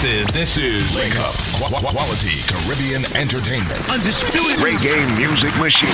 This 0.00 0.28
is 0.28 0.32
this 0.32 0.56
is 0.56 0.96
Wake 0.96 1.20
Up 1.20 1.34
Qu- 1.60 1.74
Qu- 1.76 1.92
Quality 1.92 2.40
Caribbean 2.48 3.04
Entertainment. 3.14 3.80
Undisputed 3.92 4.56
reggae 4.56 5.04
music 5.18 5.54
machine 5.58 5.90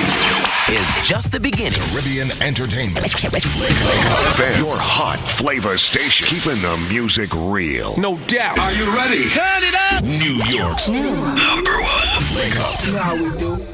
is 0.70 0.86
just 1.04 1.32
the 1.32 1.40
beginning. 1.40 1.80
Caribbean 1.90 2.30
Entertainment. 2.40 3.04
FM, 3.04 4.58
your 4.64 4.76
hot 4.78 5.18
flavor 5.18 5.76
station, 5.76 6.24
keeping 6.28 6.62
the 6.62 6.76
music 6.88 7.30
real. 7.34 7.96
No 7.96 8.16
doubt. 8.28 8.56
Are 8.60 8.72
you 8.72 8.84
ready? 8.94 9.28
Turn 9.30 9.64
it 9.64 9.74
up. 9.74 10.04
New 10.04 10.38
York's 10.54 10.88
number 10.88 11.82
one. 11.82 12.36
Wake 12.36 12.60
Up. 12.60 12.86
You 12.86 12.92
know 12.92 12.98
how 13.00 13.16
we 13.16 13.36
do. 13.38 13.66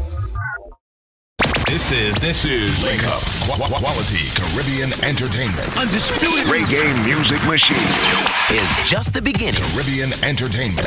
This 1.67 1.91
is 1.91 2.15
this 2.21 2.45
is 2.45 2.83
Wake 2.83 3.07
Up 3.07 3.23
Qu- 3.23 3.63
Qu- 3.63 3.75
Quality 3.81 4.29
Caribbean 4.35 4.93
Entertainment. 5.05 5.69
Undisputed 5.81 6.45
reggae 6.47 7.05
music 7.05 7.43
machine 7.45 7.77
is 8.51 8.69
just 8.89 9.15
the 9.15 9.23
beginning. 9.23 9.63
Caribbean 9.73 10.13
Entertainment. 10.23 10.87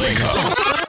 Wake 0.00 0.20
Up. 0.24 0.86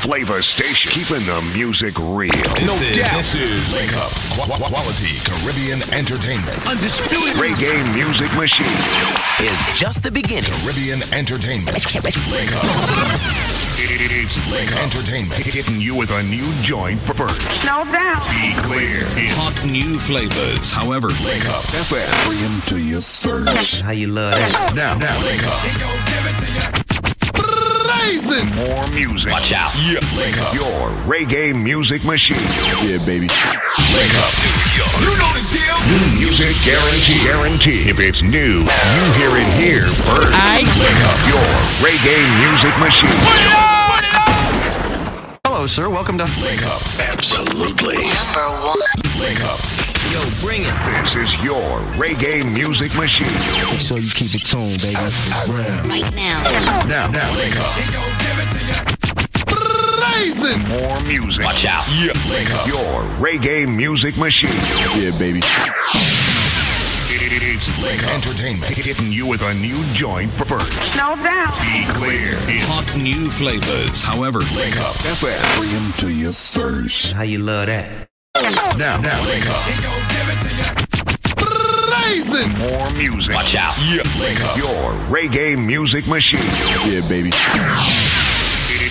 Flavor 0.00 0.40
station, 0.42 0.90
keeping 0.90 1.24
the 1.26 1.40
music 1.54 1.94
real. 1.98 2.30
No 2.64 2.72
doubt. 2.92 3.20
This 3.20 3.34
is 3.34 3.72
Wake 3.72 3.94
Up 3.96 4.10
Qu- 4.32 4.48
Qu- 4.48 4.64
Quality 4.72 5.18
Caribbean 5.24 5.82
Entertainment. 5.92 6.56
Undisputed 6.70 7.34
reggae 7.36 7.84
music 7.94 8.32
machine 8.34 8.66
is 9.44 9.58
just 9.78 10.02
the 10.02 10.10
beginning. 10.10 10.50
Caribbean 10.64 11.02
Entertainment. 11.12 11.76
Wake 12.32 12.54
Up. 12.56 12.64
It's 13.82 14.36
Wake 14.50 14.72
Entertainment. 14.82 15.34
hitting 15.44 15.80
you 15.80 15.94
with 15.94 16.10
a 16.12 16.22
new 16.24 16.50
joint 16.62 16.98
for 16.98 17.12
first. 17.14 17.64
No 17.66 17.84
doubt. 17.84 18.24
Be 18.30 18.54
clear. 18.62 19.04
It's 19.20 19.36
Hot 19.36 19.64
new 19.66 19.98
flavors. 20.00 20.74
However, 20.74 21.08
Wake 21.24 21.48
Up. 21.50 21.64
FM. 21.88 22.26
Bring 22.26 22.38
him 22.38 22.60
to 22.72 22.78
you 22.80 23.00
first. 23.00 23.82
How 23.82 23.90
you 23.92 24.06
love 24.08 24.32
that? 24.34 24.72
Now, 24.74 24.94
now, 24.96 25.20
Wake 25.24 25.46
Up. 25.46 25.60
Blazing 27.98 28.46
more 28.56 28.86
music. 28.88 29.32
Watch 29.32 29.52
out. 29.52 29.72
Yeah. 29.76 30.00
Wake 30.16 30.40
Up. 30.40 30.54
Your 30.54 30.90
reggae 31.06 31.54
music 31.54 32.04
machine. 32.04 32.36
Yeah, 32.82 32.98
baby. 33.04 33.28
Wake 33.94 34.16
Up. 34.20 34.32
You 35.00 35.10
know 35.18 35.32
the 35.34 35.44
deal. 35.50 35.76
New 35.90 36.20
music 36.20 36.54
guarantee. 36.64 37.22
Guarantee. 37.24 37.88
If 37.90 38.00
it's 38.00 38.22
new, 38.22 38.62
you 38.62 39.04
hear 39.18 39.32
it 39.36 39.48
here 39.58 39.88
first. 40.06 40.34
Wake 40.34 41.02
Up. 41.04 41.18
Your 41.28 41.48
reggae 41.82 42.22
music 42.48 42.76
machine. 42.78 43.69
Hello, 45.60 45.66
sir. 45.66 45.90
Welcome 45.90 46.16
to. 46.16 46.24
Wake 46.42 46.64
Up. 46.64 46.80
Absolutely. 47.00 47.96
Number 47.96 48.48
one. 48.64 48.78
Wake 49.20 49.44
Up. 49.44 49.60
Yo, 50.10 50.24
bring 50.40 50.62
it. 50.62 51.02
This 51.02 51.16
is 51.16 51.36
your 51.44 51.60
reggae 52.00 52.50
music 52.50 52.94
machine. 52.94 53.28
So 53.76 53.96
you 53.96 54.08
keep 54.08 54.34
it 54.34 54.46
tuned, 54.46 54.80
baby. 54.80 54.96
Right 54.96 56.14
now. 56.14 56.42
Now, 56.88 57.10
now, 57.10 57.36
Wake 57.36 57.60
Up. 57.60 57.76
blazing 59.98 60.66
more 60.66 60.98
music. 61.02 61.44
Watch 61.44 61.66
out. 61.66 61.84
Yeah. 61.88 62.14
Wake 62.32 62.50
Up. 62.54 62.66
Your 62.66 63.02
reggae 63.20 63.68
music 63.68 64.16
machine. 64.16 64.48
Yeah, 64.98 65.10
baby. 65.18 65.42
It's 67.32 67.68
Wake 67.80 68.02
Up. 68.08 68.14
Entertainment. 68.14 68.64
hitting 68.64 69.12
you 69.12 69.24
with 69.24 69.42
a 69.42 69.54
new 69.54 69.80
joint 69.94 70.28
for 70.32 70.44
first. 70.44 70.96
No 70.96 71.14
doubt. 71.14 71.54
Be 71.62 71.86
clear. 71.94 72.36
It's 72.48 72.66
Hot 72.66 72.96
new 73.00 73.30
flavors. 73.30 74.04
However, 74.04 74.40
Wake 74.56 74.76
Up. 74.80 74.96
FM. 74.96 75.58
Bring 75.58 75.70
him 75.70 75.92
to 75.98 76.10
you 76.12 76.32
first. 76.32 77.12
How 77.12 77.22
you 77.22 77.38
love 77.38 77.66
that? 77.66 78.08
Now, 78.76 78.96
now, 79.00 79.24
Wake 79.28 79.48
Up. 79.48 79.62
He 79.62 79.80
gon' 79.80 80.08
give 80.10 80.26
it 80.26 80.40
to 80.42 80.50
you. 80.58 81.86
Blazing 81.86 82.58
more 82.58 82.90
music. 82.98 83.32
Watch 83.36 83.54
out. 83.54 83.76
Yeah. 83.78 84.02
Wake 84.20 84.42
Up. 84.42 84.56
Your 84.56 84.90
reggae 85.08 85.56
music 85.56 86.08
machine. 86.08 86.40
Yeah, 86.90 87.06
baby. 87.08 87.30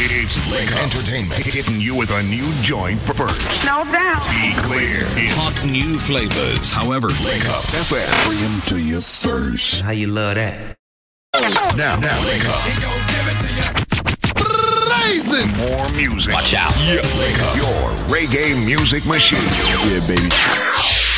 It's 0.02 0.38
Wake 0.50 0.72
Up. 0.78 0.84
Entertainment. 0.84 1.34
hitting 1.46 1.82
you 1.82 1.94
with 1.94 2.10
a 2.12 2.24
new 2.24 2.50
joint 2.62 2.98
for 3.02 3.14
first. 3.14 3.66
No 3.66 3.84
doubt. 3.84 4.24
Be 4.32 4.54
clear. 4.62 5.04
It's 5.20 5.36
hot 5.36 5.66
new 5.66 6.00
flavors. 6.00 6.74
However, 6.74 7.10
Wake 7.26 7.50
Up. 7.50 7.64
FM. 7.84 8.26
Bring 8.26 8.40
him 8.40 8.62
to 8.62 8.80
you 8.80 9.02
first. 9.02 9.82
How 9.82 9.92
you 9.92 10.08
love 10.08 10.36
that? 10.36 10.78
Now, 11.76 12.00
now, 12.00 12.26
Wake 12.26 12.48
Up. 12.48 12.64
blazing 14.88 15.52
more 15.58 15.90
music. 15.90 16.34
Watch 16.34 16.54
out. 16.54 16.72
Yeah. 16.78 17.04
Wake 17.20 17.42
Up. 17.44 17.58
Your 17.58 18.08
reggae 18.08 18.56
music 18.66 19.06
machine. 19.06 19.40
Yeah, 19.92 20.00
baby. 20.08 21.09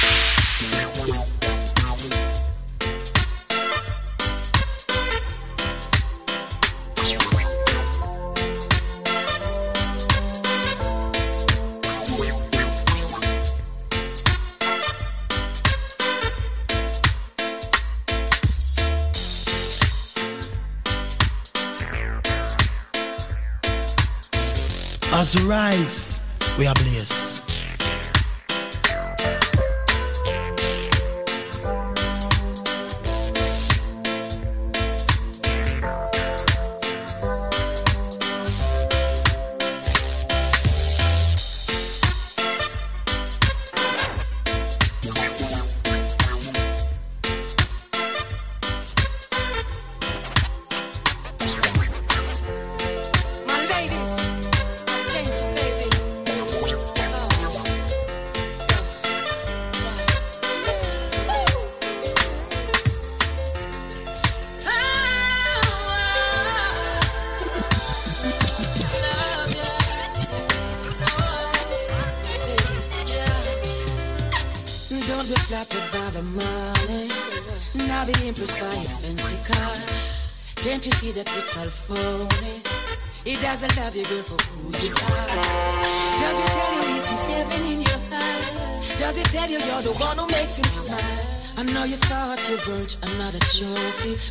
As 25.21 25.35
we 25.35 25.47
rise, 25.47 26.19
we 26.57 26.65
are 26.65 26.73
blessed. 26.73 27.30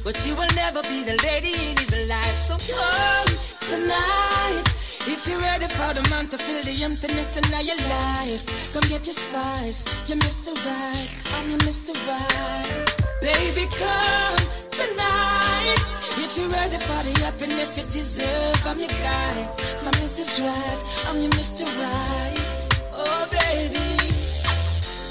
But 0.05 0.27
you 0.27 0.35
will 0.35 0.53
never 0.55 0.83
be 0.83 1.03
the 1.05 1.17
lady 1.25 1.55
in 1.55 1.77
his 1.77 2.09
life. 2.09 2.39
So 2.39 2.57
come 2.57 3.31
tonight. 3.71 4.81
If 5.07 5.27
you're 5.27 5.41
ready 5.41 5.67
for 5.67 5.95
the 5.95 6.07
man 6.11 6.29
to 6.29 6.39
fill 6.39 6.63
the 6.63 6.85
emptiness 6.85 7.37
in 7.37 7.45
your 7.67 7.77
life, 7.77 8.73
come 8.73 8.83
get 8.89 9.07
your 9.07 9.15
spice. 9.15 9.87
You're 10.09 10.19
Mr. 10.19 10.53
Right, 10.67 11.13
I'm 11.35 11.49
your 11.49 11.59
Mr. 11.61 11.93
Right. 12.07 12.89
Baby, 13.21 13.65
come 13.81 14.41
tonight. 14.71 15.85
If 16.25 16.37
you're 16.37 16.49
ready 16.49 16.77
for 16.77 17.01
the 17.03 17.15
happiness 17.25 17.79
you 17.79 17.85
deserve, 17.85 18.67
I'm 18.67 18.79
your 18.79 18.89
guy. 18.89 19.37
My 19.85 19.93
Mrs. 20.01 20.41
Right, 20.41 20.81
I'm 21.09 21.21
your 21.21 21.33
Mr. 21.33 21.65
Right. 21.81 22.51
Oh, 22.93 23.27
baby. 23.31 23.89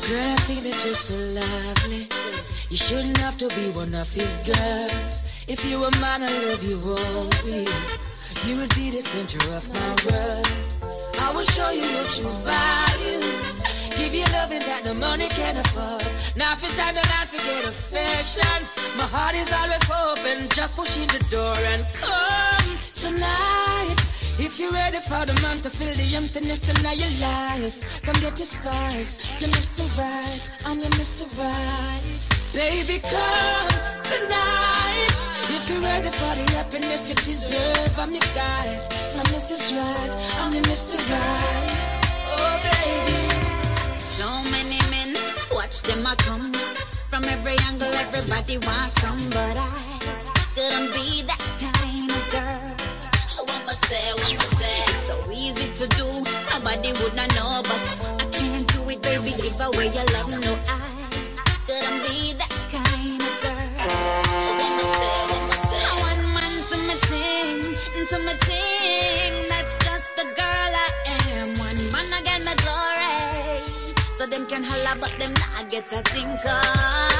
Girl, 0.07 0.33
I 0.33 0.39
think 0.47 0.63
that 0.63 0.85
you're 0.85 0.95
so 0.95 1.15
lovely. 1.37 2.28
You 2.69 2.77
shouldn't 2.77 3.17
have 3.17 3.35
to 3.39 3.47
be 3.49 3.71
one 3.73 3.95
of 3.95 4.13
his 4.13 4.37
girls. 4.45 5.43
If 5.47 5.65
you 5.65 5.79
were 5.79 5.89
mine, 5.99 6.21
I 6.21 6.29
love 6.45 6.63
you 6.63 6.77
always. 6.77 7.97
You 8.45 8.57
would 8.57 8.69
be 8.75 8.91
the 8.91 9.01
center 9.01 9.41
of 9.57 9.65
my 9.73 9.89
world. 10.05 10.45
I 11.17 11.33
will 11.33 11.49
show 11.49 11.71
you 11.71 11.81
your 11.81 12.05
true 12.05 12.29
value. 12.45 13.25
Give 13.97 14.13
you 14.13 14.23
loving 14.37 14.61
that 14.69 14.85
no 14.85 14.93
money 14.93 15.27
can 15.29 15.57
afford. 15.57 16.05
Now 16.37 16.53
if 16.53 16.63
it's 16.63 16.77
time 16.77 16.93
to 16.93 17.01
not 17.09 17.25
forget 17.33 17.65
affection. 17.65 18.61
My 19.01 19.09
heart 19.09 19.33
is 19.33 19.51
always 19.51 19.89
open. 19.89 20.47
Just 20.53 20.75
push 20.75 20.95
in 20.95 21.07
the 21.09 21.25
door 21.33 21.57
and 21.73 21.81
come 21.97 22.77
tonight. 22.93 23.97
If 24.37 24.59
you're 24.59 24.71
ready 24.71 24.99
for 24.99 25.25
the 25.25 25.33
man 25.41 25.57
to 25.61 25.71
fill 25.71 25.95
the 25.95 26.15
emptiness 26.15 26.69
in 26.69 26.77
your 26.85 27.13
life, 27.17 28.03
come 28.03 28.21
get 28.21 28.37
your 28.37 28.45
spice. 28.45 29.25
You're 29.41 29.49
Mr. 29.49 29.89
Right, 29.97 30.45
I'm 30.67 30.77
your 30.77 30.93
Mr. 31.01 31.25
Right. 31.33 32.38
Baby, 32.53 32.99
come 32.99 33.69
tonight. 34.09 35.13
If 35.53 35.69
you're 35.69 35.81
ready 35.81 36.09
for 36.09 36.33
the 36.33 36.51
happiness 36.57 37.07
you 37.09 37.15
deserve, 37.15 37.99
I'm 37.99 38.11
your 38.11 38.25
guy. 38.33 38.67
My 39.15 39.23
Mrs. 39.29 39.69
Right, 39.77 40.13
I'm 40.41 40.53
your 40.53 40.63
Mr. 40.63 40.97
Right. 41.11 41.81
Oh, 42.33 42.57
baby. 42.65 43.99
So 43.99 44.25
many 44.49 44.81
men, 44.89 45.15
watch 45.53 45.83
them 45.83 46.03
a 46.07 46.15
come. 46.25 46.51
From 47.11 47.23
every 47.25 47.55
angle, 47.67 47.93
everybody 47.93 48.57
wants 48.57 48.99
some, 48.99 49.21
but 49.29 49.55
I 49.55 49.99
couldn't 50.55 50.91
be 50.93 51.21
that 51.29 51.45
kind 51.61 52.09
of 52.09 52.23
girl. 52.33 52.75
Oh, 53.37 53.43
what 53.45 53.65
must 53.67 53.85
say, 53.85 54.09
must 54.35 54.57
say? 54.57 54.79
It's 54.89 55.15
so 55.15 55.31
easy 55.31 55.69
to 55.77 55.87
do, 55.97 56.07
nobody 56.49 56.93
would 56.93 57.13
not 57.13 57.29
know, 57.35 57.61
but 57.61 57.81
I 58.19 58.25
can't 58.31 58.67
do 58.73 58.89
it, 58.89 59.01
baby. 59.03 59.31
Give 59.37 59.61
away 59.61 59.93
your 59.93 60.05
love, 60.17 60.33
no, 60.41 60.57
I 60.67 60.98
to 68.09 68.17
my 68.17 68.33
thing. 68.33 69.45
That's 69.49 69.77
just 69.85 70.15
the 70.15 70.23
girl 70.23 70.71
I 70.85 70.89
am. 71.29 71.47
One 71.59 71.91
man 71.91 72.23
get 72.23 72.43
my 72.43 72.55
glory. 72.63 73.63
So 74.17 74.25
them 74.25 74.47
can 74.47 74.63
holla, 74.63 74.97
but 74.99 75.11
them 75.19 75.33
not 75.33 75.69
get 75.69 75.85
a 75.91 76.01
thinker. 76.09 77.18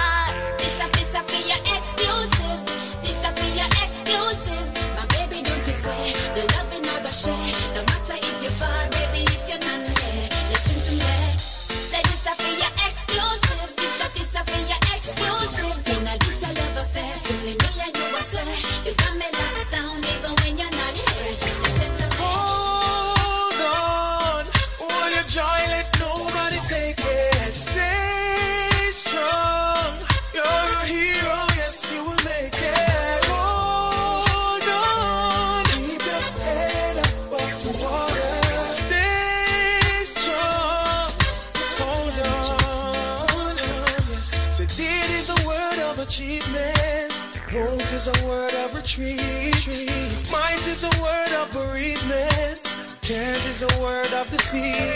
Can't 53.10 53.42
is 53.50 53.64
a 53.64 53.68
word 53.82 54.14
of 54.14 54.30
defeat. 54.30 54.94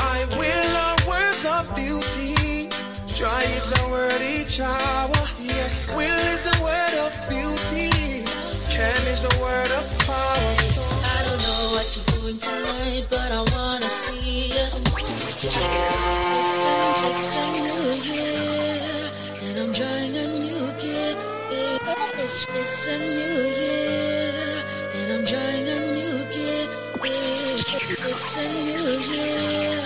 I 0.00 0.24
will 0.32 0.72
are 0.80 0.96
words 1.04 1.44
of 1.44 1.68
beauty. 1.76 2.72
Try 3.12 3.44
is 3.52 3.76
a 3.76 3.84
word 3.92 4.24
each 4.24 4.56
hour. 4.60 5.20
Yes, 5.36 5.92
will 5.92 6.24
is 6.32 6.48
a 6.48 6.56
word 6.64 6.96
of 7.04 7.12
beauty. 7.28 7.92
Can 8.72 8.96
is 9.12 9.28
a 9.28 9.34
word 9.44 9.68
of 9.76 9.84
power. 10.08 10.56
So 10.72 10.80
I 11.04 11.20
don't 11.28 11.36
know 11.36 11.76
what 11.76 11.84
you're 11.92 12.08
doing 12.16 12.40
tonight, 12.40 13.04
but 13.10 13.28
I 13.28 13.44
wanna 13.52 13.92
see 13.92 14.56
you. 14.56 14.64
It's 14.96 15.44
a, 15.44 15.52
new 17.52 17.92
year, 18.08 19.04
and 19.44 19.60
I'm 19.60 19.76
drawing 19.76 20.16
a 20.16 20.32
new 20.48 20.64
gift. 20.80 21.20
It's, 22.24 22.48
it's 22.48 22.88
a 22.88 22.96
new 22.96 23.52
year, 23.52 24.32
and 24.96 25.12
I'm 25.12 25.24
drawing 25.26 25.68
a 25.68 25.76
new. 25.92 26.09
It's 27.02 28.36
a 28.36 28.46
new 28.66 28.90
year, 29.14 29.80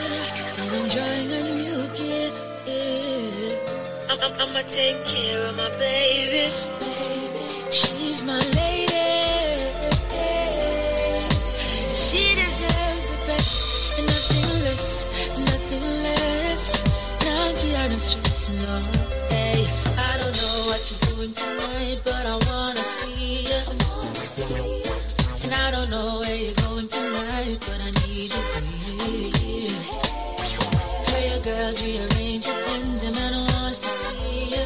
and 0.59 0.71
I'm 0.75 0.89
drawing 0.91 1.31
a 1.31 1.43
new 1.55 1.83
gift. 1.95 2.39
I'm, 4.11 4.19
I'ma 4.41 4.63
take 4.69 5.05
care 5.07 5.47
of 5.47 5.57
my 5.57 5.69
baby. 5.79 6.51
She's 7.71 8.25
my 8.25 8.39
lady. 8.57 8.93
She 11.95 12.35
deserves 12.35 13.11
the 13.11 13.19
best, 13.29 14.01
nothing 14.09 14.63
less, 14.65 15.07
nothing 15.41 15.87
less. 16.03 16.83
Stress, 17.99 18.51
no. 18.67 18.81
Hey, 19.31 19.67
I 19.97 20.19
don't 20.21 20.35
know 20.35 20.57
what 20.67 20.83
you're 20.91 21.15
doing 21.15 21.33
tonight, 21.33 22.01
but 22.03 22.27
I 22.27 22.37
wanna 22.51 22.83
see 22.83 23.47
you. 23.47 23.63
And 25.45 25.55
I 25.55 25.71
don't 25.71 25.91
know 25.91 26.21
where 26.21 26.37
you're 26.37 26.55
going 26.55 26.64
girls 31.45 31.85
rearrange 31.85 32.47
your 32.47 32.57
plans, 32.65 33.03
and 33.05 33.15
man 33.17 33.37
wants 33.37 33.81
to 33.85 33.91
see 33.93 34.57
you. 34.57 34.65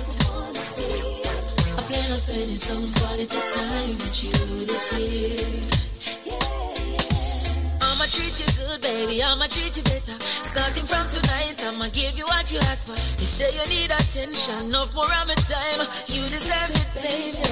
I 1.74 1.82
plan 1.82 2.06
on 2.06 2.16
spending 2.16 2.54
some 2.54 2.86
quality 2.94 3.26
time 3.34 3.98
with 3.98 4.22
you 4.22 4.38
this 4.62 4.86
year. 4.94 5.42
I'ma 7.82 8.06
treat 8.06 8.36
you 8.38 8.48
good, 8.62 8.78
baby. 8.78 9.18
I'ma 9.26 9.50
treat 9.50 9.74
you 9.74 9.82
better. 9.90 10.14
Starting 10.22 10.86
from 10.86 11.02
tonight, 11.10 11.58
I'ma 11.66 11.90
give 11.90 12.14
you 12.14 12.26
what 12.30 12.46
you 12.54 12.62
ask 12.70 12.86
for. 12.86 12.94
You 12.94 13.26
say 13.26 13.50
you 13.58 13.66
need 13.74 13.90
attention, 13.90 14.70
no 14.70 14.86
more 14.94 15.10
of 15.18 15.26
my 15.26 15.34
time. 15.34 15.82
You 16.06 16.30
deserve 16.30 16.70
it, 16.78 16.88
baby. 17.02 17.42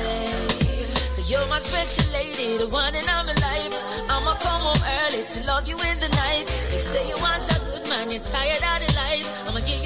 You're 1.26 1.50
my 1.50 1.58
special 1.58 2.06
lady, 2.14 2.62
the 2.62 2.70
one 2.70 2.94
in 2.94 3.02
my 3.10 3.26
life. 3.26 3.74
I'ma 4.06 4.38
come 4.38 4.62
home 4.62 4.84
early 5.02 5.26
to 5.26 5.38
love 5.50 5.66
you 5.66 5.74
in 5.74 5.98
the 5.98 6.10
night. 6.14 6.46
You 6.70 6.78
say 6.78 7.02
you 7.10 7.18
want 7.18 7.42
a 7.42 7.58
good 7.66 7.90
man, 7.90 8.14
you're 8.14 8.22
tired 8.22 8.62
of 8.62 8.76
give 8.78 8.85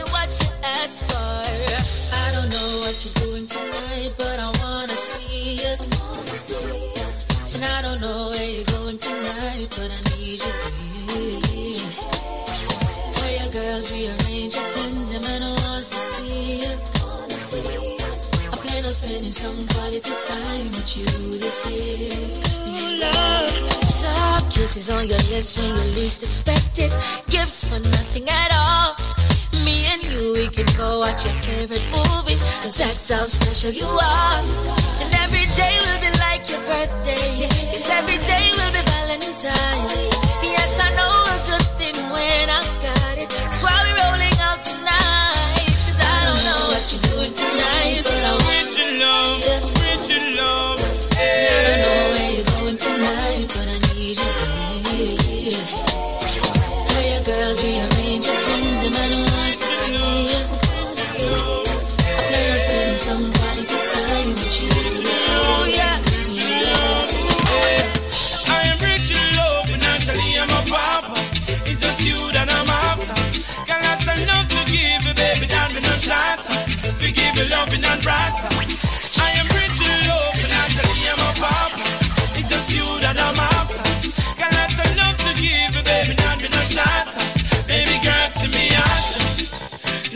you 0.01 0.07
what 0.13 0.31
you 0.41 0.49
ask 0.81 1.05
for. 1.09 1.45
I 2.25 2.33
don't 2.33 2.49
know 2.49 2.71
what 2.83 2.95
you're 3.03 3.19
doing 3.25 3.47
tonight, 3.47 4.13
but 4.17 4.37
I 4.41 4.49
wanna 4.63 4.97
see 4.97 5.61
you. 5.61 5.75
And 7.55 7.63
I 7.65 7.83
don't 7.85 8.01
know 8.01 8.31
where 8.33 8.49
you're 8.49 8.71
going 8.77 8.99
tonight, 8.99 9.69
but 9.77 9.91
I 9.93 10.01
need 10.17 10.41
you, 10.41 10.55
baby. 11.13 11.85
Tell 13.17 13.33
your 13.39 13.51
girls 13.53 13.93
rearrange 13.93 14.55
your 14.57 14.69
plans, 14.75 15.11
and 15.13 15.23
man 15.25 15.43
wants 15.65 15.89
to 15.91 16.01
see 16.13 16.65
you. 16.65 16.75
I 18.53 18.57
plan 18.57 18.85
on 18.85 18.91
spending 18.91 19.35
some 19.43 19.59
quality 19.73 20.15
time 20.33 20.67
with 20.77 20.91
you 20.97 21.11
this 21.45 21.59
year. 21.69 22.17
You 22.73 23.01
love 23.05 23.61
kisses 24.51 24.91
on 24.91 25.07
your 25.09 25.23
lips 25.33 25.59
when 25.59 25.69
you 25.69 25.87
least 26.01 26.23
expect 26.23 26.79
it. 26.79 26.93
Gifts 27.29 27.65
for 27.69 27.81
nothing 27.91 28.29
at 28.29 28.51
all. 28.55 28.97
Me 29.65 29.87
and 29.93 30.03
you, 30.05 30.33
we 30.35 30.49
can 30.49 30.67
go 30.77 31.01
watch 31.01 31.25
your 31.25 31.35
favorite 31.43 31.85
movie, 31.93 32.39
cause 32.63 32.77
that's 32.79 33.11
how 33.11 33.27
special 33.27 33.71
you 33.71 33.87
are. 33.87 34.41
And 35.03 35.13
every 35.25 35.47
day 35.57 35.75
will 35.85 36.01
be 36.01 36.11
like 36.19 36.49
your 36.49 36.61
birthday. 36.71 37.45
Yes, 37.45 37.91
every 37.91 38.19
day 38.27 38.47
will 38.57 38.73
be 38.73 38.83
Valentine's. 38.91 39.90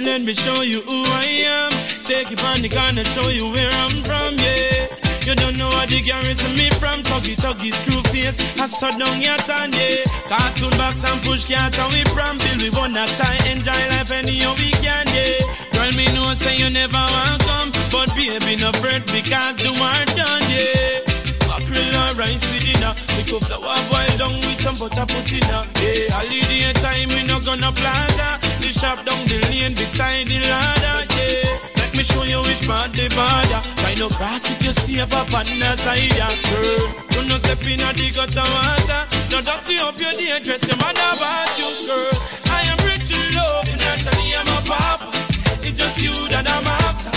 Let 0.04 0.22
me 0.22 0.34
show 0.34 0.60
you 0.62 0.80
who 0.84 1.00
I 1.08 1.26
am. 1.48 1.72
Take 2.04 2.30
you 2.30 2.36
on 2.44 2.60
the 2.60 2.68
corner, 2.68 3.04
show 3.04 3.28
you 3.32 3.48
where 3.50 3.72
I'm 3.82 4.04
from, 4.04 4.36
yeah. 4.36 4.86
You 5.24 5.32
don't 5.32 5.56
know 5.56 5.72
what 5.72 5.88
the 5.88 6.04
garrison 6.04 6.52
me 6.52 6.68
from. 6.76 7.00
Tuggy 7.08 7.32
tuggy 7.34 7.72
screw 7.72 8.04
face 8.12 8.36
I 8.60 8.68
saw 8.68 8.92
down 8.92 9.24
your 9.24 9.40
tan, 9.40 9.72
yeah. 9.72 10.04
Cartoon 10.28 10.76
box 10.76 11.02
and 11.08 11.18
push 11.24 11.48
cat 11.48 11.72
and 11.80 11.88
we 11.88 12.04
from. 12.12 12.36
Bill 12.36 12.60
we 12.60 12.70
wanna 12.76 13.08
tie 13.16 13.40
Enjoy 13.48 13.82
life 13.96 14.12
any 14.12 14.44
how 14.44 14.52
we 14.60 14.68
can, 14.84 15.08
yeah. 15.08 15.40
Girl 15.72 15.90
me 15.96 16.04
know 16.12 16.36
say 16.36 16.60
you 16.60 16.68
never 16.68 17.00
want 17.00 17.40
come. 17.48 17.72
But 17.88 18.12
baby 18.12 18.60
no 18.60 18.70
fret 18.76 19.00
because 19.08 19.56
the 19.56 19.72
war 19.80 20.04
done, 20.12 20.44
yeah. 20.52 21.00
Mackerel 21.48 21.96
or 21.96 22.12
rice 22.20 22.44
with 22.52 22.60
dinner. 22.60 22.92
We 23.16 23.24
cook 23.24 23.48
the 23.48 23.56
war 23.56 23.80
boil 23.88 24.14
down 24.20 24.36
with 24.44 24.60
some 24.60 24.76
butter 24.76 25.08
put 25.08 25.32
in 25.32 25.40
her 25.48 25.64
Yeah, 25.80 26.12
holiday 26.12 26.76
time 26.76 27.08
we 27.16 27.24
no 27.24 27.40
gonna 27.40 27.72
plaza 27.72 28.43
The 28.64 28.72
shop 28.72 29.04
down 29.04 29.20
the 29.28 29.36
lane 29.52 29.76
beside 29.76 30.24
the 30.24 30.40
ladder, 30.40 31.04
yeah. 31.20 31.52
Let 31.76 31.92
me 31.92 32.00
show 32.00 32.24
you 32.24 32.40
which 32.48 32.64
part 32.64 32.96
the 32.96 33.12
border. 33.12 33.60
Find 33.84 34.00
no 34.00 34.08
grass 34.16 34.48
if 34.48 34.56
you 34.64 34.72
save 34.72 35.12
up 35.12 35.28
on 35.36 35.44
the 35.44 35.68
side, 35.76 36.08
yeah, 36.16 36.32
girl 36.48 36.88
You 37.12 37.28
no 37.28 37.36
step 37.44 37.60
in 37.60 37.84
a 37.84 37.92
the 37.92 38.08
gutter 38.08 38.40
water. 38.40 39.02
No 39.28 39.44
dirty 39.44 39.76
up 39.84 40.00
your 40.00 40.16
day 40.16 40.40
dress 40.40 40.64
your 40.64 40.80
mother 40.80 40.96
about 41.12 41.52
you, 41.60 41.68
girl. 41.84 42.16
I 42.56 42.64
am 42.72 42.80
rich 42.88 43.12
in 43.12 43.36
love, 43.36 43.68
naturally 43.68 44.32
I'm 44.32 44.48
a 44.48 44.58
papa 44.64 45.12
It's 45.60 45.76
just 45.76 46.00
you 46.00 46.16
that 46.32 46.48
I'm 46.48 46.64
after. 46.64 47.12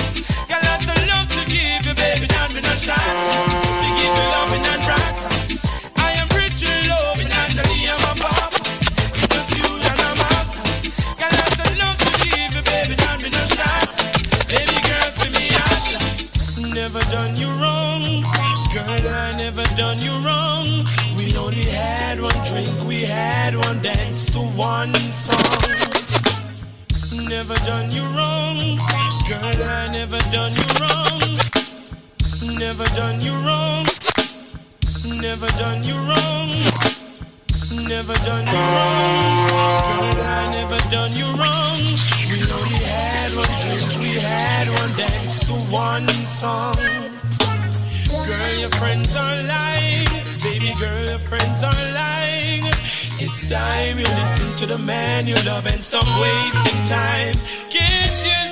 Got 0.51 0.59
lots 0.67 0.91
of 0.91 0.99
love 0.99 1.31
to 1.31 1.41
give 1.47 1.87
you, 1.87 1.95
baby, 1.95 2.27
not 2.27 2.51
me 2.51 2.59
no 2.59 2.75
shot. 2.75 2.99
We 2.99 3.87
give 3.95 4.11
you 4.11 4.27
loving 4.35 4.67
and 4.67 4.76
drink, 22.63 22.87
we 22.87 23.01
had 23.03 23.55
one 23.55 23.81
dance 23.81 24.25
to 24.31 24.39
one 24.39 24.93
song. 24.95 25.37
Never 27.29 27.55
done 27.65 27.91
you 27.91 28.03
wrong 28.15 28.57
Girl, 29.27 29.63
I 29.63 29.87
never 29.91 30.19
done 30.31 30.53
you 30.53 30.67
wrong. 30.79 31.21
Never 32.57 32.85
done 32.95 33.21
you 33.21 33.33
wrong 33.45 33.85
Never 35.21 35.47
done 35.59 35.83
you 35.83 35.97
wrong. 36.07 36.49
Never 37.87 38.13
done 38.25 38.45
you 38.45 38.61
wrong 38.73 39.47
Girl, 39.87 40.21
I 40.23 40.49
never 40.51 40.77
done 40.89 41.11
you 41.13 41.27
wrong. 41.39 41.77
We 42.29 42.37
only 42.53 42.79
had 42.85 43.35
one 43.35 43.53
drink, 43.61 43.99
we 43.99 44.19
had 44.19 44.67
one 44.79 44.93
dance 44.97 45.39
to 45.47 45.53
one 45.71 46.07
song 46.25 47.16
Girl, 48.27 48.59
your 48.59 48.69
friends 48.71 49.15
are 49.15 49.41
lying. 49.43 50.05
Baby 50.43 50.73
girl, 50.77 51.05
your 51.07 51.19
friends 51.19 51.63
are 51.63 51.83
lying. 51.93 52.65
It's 53.23 53.45
time 53.47 53.97
you 53.97 54.05
listen 54.19 54.53
to 54.57 54.65
the 54.65 54.77
man 54.77 55.27
you 55.27 55.35
love 55.45 55.65
and 55.65 55.81
stop 55.81 56.03
wasting 56.19 56.83
time. 56.87 57.33
Can't 57.71 58.17
you 58.27 58.46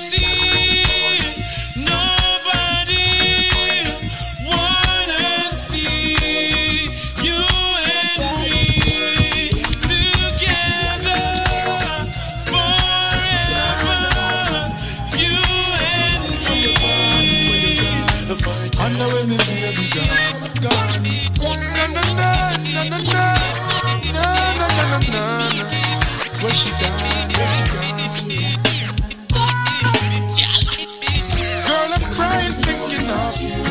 of 33.10 33.42
you. 33.42 33.62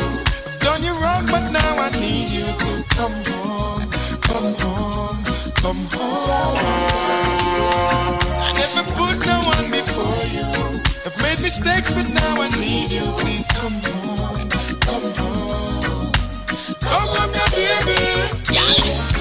I've 0.46 0.58
done 0.60 0.82
you 0.84 0.94
wrong, 1.00 1.26
but 1.26 1.50
now 1.50 1.72
I 1.78 1.90
need 2.00 2.28
you 2.30 2.46
to 2.46 2.84
come 2.96 3.16
home, 3.32 3.90
come 4.28 4.54
home, 4.64 5.24
come 5.62 5.82
home. 5.94 6.86
I 8.28 8.50
never 8.60 8.84
put 8.94 9.16
no 9.26 9.38
one 9.54 9.70
before 9.70 10.24
you. 10.36 10.80
I've 11.06 11.18
made 11.22 11.40
mistakes, 11.42 11.92
but 11.92 12.08
now 12.08 12.42
I 12.42 12.48
need 12.60 12.92
you. 12.92 13.06
Please 13.22 13.48
come 13.48 13.78
home, 13.90 14.48
come 14.88 15.08
home, 15.20 16.12
come 16.80 17.08
home, 17.16 17.32
now, 17.32 17.48
baby. 17.56 19.15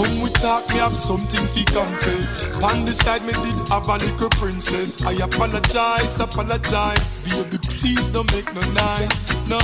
Come 0.00 0.22
we 0.22 0.30
talk, 0.30 0.66
me 0.70 0.80
have 0.80 0.96
something 0.96 1.46
fi 1.52 1.62
confess. 1.68 2.40
On 2.64 2.86
the 2.88 2.94
side, 2.96 3.20
me 3.28 3.36
did 3.44 3.68
have 3.68 3.84
a 3.84 4.00
little 4.00 4.30
princess. 4.30 5.04
I 5.04 5.12
apologize, 5.20 6.18
apologize, 6.18 7.20
baby. 7.28 7.60
Please 7.68 8.08
don't 8.08 8.24
make 8.32 8.48
no 8.56 8.64
noise, 8.72 9.28
no. 9.44 9.60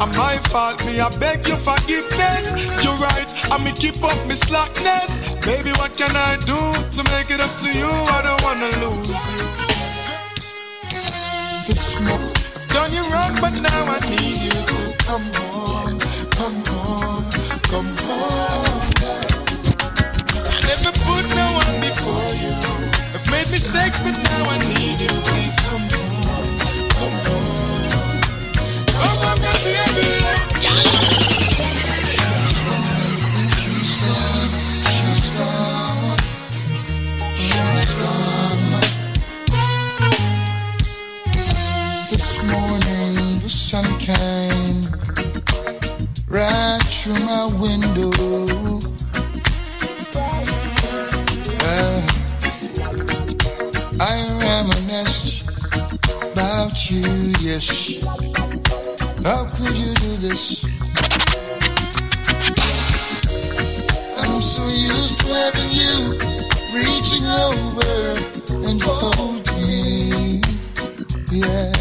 I'm 0.00 0.08
my 0.16 0.40
fault, 0.48 0.80
me 0.88 1.00
I 1.04 1.12
beg 1.20 1.44
your 1.46 1.60
forgiveness. 1.60 2.48
You're 2.80 2.96
right, 3.04 3.28
I 3.52 3.60
me 3.60 3.76
keep 3.76 4.00
up 4.00 4.16
me 4.24 4.32
slackness. 4.40 5.20
Baby, 5.44 5.76
what 5.76 5.92
can 6.00 6.16
I 6.16 6.40
do 6.48 6.56
to 6.88 7.00
make 7.12 7.28
it 7.28 7.44
up 7.44 7.52
to 7.60 7.68
you? 7.68 7.92
I 8.08 8.24
don't 8.24 8.40
wanna 8.40 8.72
lose 8.80 9.20
you. 9.36 9.44
This 11.68 12.00
month, 12.08 12.56
I've 12.56 12.68
done 12.72 12.92
you 12.96 13.04
wrong, 13.12 13.36
but 13.36 13.52
now 13.52 13.84
I 13.84 14.00
need 14.16 14.48
you 14.48 14.56
to 14.72 14.82
come 15.04 15.28
home, 15.36 16.00
come 16.40 16.58
home, 16.72 17.28
come 17.68 17.92
home. 18.08 18.91
Put 21.06 21.24
no 21.34 21.46
one 21.62 21.80
before 21.80 22.30
you. 22.42 22.52
I've 23.14 23.26
made 23.30 23.48
mistakes, 23.50 24.00
but 24.00 24.14
now 24.30 24.42
I 24.54 24.58
need 24.72 25.00
you. 25.00 25.12
Please 25.28 25.56
come 25.66 25.84
home, 25.94 26.56
come 26.96 26.96
come 26.96 27.16
home, 27.26 28.20
now, 29.42 29.56
baby. 29.64 30.08
This 42.10 42.38
morning 42.52 43.38
the 43.40 43.48
sun 43.48 43.84
came 43.98 44.82
right 46.28 46.80
through 46.84 47.24
my 47.24 47.46
window. 47.60 48.61
honest 54.92 55.48
about 56.32 56.90
you, 56.90 57.32
yes. 57.40 58.04
How 59.24 59.46
could 59.54 59.76
you 59.78 59.94
do 59.94 60.16
this? 60.16 60.64
I'm 64.18 64.36
so 64.36 64.62
used 64.68 65.20
to 65.20 65.28
having 65.32 65.70
you 65.80 66.18
reaching 66.74 67.24
over 67.48 68.68
and 68.68 68.82
hold 68.82 69.46
me. 69.56 70.40
Yeah. 71.30 71.72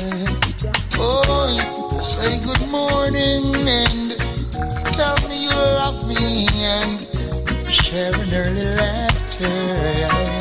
Oh, 0.97 1.99
say 1.99 2.39
good 2.45 2.65
morning 2.69 3.55
and 3.67 4.15
tell 4.93 5.17
me 5.27 5.43
you 5.43 5.55
love 5.79 6.07
me 6.07 6.47
and 6.63 7.71
share 7.71 8.13
an 8.15 8.33
early 8.33 8.65
laughter. 8.75 9.47
Yeah. 9.99 10.40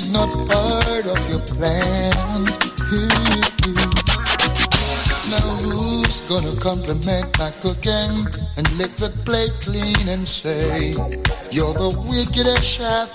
is 0.00 0.12
not 0.12 0.30
part 0.48 1.04
of 1.14 1.20
your 1.28 1.40
plan. 1.52 2.44
Now 5.28 5.48
who's 5.60 6.22
gonna 6.22 6.56
compliment 6.58 7.28
my 7.38 7.50
cooking 7.60 8.12
and 8.56 8.66
lick 8.78 8.96
the 8.96 9.12
plate 9.26 9.52
clean 9.60 10.08
and 10.08 10.26
say 10.26 10.92
you're 11.50 11.74
the 11.84 11.92
wickedest 12.08 12.64
chef? 12.64 13.10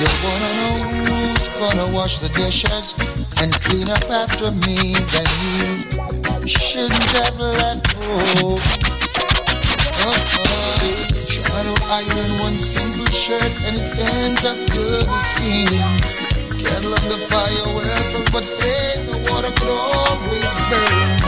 You 0.00 0.10
wanna 0.26 0.50
know 0.58 0.76
who's 0.90 1.46
gonna 1.60 1.94
wash 1.94 2.18
the 2.18 2.30
dishes 2.30 2.94
and 3.40 3.52
clean 3.62 3.88
up 3.90 4.10
after 4.10 4.50
me? 4.66 4.94
Then 5.14 5.30
you 6.40 6.48
shouldn't 6.48 7.10
have 7.12 7.38
left. 7.38 7.94
Oh. 8.42 8.89
I 11.90 12.06
earn 12.06 12.38
one 12.38 12.56
simple 12.56 13.04
shirt 13.10 13.50
and 13.66 13.74
it 13.74 13.90
ends 14.22 14.46
up 14.46 14.54
double 14.70 15.18
seam. 15.18 15.66
Kettle 16.62 16.94
on 16.94 17.06
the 17.10 17.18
fire 17.18 17.66
whistles, 17.74 18.30
but 18.30 18.46
hey, 18.46 19.02
the 19.10 19.18
water 19.26 19.50
could 19.58 19.74
always 19.74 20.54
burn. 20.70 21.18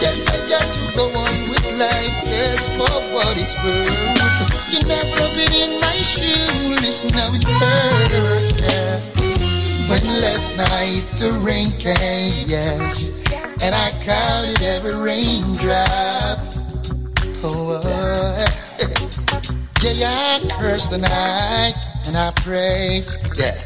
Yes, 0.00 0.24
I 0.32 0.40
got 0.48 0.64
to 0.64 0.82
go 0.96 1.04
on 1.04 1.36
with 1.52 1.66
life, 1.76 2.16
yes, 2.24 2.72
for 2.80 2.88
what 3.12 3.36
it's 3.36 3.60
worth. 3.60 4.72
You 4.72 4.80
never 4.88 5.28
been 5.36 5.52
in 5.68 5.76
my 5.84 5.96
shoe, 6.00 6.80
listen 6.80 7.12
now 7.12 7.36
it 7.36 7.44
hurts, 7.44 8.56
yeah. 8.56 9.04
When 9.92 10.00
last 10.24 10.56
night 10.56 11.04
the 11.20 11.36
rain 11.44 11.68
came, 11.76 12.48
yes, 12.48 13.20
and 13.60 13.76
I 13.76 13.92
counted 14.00 14.64
every 14.64 14.96
raindrop. 14.96 16.40
Oh, 17.44 17.84
oh. 17.84 17.89
Yeah, 19.82 19.92
yeah, 19.92 20.08
I 20.10 20.60
curse 20.60 20.90
the 20.90 20.98
night 20.98 21.72
and 22.06 22.14
I 22.14 22.30
pray, 22.42 23.00
yeah. 23.34 23.56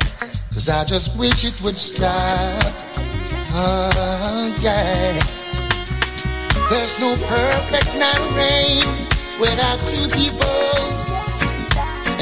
Cause 0.54 0.68
I 0.68 0.84
just 0.84 1.18
wish 1.18 1.42
it 1.42 1.60
would 1.64 1.76
stop. 1.76 2.62
Oh, 3.50 4.54
yeah. 4.62 5.18
There's 6.70 7.00
no 7.00 7.16
perfect 7.16 7.98
night 7.98 8.24
rain 8.38 8.86
without 9.40 9.78
two 9.90 10.06
people 10.14 10.94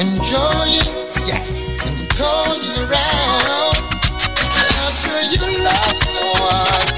enjoying, 0.01 0.89
yeah, 1.29 1.45
and 1.85 2.09
toying 2.17 2.89
around. 2.89 3.77
After 4.89 5.21
you 5.37 5.63
love 5.63 5.97
someone. 6.01 6.92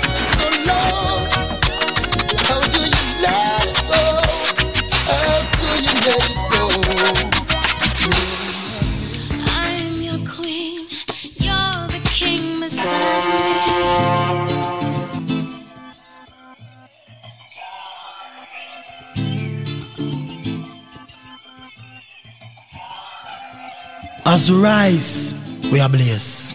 As 24.27 24.49
we 24.49 24.57
rise, 24.57 25.69
we 25.71 25.79
are 25.79 25.87
blessed. 25.87 26.54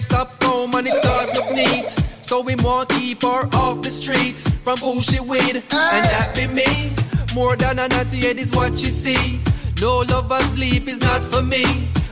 Stop 0.00 0.42
home 0.44 0.74
and 0.74 0.86
it 0.86 0.92
start 0.94 1.34
look 1.34 1.50
neat. 1.52 1.84
So 2.22 2.40
we 2.40 2.54
want 2.56 2.88
keep 2.90 3.22
her 3.22 3.48
off 3.54 3.82
the 3.82 3.90
street 3.90 4.38
from 4.62 4.78
who 4.78 5.00
she 5.00 5.18
with. 5.18 5.56
And 5.56 6.04
that 6.12 6.32
be 6.36 6.46
me. 6.46 6.92
More 7.34 7.56
than 7.56 7.80
a 7.80 7.88
naughty 7.88 8.18
head 8.18 8.38
is 8.38 8.52
what 8.52 8.78
she 8.78 8.90
see. 8.90 9.40
No 9.80 9.98
love 9.98 10.30
or 10.30 10.40
sleep 10.40 10.86
is 10.86 11.00
not 11.00 11.24
for 11.24 11.42
me. 11.42 11.64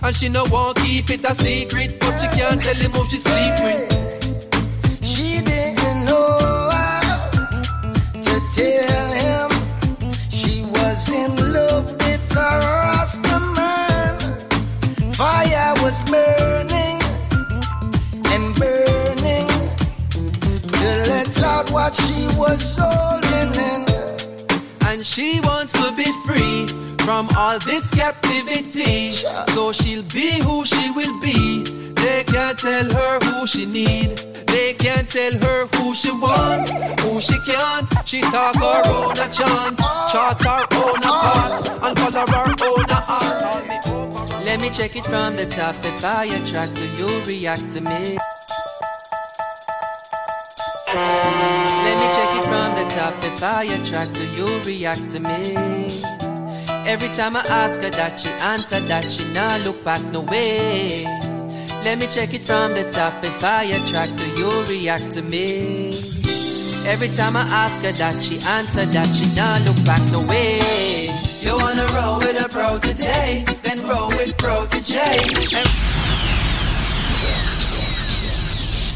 And 0.02 0.16
she 0.16 0.28
no 0.28 0.44
want 0.46 0.78
keep 0.78 1.10
it 1.10 1.24
a 1.24 1.34
secret. 1.34 2.00
But 2.00 2.18
she 2.18 2.26
can't 2.36 2.60
tell 2.60 2.74
him 2.74 2.90
who 2.90 3.08
she 3.08 3.18
sleep 3.18 3.54
with. 3.62 4.05
Chart 39.28 40.42
her 40.42 40.66
own 40.76 41.02
a 41.02 41.10
part, 41.10 41.66
and 41.82 41.96
color 41.96 42.26
her 42.26 42.54
own 42.66 42.90
art. 42.90 44.44
Let 44.44 44.60
me 44.60 44.70
check 44.70 44.96
it 44.96 45.04
from 45.06 45.36
the 45.36 45.46
top. 45.46 45.74
If 45.84 46.04
I 46.04 46.24
attract, 46.26 46.76
do 46.76 46.88
you 46.96 47.22
react 47.24 47.70
to 47.70 47.80
me? 47.80 48.18
Let 50.94 51.96
me 52.00 52.08
check 52.14 52.30
it 52.38 52.44
from 52.44 52.74
the 52.76 52.86
top. 52.88 53.14
If 53.24 53.42
I 53.42 53.64
attract, 53.64 54.14
do 54.14 54.26
you 54.30 54.60
react 54.62 55.08
to 55.10 55.20
me? 55.20 55.88
Every 56.86 57.08
time 57.08 57.36
I 57.36 57.44
ask 57.50 57.80
her 57.80 57.90
that, 57.90 58.20
she 58.20 58.28
answer 58.28 58.80
that 58.80 59.10
she 59.10 59.24
not 59.32 59.62
look 59.62 59.82
back 59.84 60.02
no 60.12 60.20
way. 60.20 61.04
Let 61.82 61.98
me 61.98 62.06
check 62.06 62.32
it 62.32 62.46
from 62.46 62.74
the 62.74 62.88
top. 62.90 63.24
If 63.24 63.44
I 63.44 63.64
attract, 63.64 64.16
do 64.18 64.28
you 64.38 64.64
react 64.64 65.10
to 65.12 65.22
me? 65.22 66.15
Every 66.86 67.08
time 67.08 67.36
I 67.36 67.42
ask 67.50 67.82
her 67.82 67.90
that, 67.90 68.22
she 68.22 68.36
answer 68.46 68.86
that 68.86 69.10
she 69.12 69.26
not 69.34 69.60
look 69.66 69.84
back 69.84 70.00
no 70.12 70.22
way. 70.22 71.10
You 71.40 71.56
wanna 71.58 71.84
roll 71.90 72.18
with 72.18 72.38
a 72.38 72.48
bro 72.48 72.78
today, 72.78 73.44
then 73.64 73.82
roll 73.88 74.06
with 74.08 74.38
Pro 74.38 74.66
Today. 74.66 75.18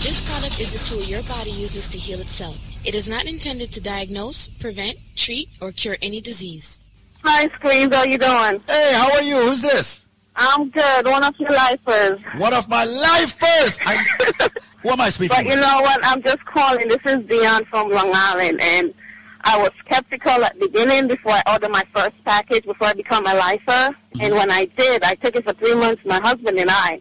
This 0.07 0.20
product 0.20 0.61
is 0.61 0.79
a 0.79 0.85
tool 0.85 1.03
your 1.03 1.24
body 1.24 1.50
uses 1.50 1.88
to 1.88 1.98
heal 1.98 2.20
itself. 2.20 2.70
It 2.87 2.94
is 2.94 3.09
not 3.09 3.29
intended 3.29 3.72
to 3.72 3.83
diagnose, 3.83 4.48
prevent, 4.48 4.94
treat, 5.16 5.48
or 5.61 5.72
cure 5.72 5.96
any 6.00 6.20
disease. 6.20 6.79
Hi, 7.24 7.48
Squeeze. 7.59 7.92
How 7.92 8.05
you 8.05 8.18
doing? 8.18 8.62
Hey, 8.68 8.92
how 8.94 9.12
are 9.12 9.22
you? 9.22 9.35
Who's 9.35 9.62
this? 9.62 10.05
I'm 10.37 10.70
good. 10.70 11.07
One 11.07 11.24
of 11.24 11.35
your 11.40 11.50
lifers. 11.50 12.22
One 12.38 12.55
of 12.55 12.68
my 12.68 12.85
lifers. 12.85 13.79
I, 13.85 14.48
who 14.82 14.90
am 14.90 15.00
I 15.00 15.08
speaking 15.08 15.36
But 15.36 15.46
you 15.46 15.56
know 15.56 15.80
what? 15.82 16.00
I'm 16.04 16.22
just 16.22 16.44
calling. 16.44 16.88
This 16.88 17.00
is 17.04 17.24
Dion 17.26 17.64
from 17.66 17.90
Long 17.90 18.10
Island, 18.14 18.60
and 18.62 18.94
I 19.42 19.58
was 19.58 19.70
skeptical 19.80 20.44
at 20.44 20.58
the 20.58 20.66
beginning 20.66 21.08
before 21.08 21.32
I 21.32 21.42
ordered 21.52 21.70
my 21.70 21.84
first 21.94 22.22
package 22.24 22.64
before 22.64 22.88
I 22.88 22.92
become 22.94 23.26
a 23.26 23.34
lifer. 23.34 23.96
And 24.20 24.34
when 24.34 24.50
I 24.50 24.66
did, 24.76 25.02
I 25.02 25.14
took 25.14 25.36
it 25.36 25.44
for 25.44 25.52
three 25.54 25.74
months, 25.74 26.04
my 26.04 26.20
husband 26.20 26.58
and 26.58 26.70
I. 26.70 27.00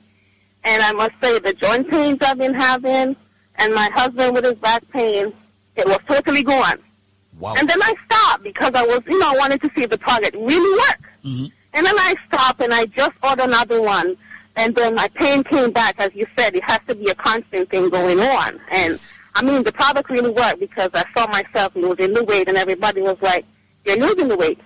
And 0.64 0.84
I 0.84 0.92
must 0.92 1.14
say, 1.22 1.40
the 1.40 1.54
joint 1.54 1.90
pains 1.90 2.20
I've 2.22 2.38
been 2.38 2.54
having, 2.54 3.16
and 3.56 3.74
my 3.74 3.90
husband 3.94 4.34
with 4.34 4.46
his 4.46 4.56
back 4.56 4.84
pain, 4.92 5.34
it 5.76 5.86
was 5.86 6.00
totally 6.08 6.44
gone. 6.44 6.80
Wow. 7.40 7.56
And 7.58 7.70
then 7.70 7.82
I 7.82 7.96
stopped 8.06 8.44
because 8.44 8.74
I 8.74 8.86
was, 8.86 9.02
you 9.08 9.18
know, 9.18 9.32
I 9.34 9.38
wanted 9.38 9.62
to 9.62 9.70
see 9.76 9.84
if 9.84 9.90
the 9.90 9.98
product 9.98 10.36
really 10.36 10.80
worked. 10.80 11.06
Mm-hmm. 11.24 11.46
And 11.74 11.86
then 11.86 11.98
I 11.98 12.16
stopped 12.28 12.62
and 12.62 12.74
I 12.74 12.86
just 12.88 13.14
ordered 13.24 13.44
another 13.44 13.82
one. 13.82 14.18
And 14.60 14.76
then 14.76 14.96
my 14.96 15.08
pain 15.16 15.42
came 15.46 15.72
back. 15.72 15.96
As 16.00 16.14
you 16.14 16.28
said, 16.38 16.54
it 16.54 16.64
has 16.66 16.82
to 16.90 16.94
be 16.94 17.10
a 17.10 17.16
constant 17.16 17.70
thing 17.70 17.90
going 17.90 18.20
on. 18.20 18.60
And 18.70 18.94
I 19.34 19.42
mean, 19.42 19.64
the 19.64 19.72
product 19.72 20.10
really 20.10 20.32
worked 20.32 20.60
because 20.60 20.90
I 20.94 21.06
saw 21.14 21.28
myself 21.28 21.74
losing 21.78 22.14
the 22.14 22.26
weight 22.26 22.50
and 22.50 22.58
everybody 22.58 23.02
was 23.02 23.22
like, 23.22 23.46
you're 23.86 23.96
losing 23.96 24.28
the 24.28 24.36
weight. 24.36 24.60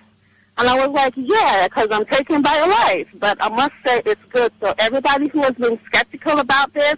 And 0.58 0.68
I 0.68 0.84
was 0.84 0.92
like, 0.92 1.12
yeah, 1.16 1.68
because 1.68 1.88
I'm 1.92 2.04
taking 2.06 2.42
BioLife. 2.42 3.06
But 3.20 3.38
I 3.40 3.48
must 3.50 3.74
say 3.86 4.02
it's 4.04 4.24
good. 4.30 4.52
So 4.60 4.74
everybody 4.80 5.28
who 5.28 5.42
has 5.42 5.54
been 5.54 5.78
skeptical 5.86 6.40
about 6.40 6.74
this, 6.74 6.96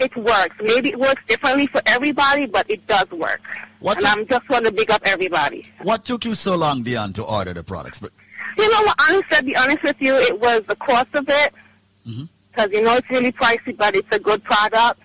it 0.00 0.16
works. 0.16 0.56
Maybe 0.60 0.88
it 0.88 0.98
works 0.98 1.22
differently 1.28 1.68
for 1.68 1.80
everybody, 1.86 2.46
but 2.46 2.68
it 2.68 2.84
does 2.88 3.08
work. 3.12 3.40
What 3.78 3.98
and 3.98 4.06
I'm 4.06 4.26
just 4.26 4.48
want 4.48 4.64
to 4.66 4.72
big 4.72 4.90
up 4.90 5.02
everybody. 5.04 5.70
What 5.82 6.04
took 6.04 6.24
you 6.24 6.34
so 6.34 6.56
long, 6.56 6.82
Dion, 6.82 7.12
to 7.12 7.22
order 7.22 7.52
the 7.54 7.62
products? 7.62 8.00
But 8.00 8.10
You 8.58 8.68
know 8.68 8.82
what? 8.82 8.96
Honestly, 9.08 9.36
to 9.36 9.44
be 9.44 9.56
honest 9.56 9.82
with 9.84 10.02
you, 10.02 10.16
it 10.16 10.40
was 10.40 10.64
the 10.64 10.74
cost 10.74 11.14
of 11.14 11.28
it. 11.28 11.54
Mm-hmm. 12.06 12.24
Because, 12.50 12.72
you 12.72 12.82
know, 12.82 12.96
it's 12.96 13.08
really 13.10 13.32
pricey, 13.32 13.76
but 13.76 13.94
it's 13.94 14.08
a 14.10 14.18
good 14.18 14.42
product. 14.42 15.00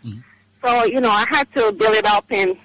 So, 0.63 0.83
you 0.85 0.99
know, 0.99 1.11
I 1.11 1.25
had 1.29 1.51
to 1.53 1.71
build 1.71 1.95
it 1.95 2.05
up 2.05 2.25
and 2.31 2.57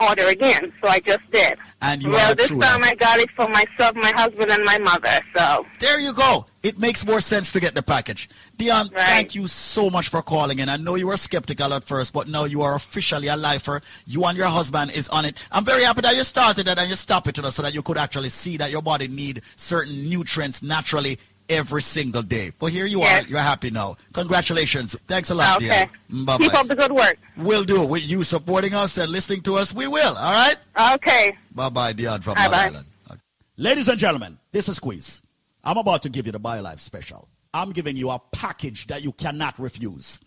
order 0.00 0.26
again. 0.26 0.72
So 0.82 0.88
I 0.88 1.00
just 1.00 1.30
did. 1.30 1.58
And 1.82 2.02
you 2.02 2.10
well, 2.10 2.34
this 2.34 2.50
time. 2.50 2.84
I 2.84 2.94
got 2.94 3.18
it 3.18 3.30
for 3.30 3.48
myself, 3.48 3.96
my 3.96 4.12
husband, 4.14 4.50
and 4.50 4.64
my 4.64 4.78
mother. 4.78 5.20
So 5.34 5.66
there 5.80 5.98
you 5.98 6.12
go. 6.12 6.46
It 6.62 6.78
makes 6.78 7.06
more 7.06 7.20
sense 7.20 7.52
to 7.52 7.60
get 7.60 7.74
the 7.74 7.82
package. 7.82 8.28
Dion, 8.56 8.88
thank 8.88 9.34
you 9.34 9.46
so 9.48 9.90
much 9.90 10.08
for 10.08 10.22
calling 10.22 10.58
in. 10.58 10.68
I 10.68 10.76
know 10.76 10.96
you 10.96 11.06
were 11.06 11.16
skeptical 11.16 11.72
at 11.72 11.84
first, 11.84 12.12
but 12.12 12.28
now 12.28 12.44
you 12.44 12.62
are 12.62 12.74
officially 12.74 13.28
a 13.28 13.36
lifer. 13.36 13.80
You 14.06 14.24
and 14.24 14.36
your 14.36 14.48
husband 14.48 14.90
is 14.90 15.08
on 15.08 15.24
it. 15.24 15.36
I'm 15.52 15.64
very 15.64 15.84
happy 15.84 16.02
that 16.02 16.16
you 16.16 16.24
started 16.24 16.66
it 16.66 16.78
and 16.78 16.90
you 16.90 16.96
stopped 16.96 17.28
it 17.28 17.36
so 17.36 17.62
that 17.62 17.74
you 17.74 17.82
could 17.82 17.96
actually 17.96 18.28
see 18.28 18.56
that 18.58 18.70
your 18.70 18.82
body 18.82 19.08
need 19.08 19.42
certain 19.56 20.08
nutrients 20.08 20.62
naturally 20.62 21.18
every 21.48 21.82
single 21.82 22.22
day. 22.22 22.50
But 22.58 22.72
here 22.72 22.86
you 22.86 22.98
Yes. 23.00 23.24
are. 23.24 23.28
You're 23.28 23.38
happy 23.40 23.70
now. 23.70 23.96
Congratulations. 24.12 24.96
Thanks 25.06 25.30
a 25.30 25.34
lot, 25.34 25.56
Okay. 25.56 25.88
Dion. 26.10 26.22
Mm, 26.22 26.26
bye 26.26 26.36
keep 26.38 26.54
up 26.54 26.66
the 26.66 26.76
good 26.76 26.92
work. 26.92 27.18
We'll 27.36 27.64
do. 27.64 27.84
With 27.86 28.06
you 28.08 28.22
supporting 28.24 28.74
us 28.74 28.98
and 28.98 29.10
listening 29.10 29.42
to 29.42 29.54
us, 29.54 29.72
we 29.74 29.86
will. 29.86 30.16
All 30.16 30.32
right? 30.32 30.56
Okay. 30.94 31.36
Bye 31.54 31.68
bye, 31.70 31.92
Dion 31.92 32.20
from 32.20 32.34
Bye-bye. 32.34 32.50
Long 32.50 32.60
Island. 32.74 32.86
Okay. 33.10 33.20
Ladies 33.56 33.88
and 33.88 33.98
gentlemen, 33.98 34.38
this 34.52 34.68
is 34.68 34.76
Squeeze. 34.76 35.22
I'm 35.64 35.76
about 35.78 36.02
to 36.02 36.08
give 36.08 36.26
you 36.26 36.32
the 36.32 36.40
BioLife 36.40 36.78
special. 36.80 37.28
I'm 37.54 37.72
giving 37.72 37.96
you 37.96 38.10
a 38.10 38.18
package 38.32 38.86
that 38.88 39.02
you 39.02 39.12
cannot 39.12 39.58
refuse. 39.58 40.20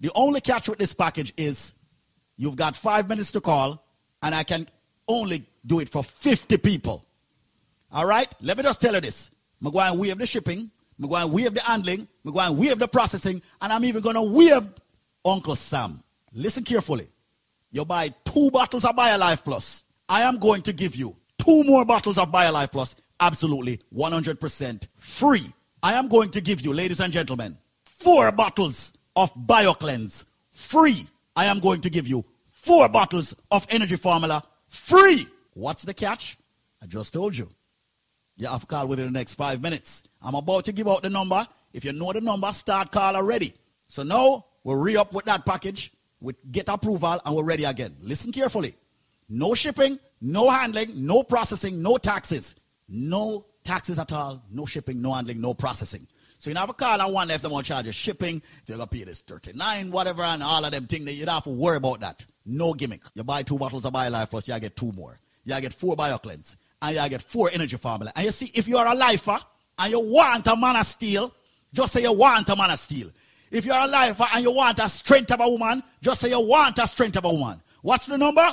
The 0.00 0.10
only 0.14 0.40
catch 0.40 0.68
with 0.68 0.78
this 0.78 0.94
package 0.94 1.32
is 1.36 1.74
you've 2.36 2.56
got 2.56 2.76
five 2.76 3.08
minutes 3.08 3.32
to 3.32 3.40
call, 3.40 3.84
and 4.22 4.34
I 4.34 4.42
can 4.44 4.68
only 5.08 5.44
do 5.66 5.80
it 5.80 5.88
for 5.88 6.04
50 6.04 6.58
people. 6.58 7.04
All 7.90 8.06
right? 8.06 8.32
Let 8.40 8.56
me 8.58 8.62
just 8.62 8.80
tell 8.80 8.94
you 8.94 9.00
this. 9.00 9.30
I'm 9.64 9.72
going 9.72 9.92
to 9.92 9.98
waive 10.00 10.18
the 10.18 10.26
shipping. 10.26 10.70
I'm 11.00 11.08
going 11.08 11.28
to 11.28 11.34
waive 11.34 11.54
the 11.54 11.60
handling. 11.60 12.06
I'm 12.24 12.32
going 12.32 12.54
to 12.54 12.60
waive 12.60 12.78
the 12.78 12.88
processing. 12.88 13.42
And 13.60 13.72
I'm 13.72 13.84
even 13.84 14.02
going 14.02 14.16
to 14.16 14.22
waive 14.22 14.68
Uncle 15.24 15.56
Sam. 15.56 16.02
Listen 16.32 16.64
carefully. 16.64 17.08
You 17.70 17.84
buy 17.84 18.14
two 18.24 18.50
bottles 18.50 18.84
of 18.84 18.96
BioLife 18.96 19.44
Plus. 19.44 19.84
I 20.08 20.22
am 20.22 20.38
going 20.38 20.62
to 20.62 20.72
give 20.72 20.96
you 20.96 21.16
two 21.38 21.64
more 21.64 21.84
bottles 21.84 22.18
of 22.18 22.32
BioLife 22.32 22.72
Plus 22.72 22.96
absolutely 23.20 23.80
100% 23.94 24.88
free. 24.96 25.44
I 25.82 25.94
am 25.94 26.08
going 26.08 26.30
to 26.30 26.40
give 26.40 26.60
you, 26.60 26.72
ladies 26.72 27.00
and 27.00 27.12
gentlemen, 27.12 27.56
four 27.84 28.32
bottles 28.32 28.92
of 29.16 29.32
BioCleanse 29.34 30.24
free. 30.52 31.02
I 31.36 31.46
am 31.46 31.60
going 31.60 31.80
to 31.82 31.90
give 31.90 32.06
you 32.08 32.24
four 32.44 32.88
bottles 32.88 33.34
of 33.50 33.66
Energy 33.70 33.96
Formula 33.96 34.42
free. 34.66 35.26
What's 35.54 35.84
the 35.84 35.94
catch? 35.94 36.36
I 36.82 36.86
just 36.86 37.12
told 37.12 37.36
you. 37.36 37.48
You 38.38 38.46
have 38.46 38.60
to 38.60 38.66
call 38.66 38.86
within 38.86 39.06
the 39.06 39.10
next 39.10 39.34
five 39.34 39.60
minutes. 39.60 40.04
I'm 40.22 40.36
about 40.36 40.64
to 40.66 40.72
give 40.72 40.88
out 40.88 41.02
the 41.02 41.10
number. 41.10 41.44
If 41.72 41.84
you 41.84 41.92
know 41.92 42.12
the 42.12 42.20
number, 42.20 42.50
start 42.52 42.92
call 42.92 43.16
already. 43.16 43.52
So 43.88 44.04
now 44.04 44.46
we'll 44.62 44.80
re 44.80 44.96
up 44.96 45.12
with 45.12 45.24
that 45.26 45.44
package, 45.44 45.92
we 46.20 46.34
get 46.50 46.68
approval, 46.68 47.20
and 47.24 47.36
we're 47.36 47.44
ready 47.44 47.64
again. 47.64 47.96
Listen 48.00 48.32
carefully. 48.32 48.74
No 49.28 49.54
shipping, 49.54 49.98
no 50.20 50.48
handling, 50.50 51.04
no 51.06 51.22
processing, 51.24 51.82
no 51.82 51.96
taxes. 51.96 52.56
No 52.88 53.44
taxes 53.64 53.98
at 53.98 54.12
all, 54.12 54.42
no 54.50 54.64
shipping, 54.66 55.02
no 55.02 55.12
handling, 55.12 55.40
no 55.40 55.52
processing. 55.52 56.06
So 56.38 56.50
you 56.50 56.56
have 56.56 56.70
a 56.70 56.72
call 56.72 57.00
and 57.00 57.12
one 57.12 57.30
if 57.30 57.42
they 57.42 57.48
want 57.48 57.66
charge 57.66 57.86
you 57.86 57.92
shipping, 57.92 58.36
if 58.36 58.62
you're 58.66 58.78
gonna 58.78 58.88
pay 58.88 59.02
this 59.02 59.20
39, 59.22 59.90
whatever, 59.90 60.22
and 60.22 60.42
all 60.42 60.64
of 60.64 60.70
them 60.70 60.86
things, 60.86 61.04
that 61.04 61.12
you 61.12 61.26
don't 61.26 61.34
have 61.34 61.42
to 61.44 61.50
worry 61.50 61.76
about 61.76 62.00
that. 62.00 62.24
No 62.46 62.72
gimmick. 62.72 63.02
You 63.14 63.24
buy 63.24 63.42
two 63.42 63.58
bottles 63.58 63.84
of 63.84 63.92
BioLife 63.92 64.30
first, 64.30 64.46
you 64.46 64.58
get 64.60 64.76
two 64.76 64.92
more. 64.92 65.18
You 65.44 65.60
get 65.60 65.72
four 65.72 65.96
BioCleanse. 65.96 66.56
And 66.82 66.96
you 66.96 67.08
get 67.08 67.22
four 67.22 67.50
energy 67.52 67.76
formula. 67.76 68.12
And 68.16 68.24
you 68.24 68.30
see, 68.32 68.50
if 68.54 68.68
you 68.68 68.76
are 68.76 68.86
a 68.86 68.94
lifer 68.94 69.36
and 69.78 69.90
you 69.90 70.00
want 70.00 70.46
a 70.46 70.56
man 70.56 70.76
of 70.76 70.86
steel, 70.86 71.32
just 71.72 71.92
say 71.92 72.02
you 72.02 72.12
want 72.12 72.48
a 72.48 72.56
man 72.56 72.70
of 72.70 72.78
steel. 72.78 73.10
If 73.50 73.64
you're 73.64 73.76
a 73.76 73.86
lifer 73.86 74.24
and 74.34 74.44
you 74.44 74.52
want 74.52 74.78
a 74.78 74.88
strength 74.88 75.32
of 75.32 75.40
a 75.40 75.48
woman, 75.48 75.82
just 76.02 76.20
say 76.20 76.30
you 76.30 76.40
want 76.40 76.78
a 76.78 76.86
strength 76.86 77.16
of 77.16 77.24
a 77.24 77.32
woman. 77.32 77.60
What's 77.82 78.06
the 78.06 78.18
number? 78.18 78.46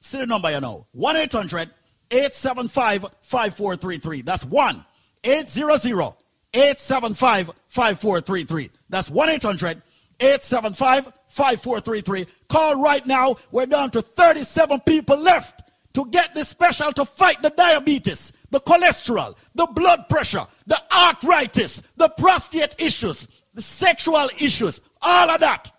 See 0.00 0.18
the 0.18 0.26
number 0.26 0.50
you 0.50 0.60
know. 0.60 0.86
1 0.92 1.16
800 1.16 1.70
875 2.10 3.02
5433. 3.22 4.22
That's 4.22 4.44
1 4.44 4.84
800 5.24 6.14
875 6.54 7.52
5433. 7.68 8.70
That's 8.88 9.10
1 9.10 9.28
800 9.28 9.82
875 10.20 11.12
5433. 11.28 12.26
Call 12.48 12.82
right 12.82 13.06
now. 13.06 13.36
We're 13.52 13.66
down 13.66 13.90
to 13.90 14.02
37 14.02 14.80
people 14.80 15.18
left 15.20 15.69
to 15.92 16.06
get 16.10 16.34
this 16.34 16.48
special 16.48 16.92
to 16.92 17.04
fight 17.04 17.42
the 17.42 17.50
diabetes, 17.50 18.32
the 18.50 18.60
cholesterol, 18.60 19.36
the 19.54 19.66
blood 19.74 20.08
pressure, 20.08 20.42
the 20.66 20.78
arthritis, 20.96 21.82
the 21.96 22.08
prostate 22.16 22.76
issues, 22.78 23.28
the 23.54 23.62
sexual 23.62 24.28
issues, 24.38 24.80
all 25.02 25.30
of 25.30 25.40
that. 25.40 25.72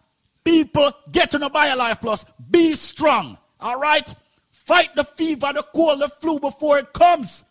People 0.43 0.91
get 1.12 1.36
on 1.36 1.43
a 1.43 1.50
BioLife 1.50 2.02
Plus. 2.02 2.26
Be 2.50 2.74
strong. 2.74 3.38
All 3.60 3.80
right? 3.80 4.13
Fight 4.50 4.95
the 4.95 5.04
fever, 5.04 5.52
the 5.54 5.63
cold, 5.74 6.02
the 6.02 6.10
flu 6.10 6.39
before 6.39 6.80
it 6.80 6.93
comes. 6.93 7.43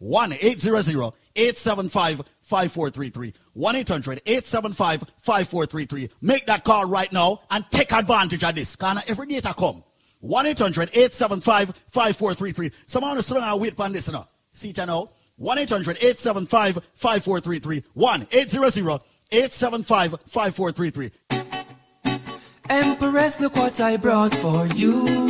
1 0.00 0.32
800 0.32 1.12
875 1.36 2.22
5433. 2.40 3.32
1 3.52 3.76
800 3.76 4.22
875 4.26 5.04
5433. 5.18 6.08
Make 6.22 6.46
that 6.46 6.64
call 6.64 6.88
right 6.88 7.12
now 7.12 7.38
and 7.50 7.64
take 7.70 7.92
advantage 7.92 8.42
of 8.42 8.54
this. 8.54 8.76
Because 8.76 9.04
every 9.06 9.26
data 9.26 9.54
come. 9.56 9.84
1 10.20 10.46
800 10.46 10.88
875 10.90 11.76
5433. 11.88 12.70
Someone 12.86 13.18
is 13.18 13.26
sitting 13.26 13.42
and 13.42 13.60
wait 13.60 13.76
for 13.76 13.88
this 13.88 14.10
now. 14.10 14.26
See 14.52 14.70
it 14.70 14.78
now. 14.78 15.10
1 15.36 15.58
800 15.58 15.96
875 15.96 16.84
5433. 16.94 17.84
1 17.94 18.26
800 18.32 19.00
875 19.32 20.10
5433. 20.26 21.10
Empress, 22.68 23.40
look 23.40 23.56
what 23.56 23.80
I 23.80 23.96
brought 23.96 24.34
for 24.34 24.66
you. 24.68 25.29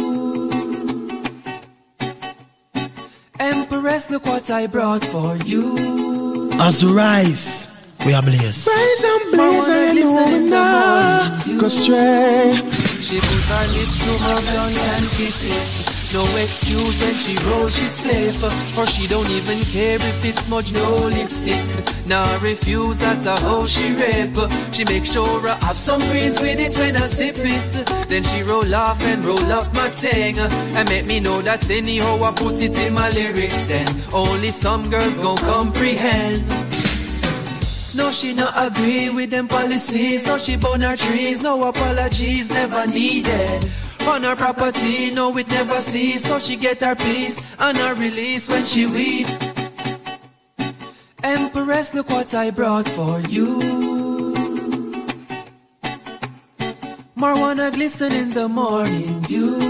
Empress, 3.40 4.10
look 4.10 4.26
what 4.26 4.50
I 4.50 4.66
brought 4.66 5.02
for 5.02 5.34
you. 5.46 6.50
As 6.60 6.84
we 6.84 6.92
rise, 6.92 7.96
we 8.04 8.12
are 8.12 8.20
blessed. 8.20 8.68
Rise 8.68 9.04
and 9.04 9.32
blaze 9.32 9.68
and 9.70 9.98
know 9.98 10.26
we 10.26 10.50
not 10.50 11.46
go 11.58 11.68
stray. 11.68 12.52
She 13.00 13.16
put 13.16 13.48
her 13.48 13.64
lips 13.72 13.96
to 14.04 14.12
my 14.20 14.36
blunt 14.44 14.76
and 14.76 15.04
kiss 15.16 15.48
it. 15.48 15.99
No 16.12 16.24
excuse 16.42 16.98
when 17.00 17.14
she 17.18 17.36
rolls, 17.46 17.76
she 17.76 17.84
slave 17.84 18.34
For 18.74 18.84
she 18.84 19.06
don't 19.06 19.30
even 19.30 19.62
care 19.62 19.94
if 19.94 20.24
it's 20.24 20.42
smudge, 20.42 20.72
no 20.72 21.06
lipstick. 21.06 21.62
Now 22.06 22.24
I 22.24 22.38
refuse, 22.42 22.98
that's 22.98 23.26
a 23.26 23.36
how 23.46 23.64
she 23.66 23.94
rape 23.94 24.34
She 24.72 24.84
make 24.86 25.06
sure 25.06 25.46
I 25.46 25.54
have 25.66 25.76
some 25.76 26.00
greens 26.10 26.40
with 26.40 26.58
it 26.58 26.74
when 26.78 26.96
I 26.96 27.06
sip 27.06 27.36
it. 27.38 28.08
Then 28.08 28.24
she 28.24 28.42
roll 28.42 28.74
off 28.74 29.00
and 29.06 29.24
roll 29.24 29.52
up 29.52 29.72
my 29.72 29.88
thing 29.90 30.36
And 30.74 30.88
make 30.88 31.06
me 31.06 31.20
know 31.20 31.42
that 31.42 31.70
anyhow 31.70 32.18
I 32.24 32.32
put 32.32 32.60
it 32.60 32.76
in 32.76 32.92
my 32.92 33.08
lyrics 33.10 33.66
Then 33.66 33.86
only 34.12 34.48
some 34.48 34.90
girls 34.90 35.20
gon' 35.20 35.38
comprehend. 35.38 36.42
No, 37.96 38.10
she 38.10 38.34
not 38.34 38.54
agree 38.56 39.10
with 39.10 39.30
them 39.30 39.46
policies, 39.46 40.24
so 40.24 40.38
she 40.38 40.56
burn 40.56 40.80
her 40.80 40.96
trees. 40.96 41.42
No 41.42 41.68
apologies, 41.68 42.50
never 42.50 42.86
needed. 42.86 43.66
On 44.08 44.22
her 44.22 44.34
property, 44.34 45.12
no, 45.14 45.36
it 45.36 45.48
never 45.48 45.76
cease. 45.76 46.24
So 46.24 46.38
she 46.38 46.56
get 46.56 46.80
her 46.80 46.94
peace 46.94 47.56
and 47.60 47.76
her 47.78 47.94
release 47.94 48.48
when 48.48 48.64
she 48.64 48.86
weed. 48.86 49.26
Empress, 51.22 51.94
look 51.94 52.08
what 52.10 52.34
I 52.34 52.50
brought 52.50 52.88
for 52.88 53.20
you. 53.28 53.60
Marijuana 57.16 57.72
glisten 57.72 58.12
in 58.12 58.30
the 58.30 58.48
morning 58.48 59.20
dew. 59.22 59.60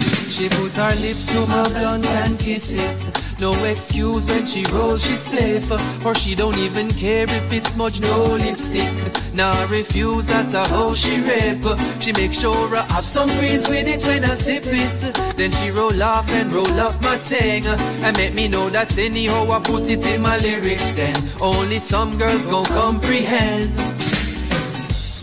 She 0.00 0.48
put 0.48 0.74
her 0.76 0.94
lips 1.04 1.26
to 1.32 1.46
my 1.46 1.68
blunt 1.68 2.06
and 2.06 2.38
kiss 2.38 2.72
it. 2.72 3.13
No 3.40 3.52
excuse 3.64 4.26
when 4.28 4.46
she 4.46 4.64
rolls, 4.72 5.04
she 5.04 5.12
spliff. 5.12 5.70
Or 6.06 6.14
she 6.14 6.34
don't 6.34 6.56
even 6.58 6.88
care 6.90 7.24
if 7.24 7.52
it's 7.52 7.70
smudge, 7.70 8.00
no 8.00 8.24
lipstick. 8.34 8.92
Nah, 9.34 9.52
refuse, 9.70 10.28
that's 10.28 10.54
a 10.54 10.64
how 10.68 10.94
she 10.94 11.18
rip. 11.20 11.64
She 12.00 12.12
make 12.12 12.32
sure 12.32 12.54
I 12.76 12.86
have 12.94 13.04
some 13.04 13.28
greens 13.38 13.68
with 13.68 13.88
it 13.88 14.02
when 14.06 14.24
I 14.24 14.34
sip 14.34 14.64
it. 14.66 15.36
Then 15.36 15.50
she 15.50 15.70
roll 15.70 16.00
off 16.02 16.30
and 16.32 16.52
roll 16.52 16.78
up 16.78 16.94
my 17.02 17.16
thing. 17.18 17.66
And 18.04 18.16
make 18.16 18.34
me 18.34 18.48
know 18.48 18.68
that 18.70 18.96
anyhow 18.98 19.50
I 19.50 19.60
put 19.60 19.90
it 19.90 20.06
in 20.06 20.22
my 20.22 20.38
lyrics 20.38 20.92
then. 20.92 21.16
Only 21.42 21.76
some 21.76 22.16
girls 22.16 22.46
gon' 22.46 22.66
comprehend. 22.66 23.72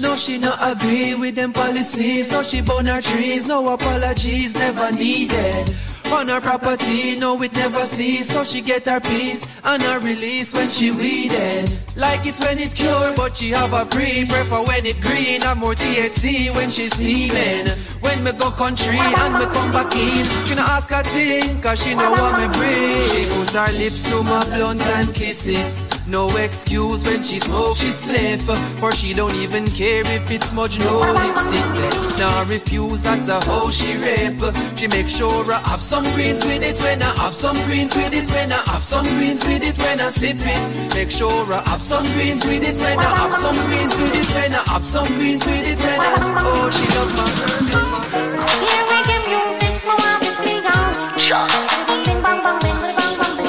No, 0.02 0.16
she 0.16 0.38
not 0.38 0.58
agree 0.62 1.16
with 1.16 1.36
them 1.36 1.54
policies. 1.54 2.32
No, 2.32 2.44
she 2.44 2.62
burn 2.62 2.88
her 2.88 3.02
trees. 3.02 3.48
No 3.48 3.70
apologies, 3.70 4.56
never 4.56 4.92
needed. 4.92 5.70
On 6.12 6.28
her 6.28 6.42
property, 6.42 7.18
no, 7.18 7.42
it 7.42 7.54
never 7.54 7.80
cease. 7.82 8.28
So 8.28 8.44
she 8.44 8.62
get 8.62 8.86
her 8.86 9.00
peace 9.00 9.60
and 9.64 9.82
her 9.82 10.00
release 10.00 10.54
when 10.54 10.70
she 10.70 10.92
weeded. 10.92 11.72
Like 11.96 12.26
it 12.28 12.38
when 12.40 12.60
it 12.60 12.76
cure, 12.76 13.14
but 13.16 13.38
she 13.38 13.50
have 13.52 13.74
a 13.74 13.86
pre. 13.86 14.26
Prefer 14.28 14.62
when 14.68 14.86
it 14.86 15.00
green, 15.02 15.42
have 15.42 15.58
more 15.58 15.74
THC 15.74 16.54
when 16.56 16.70
she 16.70 16.84
steaming. 16.84 17.68
When 18.02 18.24
me 18.24 18.32
go 18.34 18.52
country 18.52 18.98
and 18.98 19.34
me 19.36 19.46
come 19.54 19.72
back 19.72 19.94
in, 19.96 20.26
she 20.46 20.56
not 20.56 20.70
ask 20.70 20.92
a 20.92 21.04
thing, 21.04 21.62
cause 21.62 21.82
she 21.84 21.96
know 21.96 22.12
what 22.12 22.38
me 22.38 22.48
bring. 22.60 23.02
She 23.14 23.26
put 23.32 23.54
her 23.56 23.72
lips 23.80 24.04
to 24.10 24.24
my 24.24 24.44
blunt 24.56 24.82
and 25.00 25.14
kiss 25.14 25.48
it. 25.48 25.74
No 26.08 26.28
excuse 26.38 27.06
when 27.06 27.24
she 27.24 27.36
smoke, 27.36 27.78
she 27.78 27.88
spliff. 27.88 28.44
For 28.80 28.92
she 28.92 29.14
don't 29.14 29.36
even 29.36 29.66
care 29.68 30.02
if 30.02 30.30
it's 30.32 30.50
smudge, 30.50 30.80
no 30.80 31.00
lipstick. 31.00 32.20
Now 32.20 32.44
refuse, 32.46 33.04
that's 33.04 33.30
a 33.30 33.40
how 33.46 33.70
she 33.70 33.94
rip. 33.96 34.42
She 34.76 34.88
make 34.88 35.08
sure 35.08 35.46
I 35.52 35.60
have 35.70 35.80
some 35.82 36.01
greens 36.14 36.46
with 36.46 36.64
it 36.64 36.78
when 36.82 37.02
I 37.02 37.12
have 37.22 37.34
some 37.34 37.58
greens 37.66 37.96
with 37.96 38.14
it 38.14 38.28
when 38.34 38.52
I 38.52 38.62
have 38.72 38.84
some 38.84 39.06
greens 39.18 39.46
with 39.48 39.64
it 39.64 39.78
when 39.78 40.00
I 40.00 40.10
sip 40.10 40.42
it. 40.42 40.62
Make 40.96 41.12
sure 41.12 41.32
I 41.54 41.62
have 41.70 41.82
some 41.82 42.06
greens 42.16 42.46
with 42.46 42.64
it 42.64 42.78
when 42.80 43.00
I 43.00 43.12
have 43.22 43.34
some 43.34 43.58
greens 43.68 43.96
with 44.00 44.16
it 44.16 44.30
when 44.36 44.54
I 44.54 44.62
have 44.72 44.84
some 44.84 45.08
greens 45.18 45.46
with 45.46 45.68
it 45.68 45.80
when 45.80 46.00
I. 46.00 46.16
Oh, 46.42 46.70
she 46.72 46.86
love 46.96 47.12
my. 47.18 47.26
Here 48.62 48.84
we 48.90 48.98
get 49.06 49.24
music, 49.28 49.86
no 49.86 49.94
one 49.96 50.20
to 50.22 50.32
see 50.40 50.60
on. 50.64 51.20
Shot. 51.20 51.50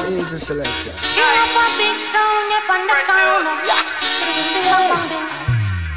He's 0.09 0.33
a 0.33 0.39
selector. 0.39 0.93
Up 0.93 1.57
a 1.57 1.65
big 1.79 1.99
sound, 2.05 2.51
yep, 2.53 2.69
on 2.71 2.87
the 2.87 2.95
corner. 3.09 3.57
Bing, 5.09 5.32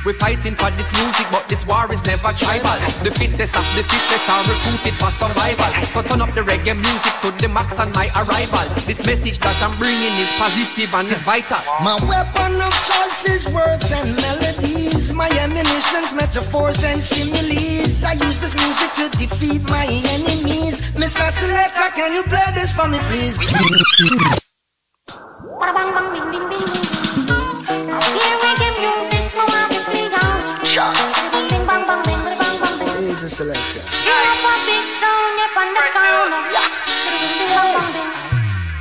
bing, 0.06 0.18
bang, 0.20 0.36
bang, 0.36 0.46
bing. 0.46 0.46
We're 0.46 0.46
fighting 0.46 0.54
for 0.54 0.70
this 0.78 0.94
music, 0.94 1.26
but 1.32 1.50
this 1.50 1.66
war 1.66 1.90
is 1.92 2.06
never 2.06 2.30
tribal. 2.38 2.78
The 3.02 3.10
fittest 3.10 3.58
of 3.58 3.66
the 3.74 3.82
fittest 3.82 4.30
are 4.30 4.46
recruited 4.46 4.94
for 5.02 5.10
survival. 5.10 5.72
So 5.98 6.06
turn 6.06 6.22
up 6.22 6.30
the 6.38 6.42
reggae 6.46 6.78
music 6.78 7.14
to 7.26 7.34
the 7.42 7.50
max 7.50 7.80
on 7.80 7.92
my 7.94 8.06
arrival. 8.14 8.70
This 8.86 9.02
message 9.06 9.40
that 9.40 9.58
I'm 9.66 9.74
bringing 9.82 10.14
is 10.22 10.30
positive 10.38 10.94
and 10.94 11.08
is 11.10 11.24
vital. 11.24 11.58
My 11.82 11.98
weapon 12.06 12.62
of 12.62 12.74
choice 12.86 13.26
is 13.26 13.50
words 13.50 13.90
and 13.98 14.14
melodies. 14.14 15.12
My 15.14 15.30
ammunition's 15.42 16.14
metaphors 16.14 16.84
and 16.86 17.02
similes. 17.02 18.04
I 18.06 18.14
use 18.14 18.38
this 18.38 18.54
music 18.54 18.94
to 19.02 19.10
defeat 19.18 19.66
my 19.74 19.90
enemies. 19.90 20.94
Mr. 20.94 21.34
Selector, 21.34 21.90
can 21.98 22.14
you 22.14 22.22
play 22.30 22.46
this 22.54 22.72
for 22.72 22.88
me, 22.88 23.00
please? 23.10 23.42
Here 27.66 28.38
we 28.38 28.50
get 28.62 28.78
music, 28.78 29.15
selector. 33.30 33.82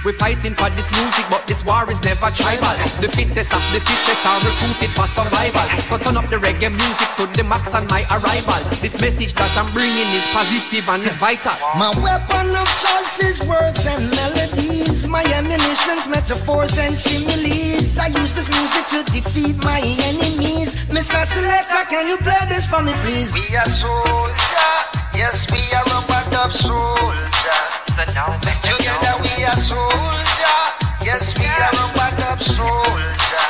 We're 0.04 0.12
fighting 0.20 0.52
for 0.52 0.68
this 0.76 0.92
music, 0.92 1.24
but 1.32 1.48
this 1.48 1.64
war 1.64 1.88
is 1.88 2.04
never 2.04 2.28
tribal. 2.36 2.76
The 3.00 3.08
fittest 3.08 3.56
of 3.56 3.64
the 3.72 3.80
fittest 3.80 4.20
are 4.28 4.36
recruited 4.44 4.92
for 4.92 5.08
survival. 5.08 5.64
So 5.88 5.96
turn 5.96 6.20
up 6.20 6.28
the 6.28 6.36
reggae 6.36 6.68
music 6.68 7.08
to 7.16 7.24
the 7.32 7.40
max 7.40 7.72
on 7.72 7.88
my 7.88 8.04
arrival. 8.12 8.60
This 8.84 9.00
message 9.00 9.32
that 9.40 9.48
I'm 9.56 9.72
bringing 9.72 10.04
is 10.12 10.20
positive 10.36 10.84
and 10.92 11.00
is 11.08 11.16
vital. 11.16 11.56
My 11.80 11.88
weapon 12.04 12.52
of 12.52 12.68
choice 12.84 13.16
is 13.24 13.40
words 13.48 13.88
and 13.88 14.04
melodies. 14.12 15.08
My 15.08 15.24
ammunition's 15.40 16.04
metaphors 16.12 16.76
and 16.76 16.92
similes. 16.92 17.96
I 17.96 18.12
use 18.12 18.36
this 18.36 18.52
music 18.52 18.84
to 18.92 19.00
defeat 19.08 19.56
my 19.64 19.80
enemies. 19.80 20.84
Mr. 20.92 21.24
Selector, 21.24 21.80
can 21.88 22.12
you 22.12 22.20
play 22.20 22.44
this 22.52 22.68
for 22.68 22.84
me, 22.84 22.92
please? 23.00 23.32
We 23.32 23.56
are 23.56 23.72
soldier, 23.72 24.68
yes, 25.16 25.48
we 25.48 25.64
are 25.72 25.84
rub-a-dub 25.96 26.52
soldier. 26.52 27.83
Together 27.94 29.14
we 29.22 29.44
are 29.44 29.54
soldier, 29.54 30.58
yes, 31.04 31.38
we 31.38 31.46
are 31.46 31.70
rub-a-dub 31.78 32.42
soldier. 32.42 33.44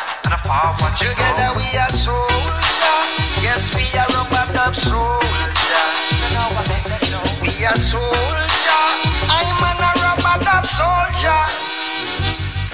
Together 0.99 1.51
we 1.57 1.79
are 1.79 1.89
soldier, 1.89 2.99
yes, 3.41 3.73
we 3.75 3.99
are 3.99 4.07
rub-a-dub 4.13 4.75
soldier. 4.77 5.25
We 7.41 7.65
are 7.65 7.75
soldier, 7.75 8.85
I'm 9.33 9.65
a 9.65 9.71
rub-a-dub 10.03 10.67
soldier. 10.67 11.64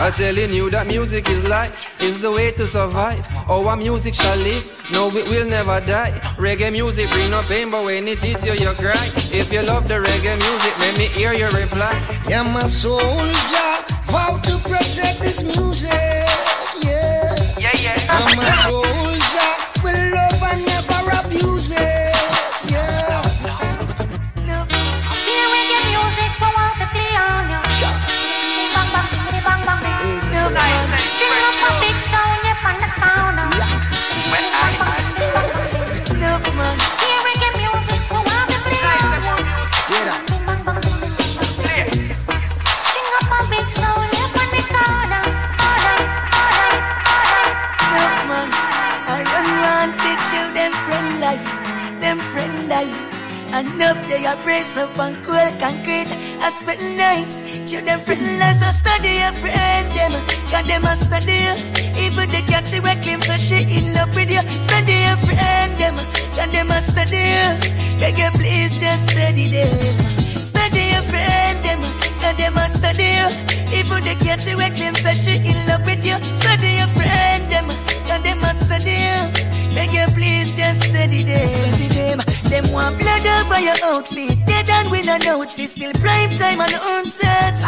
I'm 0.00 0.12
telling 0.12 0.52
you 0.52 0.70
that 0.70 0.86
music 0.86 1.28
is 1.28 1.46
life, 1.46 2.00
is 2.00 2.18
the 2.20 2.32
way 2.32 2.52
to 2.52 2.66
survive. 2.66 3.20
Our 3.50 3.76
music 3.76 4.14
shall 4.14 4.36
live, 4.38 4.64
no, 4.90 5.08
it 5.14 5.28
will 5.28 5.46
never 5.46 5.78
die. 5.84 6.10
Reggae 6.38 6.72
music 6.72 7.10
bring 7.10 7.30
no 7.30 7.42
pain, 7.42 7.70
but 7.70 7.84
when 7.84 8.08
it 8.08 8.22
hits 8.24 8.46
you, 8.46 8.54
you 8.54 8.72
cry. 8.80 8.96
If 9.30 9.52
you 9.52 9.60
love 9.62 9.88
the 9.88 9.94
reggae 10.00 10.36
music, 10.40 10.78
let 10.78 10.96
me 10.96 11.04
hear 11.12 11.34
your 11.34 11.50
reply. 11.50 11.92
Yeah, 12.28 12.42
my 12.42 12.60
soldier, 12.60 13.72
vow 14.08 14.40
to 14.40 14.54
protect 14.64 15.20
this 15.20 15.42
music. 15.44 15.92
Yeah, 16.80 17.36
Yeah, 17.60 17.76
yeah. 17.84 18.00
I'm 18.08 18.38
a 18.40 18.46
soldier, 18.64 19.52
will 19.84 20.00
love 20.16 20.42
and 20.48 20.64
never 20.64 20.89
They 54.21 54.27
are 54.27 54.37
brace 54.45 54.77
up 54.77 54.99
and 54.99 55.16
cool 55.25 55.49
concrete. 55.57 56.05
I 56.45 56.51
spend 56.53 56.77
nights, 56.99 57.41
them 57.73 58.01
friend 58.01 58.21
lives. 58.37 58.61
I 58.61 58.68
study 58.68 59.16
a 59.16 59.33
friend 59.41 59.87
them, 59.97 60.12
got 60.53 60.68
them 60.68 60.85
a 60.85 60.93
study. 60.93 61.41
Even 61.97 62.29
the 62.29 62.45
cat 62.45 62.68
see 62.68 62.81
where 62.85 63.01
claim 63.01 63.23
so 63.23 63.33
she 63.41 63.64
in 63.64 63.95
love 63.97 64.14
with 64.14 64.29
you. 64.29 64.45
Study 64.61 65.09
a 65.09 65.16
friend 65.25 65.73
them, 65.81 65.97
got 66.37 66.53
them 66.53 66.68
a 66.68 66.85
study. 66.85 67.33
Beg 67.97 68.21
you 68.21 68.29
please 68.37 68.77
just 68.77 69.09
study 69.09 69.49
them. 69.49 69.73
Study 70.45 70.93
a 70.93 71.01
friend 71.09 71.57
them, 71.64 71.81
got 72.21 72.37
them 72.37 72.61
a 72.61 72.68
study. 72.68 73.16
Even 73.73 74.05
the 74.05 74.21
cat 74.21 74.45
see 74.45 74.55
where 74.55 74.68
claim 74.68 74.93
so 75.01 75.16
she 75.16 75.41
in 75.49 75.57
love 75.64 75.81
with 75.89 76.05
you. 76.05 76.21
Study 76.37 76.77
a 76.77 76.87
friend 76.93 77.41
them, 77.49 77.64
got 78.05 78.21
them 78.21 78.45
a 78.45 78.53
study. 78.53 79.01
Beg 79.75 79.93
you 79.93 80.07
please 80.14 80.55
just 80.55 80.91
study 80.91 81.23
them. 81.23 81.49
Them. 81.95 82.18
Them 82.51 82.73
want 82.73 82.99
blood 82.99 83.27
over 83.27 83.61
your 83.61 83.79
outfit. 83.85 84.37
They 84.47 84.62
done 84.62 84.91
we 84.91 85.03
no 85.03 85.16
notice. 85.18 85.73
Still 85.73 85.93
prime 86.01 86.31
time 86.37 86.61
and 86.61 86.71
the 86.71 86.81
onset. 86.95 87.59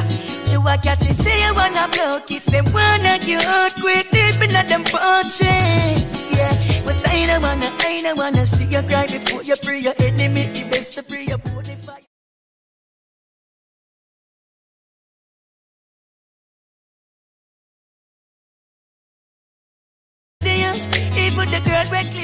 She 0.46 0.56
walk 0.56 0.86
out 0.86 1.04
and 1.04 1.16
say 1.16 1.36
you 1.46 1.54
wanna 1.54 1.86
blow 1.94 2.20
kiss. 2.26 2.46
Them 2.46 2.64
wanna 2.72 3.18
get 3.18 3.44
out 3.46 3.74
quick. 3.74 4.10
Deep 4.10 4.42
in 4.42 4.56
a 4.56 4.62
them 4.66 4.84
punches. 4.84 6.26
Yeah. 6.34 6.82
But 6.84 6.98
I 7.08 7.26
don't 7.26 7.42
wanna, 7.42 7.70
I 7.80 8.00
don't 8.02 8.18
wanna 8.18 8.44
see 8.46 8.66
you 8.66 8.82
cry 8.82 9.06
before 9.06 9.42
you 9.42 9.54
pray 9.62 9.80
your 9.80 9.94
enemy. 10.00 10.46
The 10.46 10.64
best 10.70 10.94
to 10.94 11.02
pray 11.02 11.24
your 11.24 11.38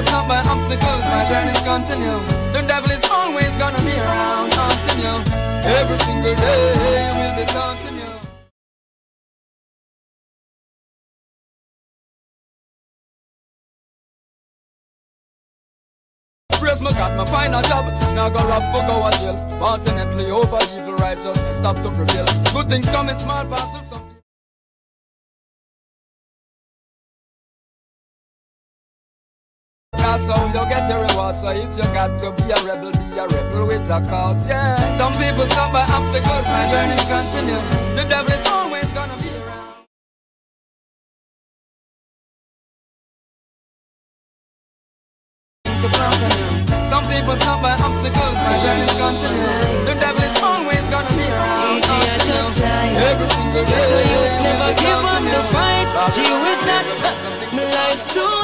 People 0.00 0.12
stop 0.12 0.28
by 0.28 0.38
obstacles, 0.48 1.04
my 1.12 1.24
journey's 1.28 1.60
continue. 1.60 2.18
The 2.56 2.64
devil 2.66 2.90
is 2.90 3.04
always 3.10 3.52
gonna 3.58 3.76
be 3.84 3.92
around, 3.92 4.50
haunting 4.54 5.00
you. 5.04 5.12
Every 5.76 5.96
single 5.98 6.34
day 6.36 7.12
will 7.20 7.34
be 7.36 7.44
you. 8.00 8.12
Praise 16.58 16.80
my 16.80 16.92
God, 16.92 17.18
my 17.18 17.26
final 17.26 17.60
job. 17.60 17.84
Now 18.14 18.30
go 18.30 18.40
rob 18.48 18.72
for 18.72 18.80
go 18.86 19.06
a 19.06 19.10
jail. 19.20 19.36
Fortunately, 19.58 20.30
over 20.30 20.60
evil 20.78 20.96
righteousness 20.96 21.58
stop 21.58 21.76
to 21.76 21.90
prevail. 21.90 22.24
Good 22.54 22.70
things 22.70 22.90
come 22.90 23.10
in 23.10 23.18
small 23.18 23.46
parcels. 23.46 24.09
That's 30.02 30.26
how 30.26 30.46
you 30.46 30.64
get 30.70 30.88
your 30.90 31.02
reward. 31.06 31.36
So 31.36 31.50
if 31.50 31.76
you 31.76 31.84
got 31.94 32.10
to 32.20 32.32
be 32.32 32.50
a 32.52 32.58
rebel, 32.66 32.92
be 32.92 33.18
a 33.18 33.26
rebel 33.28 33.66
with 33.68 33.90
a 33.90 34.00
cause. 34.08 34.48
Yeah. 34.48 34.76
Some 34.98 35.12
people 35.14 35.46
stop 35.46 35.72
by 35.72 35.84
obstacles, 35.88 36.46
my 36.48 36.64
journey's 36.70 37.04
continue. 37.06 37.60
The 37.96 38.04
devil 38.08 38.32
is 38.32 38.44
always 38.48 38.88
gonna 38.92 39.16
be 39.22 39.30
around. 39.40 39.68
Some 46.88 47.04
people 47.06 47.36
stop 47.36 47.62
by 47.62 47.74
obstacles, 47.78 48.38
my 48.46 48.56
journey's 48.64 48.96
continue. 48.96 49.52
The 49.88 49.94
devil 50.00 50.22
is 50.24 50.36
always 50.42 50.86
gonna 50.90 51.12
be 51.18 51.26
around. 51.28 51.82
continue. 51.84 53.04
Every 53.10 53.28
single 53.36 53.64
day. 53.64 53.86
Never 54.44 54.72
give 54.80 55.04
up 55.14 55.24
the 55.34 55.42
fight. 55.54 55.88
Gee 56.14 56.34
whiz 56.42 56.60
that 56.68 56.86
my 57.52 57.62
sad 57.96 58.18
out. 58.18 58.39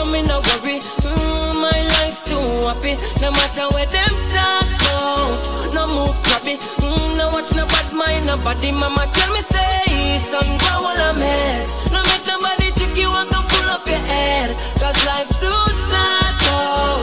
So 0.00 0.06
me 0.06 0.22
no 0.22 0.40
worry. 0.40 0.80
Mm, 0.80 1.60
my 1.60 1.76
life's 2.00 2.24
too 2.24 2.40
happy. 2.64 2.96
No 3.20 3.28
matter 3.36 3.68
where 3.76 3.84
them 3.84 4.14
talk 4.32 4.68
about. 4.80 5.74
No 5.76 5.84
move 5.92 6.16
crappy. 6.24 6.56
Mm, 6.56 7.18
no 7.18 7.28
watch 7.28 7.52
no 7.54 7.66
bad 7.66 7.92
mind 7.92 8.24
nobody. 8.24 8.72
Mama 8.72 9.04
tell 9.12 9.28
me 9.28 9.42
say 9.44 10.16
son 10.24 10.56
go 10.56 10.88
all 10.88 11.14
mess. 11.20 11.92
No 11.92 12.00
make 12.08 12.24
nobody 12.24 12.72
trick 12.80 12.96
you 12.96 13.12
and 13.12 13.28
come 13.28 13.44
pull 13.44 13.68
up 13.68 13.84
your 13.86 14.00
head. 14.08 14.56
Cause 14.80 14.96
life's 15.04 15.36
too 15.36 15.68
sad 15.84 16.34
out. 16.48 16.99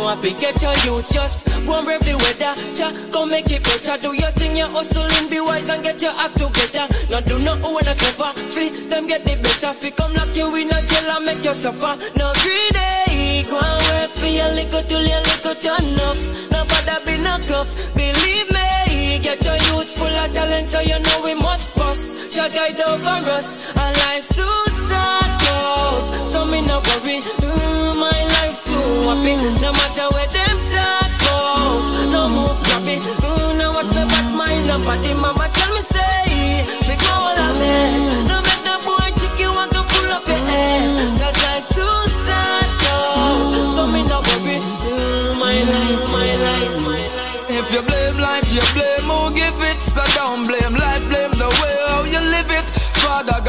Too 0.00 0.08
happy. 0.08 0.32
Get 0.40 0.56
your 0.62 0.74
youth 0.84 1.12
just 1.12 1.48
one 1.68 1.84
brave 1.84 2.00
the 2.00 2.16
weather. 2.16 2.52
Cha, 2.72 2.88
go 3.12 3.26
make 3.26 3.50
it 3.52 3.62
better. 3.62 3.96
Do 4.00 4.16
your 4.16 4.32
thing, 4.32 4.56
you 4.56 4.68
hustling, 4.72 5.28
be 5.28 5.40
wise 5.40 5.68
and 5.68 5.82
get 5.82 6.00
your 6.00 6.14
act 6.16 6.36
together. 6.40 6.86
Now 7.12 7.20
do 7.20 7.36
not 7.44 7.60
own 7.64 7.84
a 7.84 7.94
clever. 7.94 8.32
Fi 8.52 8.70
them 8.88 9.06
get 9.06 9.24
the 9.24 9.36
better. 9.36 9.72
Fi 9.76 9.90
come 9.92 10.14
lock 10.16 10.32
you 10.36 10.48
in 10.56 10.72
a 10.72 10.78
jail 10.80 11.08
and 11.16 11.24
make 11.26 11.44
you 11.44 11.54
suffer. 11.54 11.92
No 12.16 12.32
greedy. 12.40 12.80
Eh? 12.80 13.44
Go 13.48 13.58
and 13.60 13.80
work 13.92 14.12
for 14.16 14.30
your 14.30 14.50
little 14.56 14.84
till 14.88 15.04
your 15.04 15.22
little 15.26 15.56
turn 15.60 15.84
enough. 15.84 16.20
Nobody 16.48 16.96
be 17.04 17.14
no 17.20 17.34
gruff. 17.44 17.68
Believe 17.92 18.48
me, 18.48 19.20
get 19.20 19.40
your 19.44 19.58
youth 19.68 19.90
full 19.96 20.08
of 20.08 20.28
talent, 20.32 20.70
so 20.70 20.80
you 20.80 20.98
know 20.98 21.18
we 21.24 21.34
must 21.34 21.76
bust. 21.76 22.32
Shall 22.32 22.48
guide 22.48 22.80
over 22.80 23.20
us. 23.36 23.59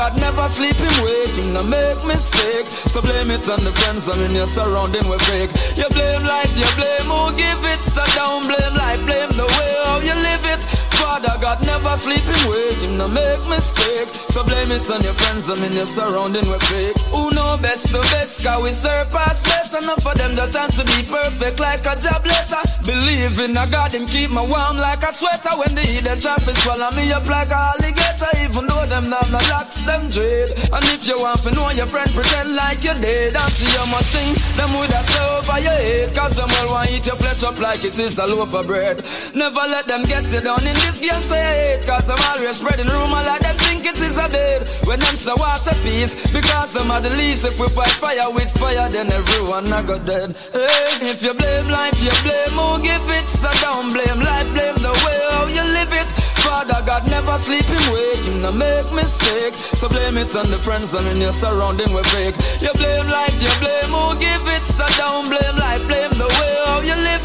God 0.01 0.19
never 0.19 0.49
sleep 0.49 0.77
him 0.77 0.89
wake, 1.05 1.37
him 1.37 1.53
no 1.53 1.61
make 1.61 2.03
mistake. 2.03 2.65
So 2.65 3.03
blame 3.03 3.29
it 3.29 3.45
on 3.45 3.61
the 3.61 3.69
friends 3.69 4.09
I 4.09 4.17
mean 4.17 4.33
you're 4.33 4.49
surrounding 4.49 5.05
with 5.05 5.21
fake. 5.29 5.53
You 5.77 5.85
blame 5.93 6.25
life, 6.25 6.49
you 6.57 6.65
blame 6.73 7.05
who 7.05 7.29
give 7.37 7.61
it. 7.69 7.85
So 7.85 8.01
don't 8.17 8.41
blame 8.49 8.73
life, 8.81 8.97
blame 9.05 9.29
the 9.37 9.45
way 9.45 9.69
how 9.85 10.01
you 10.01 10.17
live 10.17 10.41
it. 10.49 10.80
Father 11.01 11.33
God 11.41 11.57
never 11.65 11.97
sleep 11.97 12.21
him 12.21 12.43
wake, 12.53 12.81
him 12.85 12.97
no 12.97 13.07
make 13.09 13.41
mistake. 13.49 14.09
So 14.29 14.45
blame 14.45 14.69
it 14.69 14.85
on 14.93 15.01
your 15.01 15.17
friends 15.17 15.49
I 15.49 15.57
mean 15.57 15.73
you're 15.73 15.89
surrounding 15.89 16.45
with 16.45 16.61
fake. 16.69 16.97
Who 17.09 17.33
know 17.33 17.57
best 17.57 17.89
the 17.89 17.99
best, 18.13 18.45
cause 18.45 18.61
we 18.61 18.69
surpass 18.69 19.41
best. 19.43 19.73
Enough 19.73 20.03
for 20.03 20.13
them 20.13 20.35
just 20.35 20.53
trying 20.53 20.69
to 20.77 20.83
be 20.83 20.99
perfect 21.09 21.59
like 21.59 21.81
a 21.89 21.95
job 21.97 22.21
letter. 22.21 22.61
Believe 22.85 23.39
in 23.39 23.55
a 23.55 23.65
God, 23.65 23.93
him 23.93 24.05
keep 24.05 24.29
me 24.29 24.43
warm 24.43 24.77
like 24.77 25.01
a 25.01 25.11
sweater. 25.13 25.53
When 25.57 25.73
the 25.73 25.81
heat 25.81 26.03
the 26.05 26.19
traffic 26.19 26.57
swallow 26.59 26.91
me 26.93 27.07
up 27.15 27.25
like 27.29 27.49
a 27.49 27.59
alligator. 27.71 28.31
Even 28.43 28.67
though 28.67 28.85
them 28.85 29.07
not 29.07 29.25
my 29.31 29.41
locks, 29.47 29.79
them 29.87 30.11
dread. 30.11 30.51
And 30.75 30.83
if 30.91 31.07
you 31.07 31.17
want 31.17 31.41
to 31.47 31.51
know 31.55 31.71
your 31.71 31.87
friend, 31.87 32.09
pretend 32.11 32.53
like 32.53 32.83
you're 32.83 32.97
dead. 32.99 33.33
And 33.33 33.51
see 33.51 33.69
how 33.79 33.87
much 33.87 34.11
thing 34.11 34.35
them 34.59 34.75
with 34.75 34.91
a 34.91 35.01
say 35.07 35.23
over 35.31 35.59
your 35.63 35.79
head. 35.79 36.11
Cause 36.13 36.35
them 36.35 36.51
all 36.61 36.75
want 36.75 36.91
eat 36.91 37.07
your 37.07 37.15
flesh 37.15 37.41
up 37.47 37.57
like 37.63 37.87
it 37.87 37.97
is 37.97 38.19
a 38.19 38.27
loaf 38.27 38.53
of 38.53 38.67
bread. 38.67 38.99
Never 39.31 39.63
let 39.71 39.87
them 39.87 40.03
get 40.03 40.27
you 40.33 40.41
down 40.43 40.67
in 40.67 40.75
this 40.83 40.90
hate. 40.99 41.85
Cause 41.85 42.09
I'm 42.09 42.19
always 42.35 42.57
spreading 42.57 42.87
rumor 42.87 43.23
like 43.23 43.41
them 43.41 43.57
think 43.57 43.85
it 43.85 43.97
is 43.99 44.17
a 44.17 44.27
bed. 44.27 44.67
When 44.87 44.99
them 44.99 45.15
say 45.15 45.31
what's 45.37 45.67
a 45.67 45.75
peace, 45.85 46.31
because 46.31 46.73
them 46.73 46.91
are 46.91 46.99
the 46.99 47.11
least. 47.11 47.45
If 47.45 47.59
we 47.59 47.67
fight 47.69 47.93
fire 47.95 48.27
with 48.33 48.51
fire, 48.51 48.89
then 48.89 49.11
everyone 49.11 49.71
I 49.71 49.81
go 49.83 49.99
dead. 49.99 50.35
Hey, 50.51 51.07
if 51.07 51.23
you 51.23 51.33
blame 51.33 51.69
life, 51.69 51.95
you 52.03 52.11
blame 52.25 52.57
who 52.57 52.81
give 52.81 53.05
it. 53.07 53.27
So 53.29 53.47
don't 53.61 53.93
blame 53.93 54.19
life, 54.19 54.49
blame 54.51 54.75
the 54.81 54.91
way 55.05 55.19
how 55.31 55.47
you 55.47 55.63
live 55.71 55.93
it. 55.93 56.09
Father 56.41 56.81
God 56.85 57.05
never 57.09 57.37
sleep 57.37 57.63
him 57.63 57.85
wake, 57.93 58.25
him 58.25 58.41
no 58.41 58.51
make 58.51 58.91
mistake. 58.91 59.53
So 59.55 59.87
blame 59.87 60.17
it 60.17 60.35
on 60.35 60.49
the 60.49 60.57
friends 60.57 60.93
and 60.93 61.05
in 61.07 61.21
your 61.21 61.31
surrounding 61.31 61.93
with 61.93 62.09
fake. 62.09 62.35
You 62.59 62.73
blame 62.73 63.07
life, 63.07 63.37
you 63.39 63.51
blame 63.61 63.93
who 63.93 64.17
give 64.17 64.45
it. 64.49 64.65
So 64.65 64.83
don't 64.97 65.29
blame 65.29 65.55
life, 65.61 65.85
blame 65.85 66.11
the 66.17 66.27
way 66.27 66.53
how 66.65 66.81
you 66.81 66.97
live. 66.97 67.20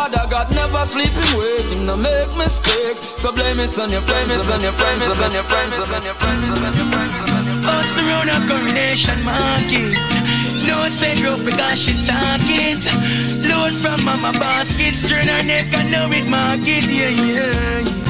Father 0.00 0.26
God 0.30 0.48
never 0.54 0.86
sleep 0.86 1.12
him 1.12 1.38
wake, 1.38 1.76
him 1.76 1.84
no 1.84 1.94
make 1.94 2.34
mistake. 2.34 2.96
So 3.20 3.32
blame 3.32 3.60
it 3.60 3.78
on 3.78 3.90
your 3.90 4.00
friends, 4.00 4.32
on 4.48 4.60
your 4.62 4.72
friends, 4.72 5.04
on 5.04 5.30
your 5.30 5.44
friends, 5.44 5.74
on 5.76 6.02
your 6.02 6.14
friends, 6.14 6.44
on 6.48 6.72
your 6.72 6.88
friends. 6.88 7.66
Us 7.68 7.98
around 7.98 8.32
a 8.32 8.40
coronation 8.48 9.22
market. 9.22 9.92
No 10.64 10.88
say 10.88 11.20
broke 11.20 11.44
because 11.44 11.84
she 11.84 11.92
talk 12.08 12.40
it. 12.48 12.80
Load 13.44 13.74
from 13.76 14.02
mama 14.06 14.32
baskets, 14.38 15.06
turn 15.06 15.28
her 15.28 15.42
neck 15.42 15.68
and 15.74 15.92
know 15.92 16.08
it 16.10 16.26
market. 16.30 16.88
Yeah, 16.88 17.10
yeah. 17.10 18.09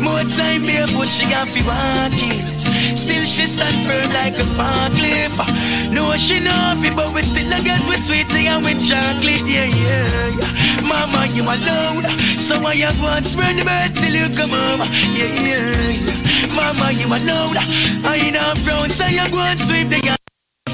More 0.00 0.24
time 0.24 0.62
barefoot, 0.66 1.08
she 1.08 1.24
got 1.26 1.48
fi 1.48 1.60
walk 1.66 2.12
it. 2.14 2.60
Still 2.96 3.24
she 3.24 3.46
stand 3.46 3.76
firm 3.86 4.08
like 4.12 4.34
a 4.38 4.46
forklift. 4.56 5.92
No, 5.92 6.16
she 6.16 6.40
know 6.40 6.74
it, 6.78 6.94
but 6.96 7.12
we 7.14 7.22
still 7.22 7.52
a 7.52 7.62
get 7.62 7.80
with 7.88 8.02
sweetie 8.02 8.46
and 8.46 8.64
with 8.64 8.80
chocolate. 8.86 9.44
Yeah, 9.46 9.66
yeah, 9.66 10.28
yeah. 10.40 10.80
Mama, 10.82 11.26
you 11.32 11.42
alone, 11.42 12.04
so 12.38 12.54
you 12.70 12.90
go 13.00 13.08
and 13.08 13.24
spread 13.24 13.56
the 13.56 13.64
bird 13.64 13.94
till 13.94 14.14
you 14.14 14.28
come 14.34 14.50
home? 14.50 14.80
Yeah, 15.12 15.32
yeah, 15.40 15.90
yeah. 16.06 16.46
Mama, 16.54 16.92
you 16.92 17.06
alone, 17.06 17.56
I 18.04 18.20
ain't 18.22 18.36
up 18.36 18.58
front, 18.58 18.92
so 18.92 19.06
you 19.06 19.28
go 19.30 19.38
and 19.38 19.58
sweep 19.58 19.88
the 19.88 20.00
yard. 20.00 20.21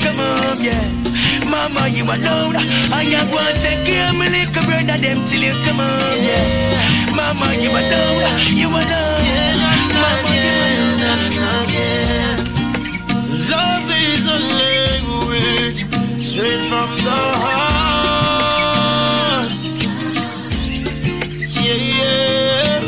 Come 0.09 0.21
on, 0.21 0.57
yeah. 0.65 0.81
Mama, 1.45 1.87
you 1.89 2.05
alone. 2.05 2.57
And 2.57 3.09
you 3.13 3.21
go 3.31 3.39
and 3.39 3.57
take 3.61 3.85
care 3.85 4.09
of 4.09 4.15
my 4.17 4.29
little 4.29 4.63
brother 4.65 4.97
them 4.97 5.19
till 5.27 5.43
you 5.43 5.53
come 5.67 5.81
on, 5.81 6.19
yeah. 6.25 7.13
Mama, 7.15 7.53
you 7.61 7.69
alone. 7.69 8.41
You 8.57 8.69
alone. 8.69 9.23
Mama, 10.01 10.33
you 10.33 10.53
alone. 10.65 11.29
Love 13.53 13.91
is 14.09 14.25
a 14.25 14.39
language 14.63 15.81
straight 16.23 16.63
from 16.71 16.89
the 17.05 17.21
heart. 17.45 18.79
Yeah, 21.61 21.81
yeah. 21.99 22.81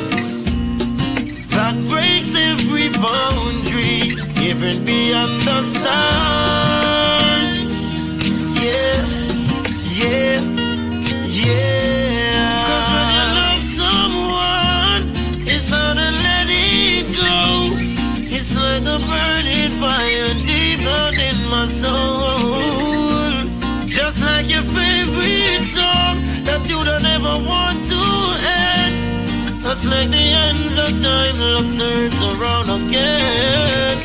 That 1.52 1.74
breaks 1.86 2.32
every 2.34 2.88
boundary, 2.88 4.16
even 4.40 4.84
beyond 4.86 5.32
the 5.42 5.58
sun. 5.64 6.69
you 26.70 26.84
don't 26.84 27.04
ever 27.04 27.34
want 27.50 27.84
to 27.92 28.00
end. 28.64 28.94
That's 29.64 29.84
like 29.84 30.08
the 30.08 30.26
ends 30.46 30.76
of 30.78 30.90
time, 31.02 31.36
love 31.52 31.70
turns 31.80 32.20
around 32.30 32.68
again. 32.78 33.96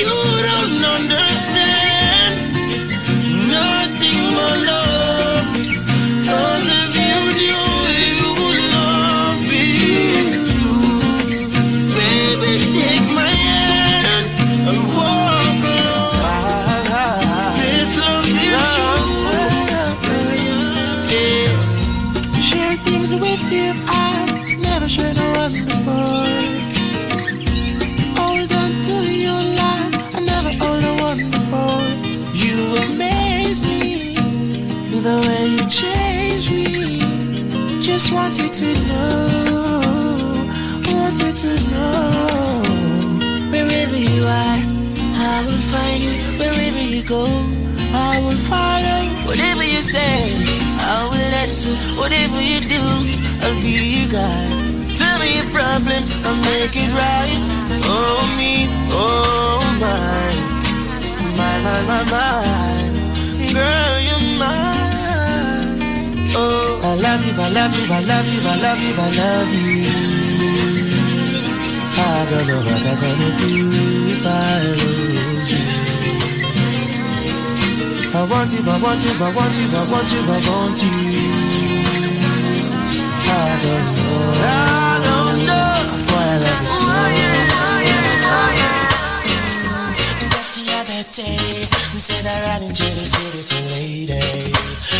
You 0.00 0.16
don't 0.50 0.84
understand. 0.96 2.34
Nothing 3.54 4.22
but 4.36 4.58
love. 4.66 4.85
I 37.96 37.98
just 37.98 38.12
want 38.12 38.36
you 38.36 38.48
to 38.50 38.68
know, 38.88 39.72
want 40.92 41.16
you 41.16 41.32
to 41.32 41.50
know. 41.72 42.60
Wherever 43.50 43.96
you 43.96 44.20
are, 44.20 44.60
I 45.16 45.42
will 45.46 45.64
find 45.72 46.04
you. 46.04 46.12
Wherever 46.36 46.78
you 46.78 47.02
go, 47.02 47.24
I 47.96 48.20
will 48.20 48.36
follow. 48.52 49.00
Whatever 49.24 49.64
you 49.64 49.80
say, 49.80 50.36
I 50.76 51.08
will 51.08 51.32
answer. 51.40 51.72
Whatever 51.96 52.36
you 52.36 52.60
do, 52.68 52.84
I'll 53.40 53.56
be 53.64 54.04
your 54.04 54.10
guide. 54.12 54.98
Tell 55.00 55.18
me 55.18 55.32
your 55.40 55.48
problems, 55.48 56.12
I'll 56.20 56.36
make 56.52 56.76
it 56.76 56.92
right. 56.92 57.32
Oh 57.88 58.20
me, 58.36 58.68
oh 58.92 59.64
my, 59.80 60.36
my, 61.32 61.54
my, 61.64 61.80
my, 61.88 62.04
my. 62.12 63.54
Girl, 63.54 64.00
you're 64.04 64.38
mine. 64.38 64.75
Oh, 66.38 66.80
I 66.84 66.94
love 67.00 67.24
you, 67.24 67.32
I 67.32 67.48
love 67.48 67.72
you, 67.72 67.88
I 67.90 68.00
love 68.04 68.26
you, 68.28 68.40
I 68.44 68.56
love 68.60 68.78
you, 68.78 68.92
I 68.92 69.08
love 69.16 69.48
you. 69.56 69.88
I 71.96 72.28
don't 72.28 72.44
know 72.46 72.60
what 72.60 72.84
I'm 72.84 73.00
gonna 73.00 73.30
do 73.40 73.48
if 74.12 74.20
I 74.26 74.28
lose 74.68 75.48
you. 75.50 75.64
I 78.12 78.22
want 78.28 78.52
you, 78.52 78.60
I 78.68 78.76
want 78.84 79.00
you, 79.04 79.12
I 79.16 79.32
want 79.32 79.56
you, 79.56 79.64
I 79.72 79.88
want 79.88 80.12
you, 80.12 80.20
I 80.20 80.38
want 80.48 80.82
you. 80.84 80.92
I 83.28 83.48
don't 83.64 83.88
know. 83.96 84.36
I 84.36 85.00
don't 85.06 85.38
know 85.48 85.72
why 86.12 86.20
I 86.20 86.38
love 86.44 86.60
you 86.60 86.68
so. 86.68 86.84
Just 90.36 90.52
the 90.56 90.64
other 90.76 91.02
day, 91.16 91.64
said 91.98 92.26
I 92.26 92.28
ran 92.44 92.62
into 92.62 92.84
this 92.94 93.12
beautiful 93.16 93.64
lady. 93.72 94.75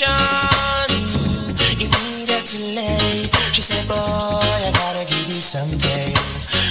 Egyptian. 0.00 1.04
Immediately, 1.76 3.28
she 3.52 3.60
said, 3.60 3.86
Boy, 3.86 3.94
I 3.96 4.70
gotta 4.72 5.04
give 5.04 5.28
you 5.28 5.34
something 5.34 6.16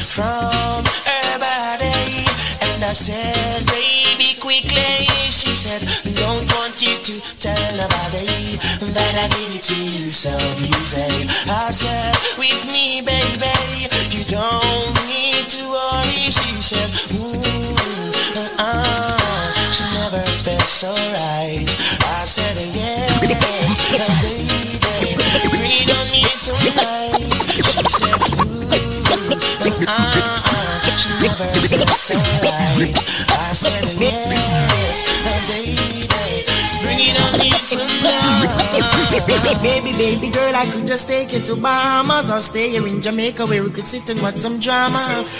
from 0.06 0.84
her 1.06 1.38
body. 1.38 2.26
And 2.66 2.84
I 2.84 2.94
said, 2.94 3.66
Baby, 3.68 4.40
quickly. 4.42 5.06
She 5.30 5.54
said, 5.54 5.82
Don't 6.16 6.52
want 6.56 6.82
you 6.82 6.98
to 6.98 7.40
tell 7.40 7.78
nobody 7.78 8.58
that 8.94 9.14
I 9.14 9.28
give 9.38 9.56
it 9.56 9.64
to 9.64 9.78
you 9.78 10.10
so 10.10 10.36
easy. 10.58 11.30
I 11.50 11.70
said, 11.72 12.16
With 12.38 12.66
me, 12.66 13.02
baby, 13.02 13.86
you 14.10 14.24
don't 14.26 14.90
need 15.06 15.46
to 15.50 15.62
worry. 15.70 16.32
She 16.34 16.62
said, 16.62 16.90
Ooh, 17.14 17.38
uh-uh. 18.60 19.09
Felt 20.24 20.61
so 20.61 20.91
right. 20.91 21.65
I 22.05 22.26
said, 22.26 22.57
Yes, 22.76 23.20
baby, 23.20 23.36
on 25.95 26.07
me 26.11 26.24
tonight. 26.43 27.30
She 27.63 27.72
said, 27.88 28.20
felt 31.70 31.89
so 31.95 32.15
right. 32.20 32.95
I 33.30 33.53
said, 33.53 33.86
Yes, 33.99 34.68
Baby, 39.61 39.91
baby 39.97 40.30
girl, 40.30 40.55
I 40.55 40.65
could 40.72 40.88
just 40.88 41.07
take 41.07 41.34
you 41.34 41.39
to 41.41 41.55
Bahamas 41.55 42.32
or 42.32 42.39
stay 42.39 42.70
here 42.70 42.86
in 42.88 43.01
Jamaica 43.01 43.45
where 43.45 43.63
we 43.63 43.70
could 43.70 43.88
sit 43.88 44.09
and 44.09 44.22
watch 44.22 44.38
some 44.38 44.59
drama. 44.59 44.99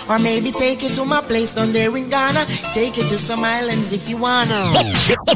Or 0.09 0.19
maybe 0.19 0.51
take 0.51 0.84
you 0.84 0.89
to 0.89 1.05
my 1.05 1.21
place 1.21 1.53
down 1.53 1.71
there 1.71 1.95
in 1.95 2.09
Ghana. 2.09 2.45
Take 2.73 2.97
you 2.97 3.03
to 3.03 3.17
some 3.17 3.43
islands 3.43 3.93
if 3.93 4.09
you 4.09 4.17
wanna. 4.17 4.61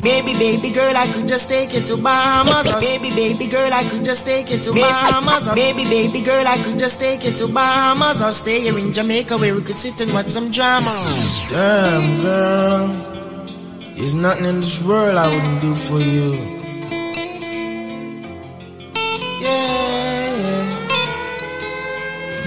Baby, 0.01 0.33
baby 0.37 0.69
girl, 0.71 0.95
I 0.95 1.07
could 1.13 1.27
just 1.27 1.49
take 1.49 1.73
you 1.73 1.81
to 1.81 1.97
Bahamas. 1.97 2.71
Or 2.71 2.79
baby, 2.81 3.09
baby 3.15 3.47
girl, 3.47 3.71
I 3.73 3.83
could 3.89 4.03
just 4.03 4.25
take 4.25 4.51
you 4.51 4.59
to 4.59 4.73
Bahamas. 4.73 5.47
Or 5.47 5.55
baby, 5.55 5.85
baby 5.85 6.21
girl, 6.21 6.45
I 6.45 6.57
could 6.63 6.77
just 6.77 6.99
take 6.99 7.23
you 7.23 7.31
to 7.31 7.47
Bahamas 7.47 8.21
or 8.21 8.31
stay 8.31 8.61
here 8.61 8.77
in 8.77 8.91
Jamaica 8.93 9.37
where 9.37 9.55
we 9.55 9.61
could 9.61 9.79
sit 9.79 9.99
and 10.01 10.11
watch 10.13 10.27
some 10.27 10.51
drama. 10.51 10.91
Damn, 11.49 12.21
girl. 12.21 12.87
There's 13.95 14.15
nothing 14.15 14.45
in 14.45 14.57
this 14.57 14.81
world 14.83 15.17
I 15.17 15.27
wouldn't 15.33 15.61
do 15.61 15.73
for 15.73 15.99
you. 15.99 16.62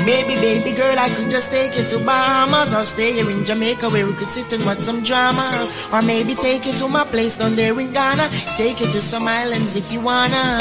Maybe, 0.07 0.37
baby 0.37 0.73
girl, 0.73 0.99
I 0.99 1.09
could 1.17 1.31
just 1.31 1.51
take 1.51 1.77
you 1.77 1.85
to 1.89 1.99
Bahamas 1.99 2.73
or 2.75 2.85
stay 2.85 3.13
here 3.15 3.29
in 3.29 3.45
Jamaica 3.45 3.91
where 3.91 4.07
we 4.07 4.13
could 4.13 4.31
sit 4.31 4.53
and 4.53 4.65
watch 4.65 4.79
some 4.79 5.03
drama. 5.03 5.43
Or 5.93 6.01
maybe 6.01 6.35
take 6.35 6.65
you 6.65 6.75
to 6.75 6.89
my 6.89 7.03
place 7.05 7.37
down 7.37 7.57
there 7.57 7.79
in 7.81 7.93
Ghana. 7.93 8.29
Take 8.57 8.79
you 8.81 8.87
to 8.87 9.01
some 9.01 9.27
islands 9.27 9.75
if 9.75 9.93
you 9.93 10.01
wanna. 10.01 10.61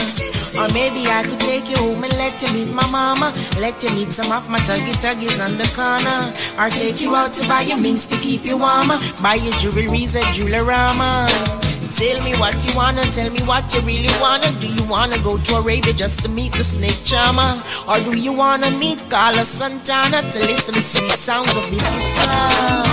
Or 0.57 0.67
maybe 0.73 1.05
I 1.05 1.21
could 1.27 1.39
take 1.41 1.69
you 1.69 1.77
home 1.77 2.03
and 2.03 2.13
let 2.17 2.41
you 2.41 2.51
meet 2.53 2.73
my 2.73 2.89
mama. 2.89 3.33
Let 3.59 3.83
you 3.83 3.93
meet 3.93 4.11
some 4.11 4.31
of 4.31 4.49
my 4.49 4.59
tuggy 4.59 4.95
tuggies 4.97 5.37
on 5.43 5.57
the 5.59 5.69
corner. 5.75 6.33
Or 6.57 6.69
take 6.71 6.99
you 6.99 7.13
out 7.15 7.33
to 7.35 7.47
buy 7.47 7.61
your 7.61 7.79
mints 7.79 8.07
to 8.07 8.17
keep 8.17 8.45
you 8.45 8.57
warmer. 8.57 8.97
Buy 9.21 9.35
your 9.35 9.53
jewelries 9.61 10.15
at 10.15 10.25
Jewelorama. 10.33 11.64
Tell 11.91 12.21
me 12.23 12.33
what 12.35 12.55
you 12.65 12.75
wanna, 12.75 13.03
tell 13.11 13.29
me 13.29 13.39
what 13.43 13.73
you 13.73 13.81
really 13.81 14.09
wanna. 14.19 14.51
Do 14.59 14.67
you 14.67 14.83
wanna 14.87 15.17
go 15.23 15.37
to 15.37 15.55
Arabia 15.55 15.93
just 15.93 16.19
to 16.23 16.29
meet 16.29 16.53
the 16.53 16.63
snake 16.63 17.03
charmer? 17.03 17.61
Or 17.87 17.99
do 17.99 18.17
you 18.17 18.33
wanna 18.33 18.71
meet 18.71 19.09
Carlos 19.09 19.47
Santana 19.47 20.21
to 20.31 20.39
listen 20.39 20.73
to 20.75 20.81
sweet 20.81 21.11
sounds 21.11 21.55
of 21.55 21.63
this 21.69 21.87
guitar? 21.87 22.85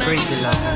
Crazy 0.00 0.36
love, 0.40 0.75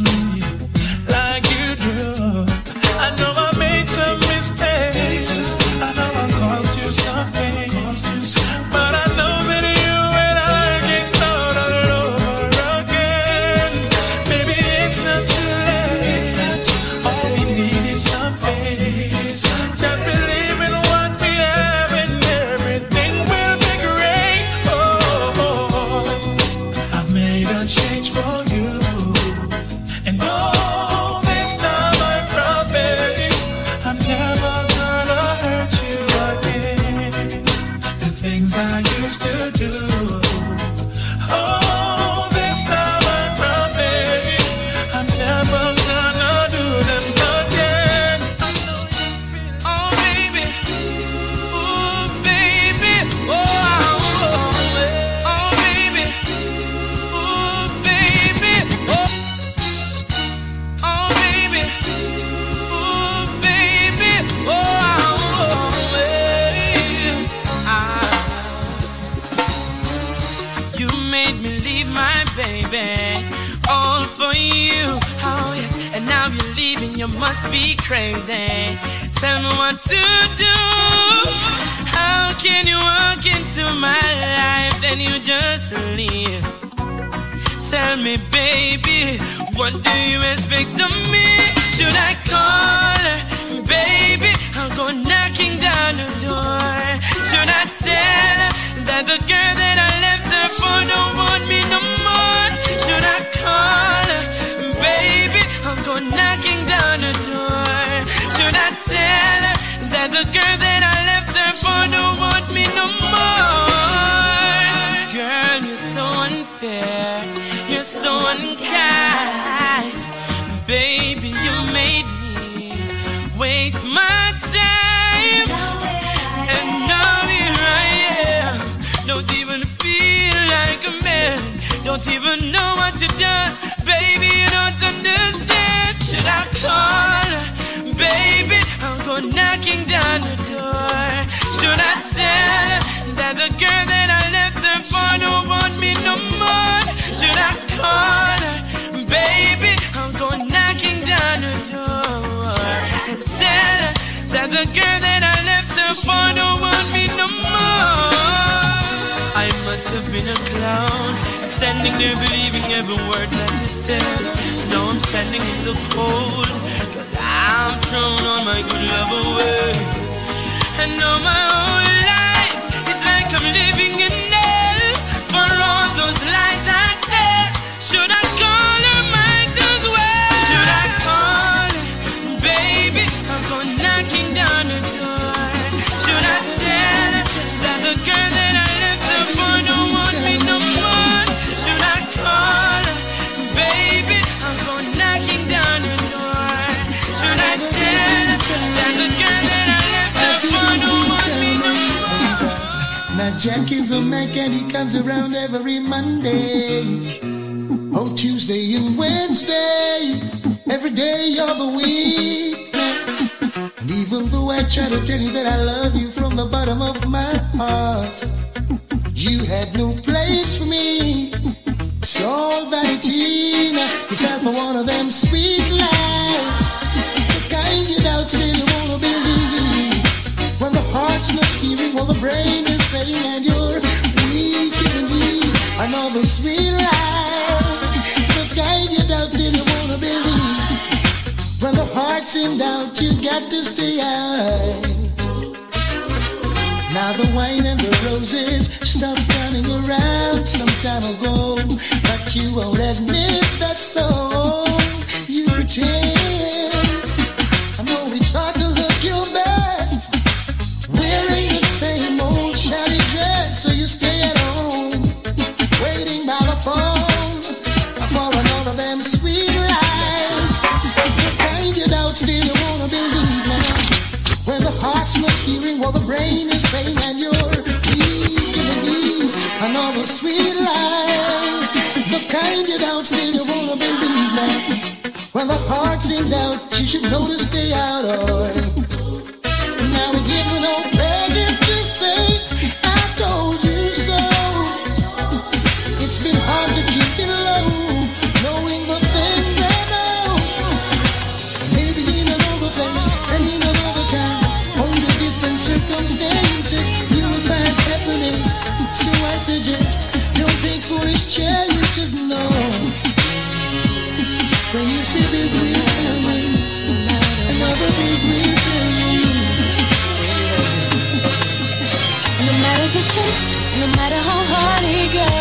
no 323.13 323.87
matter 323.97 324.15
how 324.15 324.41
hard 324.43 324.83
it 324.85 325.11
gets. 325.11 325.40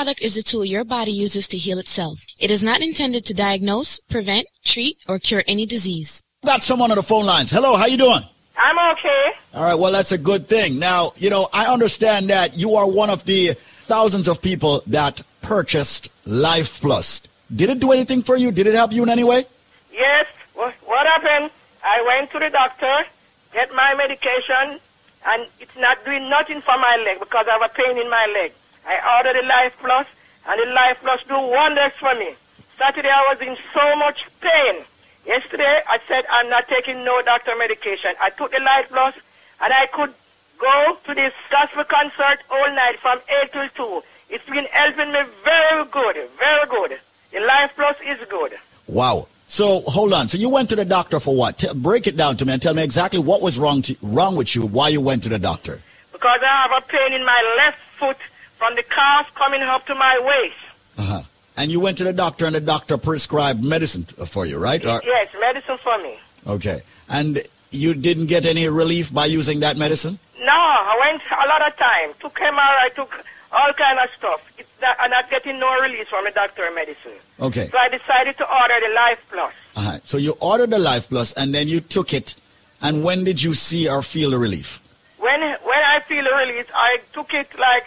product 0.00 0.22
is 0.22 0.38
a 0.38 0.42
tool 0.42 0.64
your 0.64 0.82
body 0.82 1.12
uses 1.12 1.46
to 1.46 1.58
heal 1.58 1.78
itself. 1.78 2.24
It 2.40 2.50
is 2.50 2.62
not 2.62 2.80
intended 2.80 3.22
to 3.26 3.34
diagnose, 3.34 4.00
prevent, 4.08 4.46
treat, 4.64 4.96
or 5.06 5.18
cure 5.18 5.42
any 5.46 5.66
disease. 5.66 6.22
Got 6.42 6.62
someone 6.62 6.90
on 6.90 6.96
the 6.96 7.02
phone 7.02 7.26
lines. 7.26 7.50
Hello, 7.50 7.76
how 7.76 7.84
you 7.84 7.98
doing? 7.98 8.22
I'm 8.56 8.78
okay. 8.96 9.32
All 9.52 9.62
right, 9.62 9.78
well, 9.78 9.92
that's 9.92 10.12
a 10.12 10.16
good 10.16 10.46
thing. 10.46 10.78
Now, 10.78 11.12
you 11.16 11.28
know, 11.28 11.48
I 11.52 11.70
understand 11.70 12.30
that 12.30 12.56
you 12.56 12.76
are 12.76 12.90
one 12.90 13.10
of 13.10 13.26
the 13.26 13.48
thousands 13.92 14.26
of 14.26 14.40
people 14.40 14.82
that 14.86 15.20
purchased 15.42 16.10
Life 16.26 16.80
Plus. 16.80 17.20
Did 17.54 17.68
it 17.68 17.78
do 17.78 17.92
anything 17.92 18.22
for 18.22 18.38
you? 18.38 18.50
Did 18.52 18.68
it 18.68 18.74
help 18.74 18.94
you 18.94 19.02
in 19.02 19.10
any 19.10 19.24
way? 19.24 19.44
Yes. 19.92 20.26
What 20.54 21.06
happened? 21.06 21.50
I 21.84 22.02
went 22.06 22.30
to 22.30 22.38
the 22.38 22.48
doctor, 22.48 23.04
get 23.52 23.74
my 23.74 23.92
medication, 23.92 24.80
and 25.26 25.46
it's 25.60 25.76
not 25.76 26.02
doing 26.06 26.30
nothing 26.30 26.62
for 26.62 26.78
my 26.78 26.96
leg 27.04 27.20
because 27.20 27.46
I 27.46 27.58
have 27.58 27.70
a 27.70 27.74
pain 27.74 27.98
in 27.98 28.08
my 28.08 28.26
leg. 28.32 28.52
I 28.86 29.16
ordered 29.16 29.42
the 29.42 29.46
Life 29.46 29.76
Plus, 29.80 30.06
and 30.48 30.60
the 30.60 30.72
Life 30.72 30.98
Plus 31.02 31.22
do 31.28 31.38
wonders 31.38 31.92
for 31.98 32.14
me. 32.14 32.34
Saturday 32.78 33.10
I 33.10 33.34
was 33.34 33.46
in 33.46 33.56
so 33.74 33.96
much 33.96 34.24
pain. 34.40 34.84
Yesterday 35.26 35.80
I 35.86 35.98
said 36.08 36.24
I'm 36.30 36.48
not 36.48 36.66
taking 36.68 37.04
no 37.04 37.20
doctor 37.22 37.54
medication. 37.56 38.14
I 38.20 38.30
took 38.30 38.52
the 38.52 38.60
Life 38.60 38.88
Plus, 38.88 39.14
and 39.60 39.72
I 39.72 39.86
could 39.86 40.14
go 40.58 40.98
to 41.04 41.14
this 41.14 41.32
gospel 41.50 41.84
concert 41.84 42.40
all 42.50 42.68
night 42.74 42.98
from 43.00 43.18
8 43.42 43.52
till 43.52 43.68
2. 43.68 44.02
It's 44.30 44.46
been 44.46 44.66
helping 44.66 45.12
me 45.12 45.20
very 45.44 45.84
good, 45.86 46.16
very 46.38 46.66
good. 46.66 46.98
The 47.32 47.40
Life 47.40 47.72
Plus 47.74 47.96
is 48.04 48.18
good. 48.28 48.54
Wow. 48.86 49.26
So 49.46 49.80
hold 49.86 50.12
on. 50.12 50.28
So 50.28 50.38
you 50.38 50.48
went 50.48 50.68
to 50.70 50.76
the 50.76 50.84
doctor 50.84 51.18
for 51.18 51.36
what? 51.36 51.64
Break 51.74 52.06
it 52.06 52.16
down 52.16 52.36
to 52.36 52.46
me 52.46 52.52
and 52.52 52.62
tell 52.62 52.74
me 52.74 52.84
exactly 52.84 53.18
what 53.18 53.42
was 53.42 53.58
wrong 53.58 53.82
to, 53.82 53.96
wrong 54.00 54.36
with 54.36 54.54
you. 54.54 54.66
Why 54.66 54.88
you 54.88 55.00
went 55.00 55.24
to 55.24 55.28
the 55.28 55.38
doctor? 55.38 55.82
Because 56.12 56.40
I 56.42 56.46
have 56.46 56.72
a 56.72 56.86
pain 56.86 57.12
in 57.12 57.24
my 57.24 57.54
left 57.56 57.78
foot 57.98 58.16
from 58.60 58.74
the 58.76 58.82
calf 58.84 59.26
coming 59.34 59.62
up 59.62 59.86
to 59.86 59.94
my 59.94 60.14
waist. 60.22 60.54
Uh-huh. 60.98 61.22
And 61.56 61.70
you 61.72 61.80
went 61.80 61.96
to 61.98 62.04
the 62.04 62.12
doctor 62.12 62.44
and 62.44 62.54
the 62.54 62.60
doctor 62.60 62.98
prescribed 62.98 63.64
medicine 63.64 64.04
for 64.04 64.44
you, 64.44 64.58
right? 64.58 64.84
Or- 64.84 65.00
Yes, 65.04 65.28
medicine 65.40 65.78
for 65.82 65.96
me. 65.98 66.14
okay. 66.46 66.80
And 67.08 67.42
you 67.70 67.94
didn't 67.94 68.26
get 68.26 68.44
any 68.44 68.68
relief 68.68 69.12
by 69.14 69.24
using 69.24 69.60
that 69.60 69.76
medicine? 69.78 70.18
No, 70.40 70.52
I 70.52 70.96
went 71.00 71.22
a 71.32 71.48
lot 71.48 71.62
of 71.66 71.74
time. 71.78 72.10
Took 72.20 72.34
MRI, 72.38 72.84
I 72.86 72.90
took 72.94 73.24
all 73.50 73.72
kind 73.72 73.98
of 73.98 74.08
stuff. 74.18 74.40
It's 74.58 74.68
not, 74.82 74.96
I'm 75.00 75.10
not 75.10 75.30
getting 75.30 75.58
no 75.58 75.80
release 75.80 76.08
from 76.08 76.24
the 76.24 76.30
doctor 76.32 76.70
medicine. 76.74 77.12
Okay. 77.40 77.68
So 77.72 77.78
I 77.78 77.88
decided 77.88 78.36
to 78.38 78.46
order 78.60 78.74
the 78.86 78.92
Life 78.94 79.24
Plus. 79.30 79.54
Uh-huh. 79.76 79.98
So 80.04 80.18
you 80.18 80.34
ordered 80.40 80.70
the 80.70 80.78
Life 80.78 81.08
Plus 81.08 81.32
and 81.32 81.54
then 81.54 81.66
you 81.68 81.80
took 81.80 82.12
it. 82.12 82.36
And 82.82 83.02
when 83.04 83.24
did 83.24 83.42
you 83.42 83.54
see 83.54 83.88
or 83.88 84.02
feel 84.02 84.30
the 84.30 84.38
relief? 84.38 84.80
When 85.18 85.40
when 85.40 85.82
I 85.94 86.00
feel 86.08 86.24
the 86.24 86.34
release, 86.34 86.66
I 86.74 86.98
took 87.12 87.34
it 87.34 87.48
like 87.58 87.84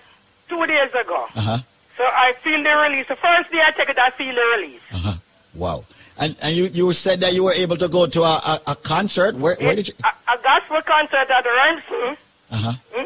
two 0.54 0.68
days 0.68 0.90
ago. 0.90 1.26
Uh-huh. 1.36 1.58
So 1.98 2.04
I 2.04 2.34
feel 2.44 2.62
the 2.64 2.76
release. 2.78 3.08
The 3.08 3.16
first 3.16 3.52
day 3.52 3.62
I 3.66 3.72
take 3.72 3.90
it, 3.90 3.98
I 3.98 4.10
feel 4.12 4.34
the 4.34 4.58
release. 4.58 4.82
Uh-huh. 4.92 5.18
Wow. 5.56 5.86
And 6.20 6.36
and 6.42 6.56
you, 6.56 6.66
you 6.66 6.94
said 6.94 7.22
that 7.22 7.34
you 7.34 7.44
were 7.44 7.54
able 7.54 7.78
to 7.78 7.88
go 7.88 8.06
to 8.06 8.22
a, 8.22 8.36
a, 8.54 8.60
a 8.68 8.76
concert. 8.76 9.36
Where, 9.36 9.56
where 9.56 9.76
did 9.76 9.88
you? 9.88 9.94
A, 10.04 10.34
a 10.34 10.38
gospel 10.42 10.82
concert 10.82 11.30
at 11.30 11.46
Ransom. 11.46 12.18
Uh-huh. 12.52 12.74
Hmm? 12.94 13.06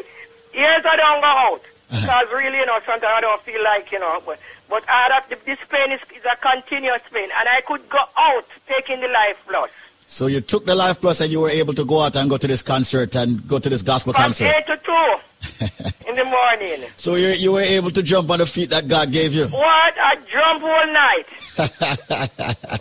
Years 0.56 0.82
I 0.84 0.96
don't 0.96 1.20
go 1.20 1.26
out. 1.26 1.62
Because 1.90 2.28
really, 2.34 2.58
you 2.58 2.66
know, 2.66 2.78
sometimes 2.84 3.14
I 3.16 3.20
don't 3.22 3.42
feel 3.42 3.64
like, 3.64 3.90
you 3.92 3.98
know, 3.98 4.22
but, 4.26 4.38
but 4.68 4.84
I 4.90 5.08
have, 5.10 5.24
this 5.46 5.58
pain 5.70 5.90
is, 5.90 6.00
is 6.14 6.24
a 6.30 6.36
continuous 6.36 7.00
pain. 7.10 7.30
And 7.34 7.48
I 7.48 7.62
could 7.62 7.88
go 7.88 8.02
out 8.14 8.44
taking 8.66 9.00
the 9.00 9.08
Life 9.08 9.42
Plus. 9.48 9.70
So 10.08 10.26
you 10.26 10.40
took 10.40 10.64
the 10.64 10.74
Life 10.74 11.00
Plus 11.00 11.20
and 11.20 11.30
you 11.30 11.40
were 11.40 11.50
able 11.50 11.74
to 11.74 11.84
go 11.84 12.02
out 12.02 12.16
and 12.16 12.28
go 12.28 12.36
to 12.38 12.46
this 12.46 12.62
concert 12.62 13.14
and 13.14 13.46
go 13.46 13.58
to 13.58 13.68
this 13.68 13.82
gospel 13.82 14.14
From 14.14 14.22
concert. 14.22 14.52
8 14.56 14.66
to 14.66 14.76
2 14.78 16.08
in 16.08 16.14
the 16.16 16.24
morning. 16.24 16.88
So 16.96 17.14
you 17.14 17.28
you 17.28 17.52
were 17.52 17.60
able 17.60 17.90
to 17.92 18.02
jump 18.02 18.30
on 18.30 18.38
the 18.38 18.46
feet 18.46 18.70
that 18.70 18.88
God 18.88 19.12
gave 19.12 19.34
you. 19.34 19.46
What? 19.48 19.94
I 20.00 20.16
jump 20.26 20.64
all 20.64 20.86
night. 20.92 21.28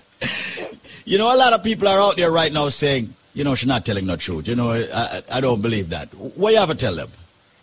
You 1.08 1.18
know, 1.18 1.34
a 1.34 1.38
lot 1.38 1.54
of 1.54 1.64
people 1.64 1.88
are 1.88 2.02
out 2.02 2.18
there 2.18 2.30
right 2.32 2.52
now 2.52 2.68
saying, 2.68 3.14
you 3.34 3.46
know, 3.46 3.56
she's 3.56 3.70
not 3.70 3.86
telling 3.86 4.08
the 4.08 4.18
truth. 4.18 4.46
You 4.46 4.58
know, 4.58 4.72
I, 4.72 5.22
I, 5.36 5.40
don't 5.40 5.62
believe 5.62 5.88
that. 5.92 6.10
What 6.14 6.52
you 6.52 6.60
have 6.60 6.68
to 6.68 6.76
tell 6.76 6.96
them? 6.96 7.10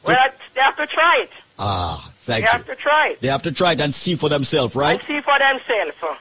Well, 0.02 0.16
they 0.54 0.62
have 0.62 0.76
to 0.78 0.86
try 0.86 1.18
it. 1.24 1.30
Ah, 1.58 2.10
thank 2.14 2.40
you. 2.40 2.46
they 2.46 2.52
have 2.52 2.66
to 2.66 2.74
try 2.74 3.08
it. 3.08 3.20
They 3.20 3.28
have 3.28 3.42
to 3.42 3.52
try 3.52 3.72
it 3.72 3.82
and 3.82 3.94
see 3.94 4.14
for 4.14 4.30
themselves, 4.30 4.74
right? 4.74 4.94
And 4.98 5.02
see 5.06 5.20
for 5.20 5.38
themselves. 5.38 6.20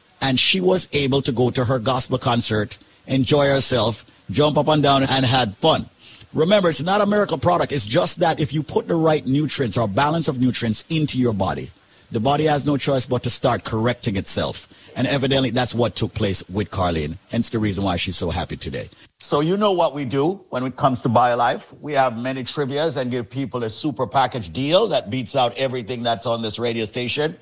and 0.21 0.39
she 0.39 0.61
was 0.61 0.87
able 0.93 1.21
to 1.23 1.31
go 1.31 1.49
to 1.49 1.65
her 1.65 1.79
gospel 1.79 2.17
concert, 2.17 2.77
enjoy 3.07 3.47
herself, 3.47 4.05
jump 4.29 4.57
up 4.57 4.67
and 4.67 4.83
down, 4.83 5.03
and 5.03 5.25
had 5.25 5.55
fun. 5.55 5.89
Remember, 6.33 6.69
it's 6.69 6.83
not 6.83 7.01
a 7.01 7.05
miracle 7.05 7.37
product. 7.37 7.73
It's 7.73 7.85
just 7.85 8.19
that 8.19 8.39
if 8.39 8.53
you 8.53 8.63
put 8.63 8.87
the 8.87 8.95
right 8.95 9.25
nutrients 9.25 9.77
or 9.77 9.87
balance 9.87 10.29
of 10.29 10.39
nutrients 10.39 10.85
into 10.89 11.17
your 11.17 11.33
body, 11.33 11.71
the 12.11 12.19
body 12.19 12.45
has 12.45 12.65
no 12.65 12.77
choice 12.77 13.05
but 13.05 13.23
to 13.23 13.29
start 13.29 13.63
correcting 13.63 14.15
itself. 14.15 14.67
And 14.95 15.07
evidently, 15.07 15.49
that's 15.49 15.73
what 15.73 15.95
took 15.95 16.13
place 16.13 16.47
with 16.49 16.69
Carlene. 16.69 17.17
Hence 17.31 17.49
the 17.49 17.59
reason 17.59 17.83
why 17.83 17.95
she's 17.95 18.17
so 18.17 18.29
happy 18.29 18.57
today. 18.57 18.89
So 19.19 19.39
you 19.39 19.55
know 19.55 19.71
what 19.71 19.93
we 19.93 20.03
do 20.03 20.43
when 20.49 20.65
it 20.65 20.75
comes 20.75 20.99
to 21.01 21.09
BioLife. 21.09 21.73
We 21.79 21.93
have 21.93 22.17
many 22.17 22.43
trivias 22.43 22.97
and 22.97 23.09
give 23.11 23.29
people 23.29 23.63
a 23.63 23.69
super 23.69 24.05
package 24.05 24.51
deal 24.51 24.87
that 24.89 25.09
beats 25.09 25.35
out 25.35 25.57
everything 25.57 26.03
that's 26.03 26.25
on 26.25 26.41
this 26.41 26.59
radio 26.59 26.85
station. 26.85 27.37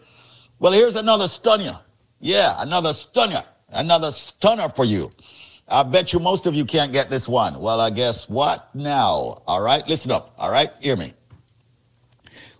Well, 0.60 0.72
here's 0.72 0.96
another 0.96 1.28
stunner. 1.28 1.80
Yeah, 2.20 2.56
another 2.60 2.94
stunner. 2.94 3.44
Another 3.70 4.12
stunner 4.12 4.70
for 4.70 4.86
you. 4.86 5.12
I 5.68 5.84
bet 5.84 6.14
you 6.14 6.20
most 6.20 6.48
of 6.48 6.56
you 6.56 6.66
can't 6.66 6.92
get 6.92 7.10
this 7.10 7.28
one. 7.28 7.60
Well, 7.60 7.80
I 7.80 7.92
guess 7.92 8.28
what 8.28 8.74
now? 8.74 9.42
All 9.48 9.62
right, 9.62 9.88
listen 9.88 10.12
up. 10.12 10.34
All 10.38 10.52
right, 10.52 10.72
hear 10.80 10.96
me. 10.96 11.14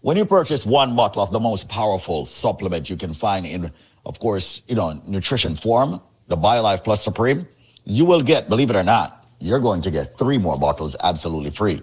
When 0.02 0.16
you 0.16 0.26
purchase 0.26 0.66
one 0.66 0.96
bottle 0.96 1.22
of 1.22 1.32
the 1.32 1.40
most 1.40 1.68
powerful 1.68 2.26
supplement 2.26 2.90
you 2.90 2.96
can 2.96 3.14
find 3.14 3.46
in, 3.46 3.72
of 4.06 4.20
course, 4.20 4.62
you 4.68 4.76
know, 4.76 5.02
nutrition 5.06 5.56
form, 5.56 6.00
the 6.28 6.38
BioLife 6.38 6.84
Plus 6.84 7.04
Supreme, 7.04 7.48
you 7.84 8.06
will 8.06 8.22
get, 8.22 8.48
believe 8.48 8.70
it 8.70 8.76
or 8.76 8.84
not, 8.84 9.26
you're 9.40 9.60
going 9.60 9.82
to 9.82 9.92
get 9.92 10.18
three 10.18 10.38
more 10.38 10.58
bottles 10.58 10.96
absolutely 11.04 11.50
free. 11.52 11.82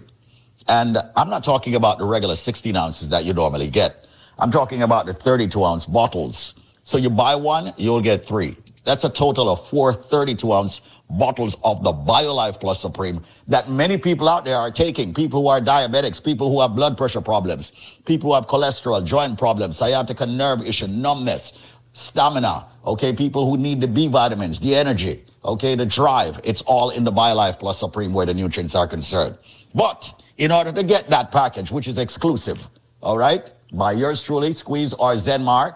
And 0.67 0.97
I'm 1.15 1.29
not 1.29 1.43
talking 1.43 1.75
about 1.75 1.97
the 1.97 2.05
regular 2.05 2.35
16 2.35 2.75
ounces 2.75 3.09
that 3.09 3.25
you 3.25 3.33
normally 3.33 3.69
get. 3.69 4.05
I'm 4.39 4.51
talking 4.51 4.81
about 4.81 5.05
the 5.05 5.13
32 5.13 5.63
ounce 5.63 5.85
bottles. 5.85 6.55
So 6.87 6.97
you 6.97 7.09
buy 7.09 7.35
one, 7.35 7.73
you'll 7.75 7.99
get 7.99 8.25
three. 8.25 8.55
That's 8.85 9.03
a 9.03 9.09
total 9.09 9.49
of 9.49 9.67
four 9.67 9.93
32 9.93 10.53
ounce 10.53 10.79
bottles 11.09 11.57
of 11.65 11.83
the 11.83 11.91
BioLife 11.91 12.61
Plus 12.61 12.79
Supreme 12.79 13.25
that 13.49 13.69
many 13.69 13.97
people 13.97 14.29
out 14.29 14.45
there 14.45 14.55
are 14.55 14.71
taking. 14.71 15.13
People 15.13 15.41
who 15.41 15.49
are 15.49 15.59
diabetics, 15.59 16.23
people 16.23 16.49
who 16.49 16.61
have 16.61 16.77
blood 16.77 16.97
pressure 16.97 17.19
problems, 17.19 17.73
people 18.05 18.29
who 18.29 18.35
have 18.35 18.47
cholesterol, 18.47 19.03
joint 19.03 19.37
problems, 19.37 19.75
sciatica 19.75 20.25
nerve 20.25 20.65
issue, 20.65 20.87
numbness, 20.87 21.57
stamina. 21.91 22.65
Okay. 22.85 23.11
People 23.11 23.49
who 23.49 23.57
need 23.57 23.81
the 23.81 23.87
B 23.89 24.07
vitamins, 24.07 24.57
the 24.57 24.73
energy. 24.73 25.25
Okay. 25.43 25.75
The 25.75 25.85
drive. 25.85 26.39
It's 26.45 26.61
all 26.61 26.91
in 26.91 27.03
the 27.03 27.11
BioLife 27.11 27.59
Plus 27.59 27.77
Supreme 27.77 28.13
where 28.13 28.25
the 28.25 28.33
nutrients 28.33 28.75
are 28.75 28.87
concerned. 28.87 29.37
But 29.75 30.13
in 30.37 30.53
order 30.53 30.71
to 30.71 30.83
get 30.83 31.09
that 31.09 31.33
package, 31.33 31.69
which 31.69 31.89
is 31.89 31.97
exclusive, 31.97 32.69
all 33.03 33.17
right, 33.17 33.43
by 33.73 33.91
yours 33.91 34.23
truly, 34.23 34.53
Squeeze 34.53 34.93
or 34.93 35.15
Zenmar, 35.15 35.75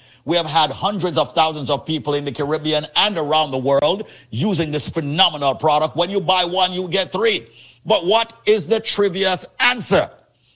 We 0.25 0.37
have 0.37 0.45
had 0.45 0.69
hundreds 0.69 1.17
of 1.17 1.33
thousands 1.33 1.69
of 1.69 1.85
people 1.85 2.13
in 2.13 2.25
the 2.25 2.31
Caribbean 2.31 2.85
and 2.95 3.17
around 3.17 3.51
the 3.51 3.57
world 3.57 4.07
using 4.29 4.71
this 4.71 4.87
phenomenal 4.87 5.55
product. 5.55 5.95
When 5.95 6.09
you 6.09 6.21
buy 6.21 6.45
one, 6.45 6.73
you 6.73 6.87
get 6.87 7.11
three. 7.11 7.47
But 7.85 8.05
what 8.05 8.33
is 8.45 8.67
the 8.67 8.79
trivia's 8.79 9.45
answer? 9.59 10.09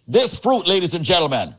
This 0.07 0.35
fruit, 0.35 0.67
ladies 0.67 0.93
and 0.93 1.03
gentlemen, 1.03 1.55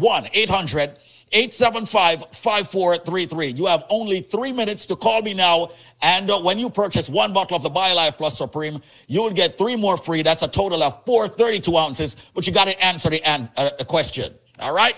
1-800-875-5433. 1.31 3.57
You 3.57 3.65
have 3.65 3.85
only 3.89 4.21
three 4.21 4.51
minutes 4.51 4.85
to 4.87 4.95
call 4.95 5.21
me 5.21 5.33
now. 5.33 5.71
And 6.01 6.29
uh, 6.29 6.39
when 6.41 6.59
you 6.59 6.69
purchase 6.69 7.09
one 7.09 7.33
bottle 7.33 7.57
of 7.57 7.63
the 7.63 7.69
BioLife 7.69 8.17
Plus 8.17 8.37
Supreme, 8.37 8.81
you 9.07 9.21
will 9.21 9.31
get 9.31 9.57
three 9.57 9.75
more 9.75 9.97
free. 9.97 10.21
That's 10.21 10.43
a 10.43 10.47
total 10.47 10.83
of 10.83 11.03
432 11.05 11.77
ounces, 11.77 12.15
but 12.33 12.45
you 12.45 12.53
got 12.53 12.65
to 12.65 12.79
answer 12.83 13.09
the, 13.09 13.23
an- 13.23 13.49
uh, 13.57 13.71
question. 13.85 14.33
All 14.59 14.75
right? 14.75 14.95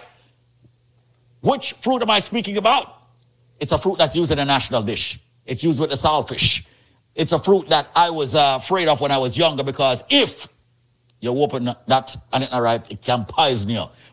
Which 1.42 1.74
fruit 1.82 2.02
am 2.02 2.10
I 2.10 2.20
speaking 2.20 2.58
about? 2.58 2.96
It's 3.60 3.72
a 3.72 3.78
fruit 3.78 3.98
that's 3.98 4.16
used 4.16 4.32
in 4.32 4.40
a 4.40 4.46
national 4.46 4.84
dish. 4.84 5.20
It's 5.46 5.64
used 5.64 5.80
with 5.80 5.92
the 5.92 5.96
saltfish. 5.96 6.66
It's 7.16 7.32
a 7.32 7.40
fruit 7.40 7.70
that 7.70 7.90
I 7.96 8.10
was 8.10 8.36
uh, 8.36 8.60
afraid 8.62 8.88
of 8.88 9.02
when 9.02 9.12
I 9.12 9.18
was 9.18 9.38
younger 9.38 9.64
because 9.64 10.04
if 10.10 10.48
you 11.20 11.32
open 11.32 11.74
that 11.88 12.16
and 12.34 12.48
not 12.52 12.62
ripe, 12.62 12.92
it 12.92 13.02
can 13.02 13.26
poison 13.26 13.70
you. 13.70 13.86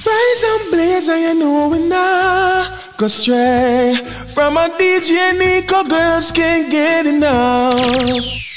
Rise 0.06 0.44
and 0.44 0.72
blaze, 0.72 1.08
you 1.08 1.34
know 1.34 1.70
we 1.70 1.80
not 1.80 2.72
go 2.98 3.08
stray 3.08 3.96
from 4.28 4.56
a 4.58 4.70
DJ 4.78 5.38
Nico. 5.40 5.84
Girls 5.86 6.32
can't 6.32 6.70
get 6.72 7.08
enough. 7.08 8.57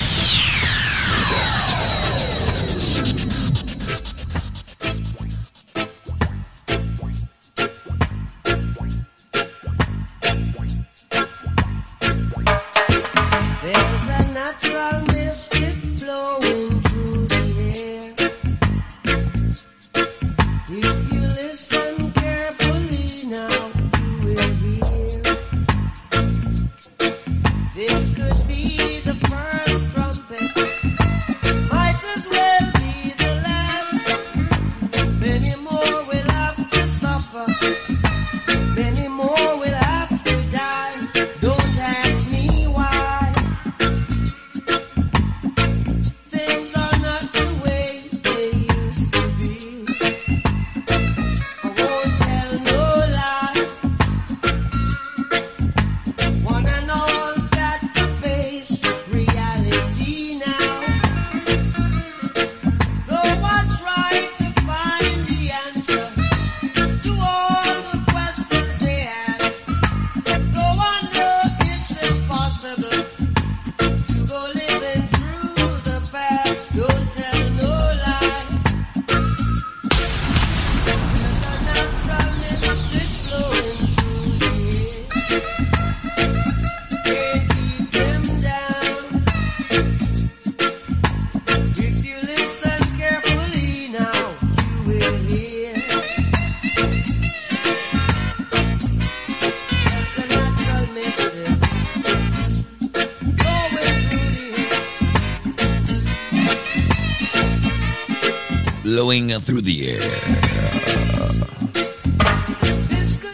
blowing 109.10 109.40
through 109.40 109.60
the 109.62 109.90
air. 109.90 109.98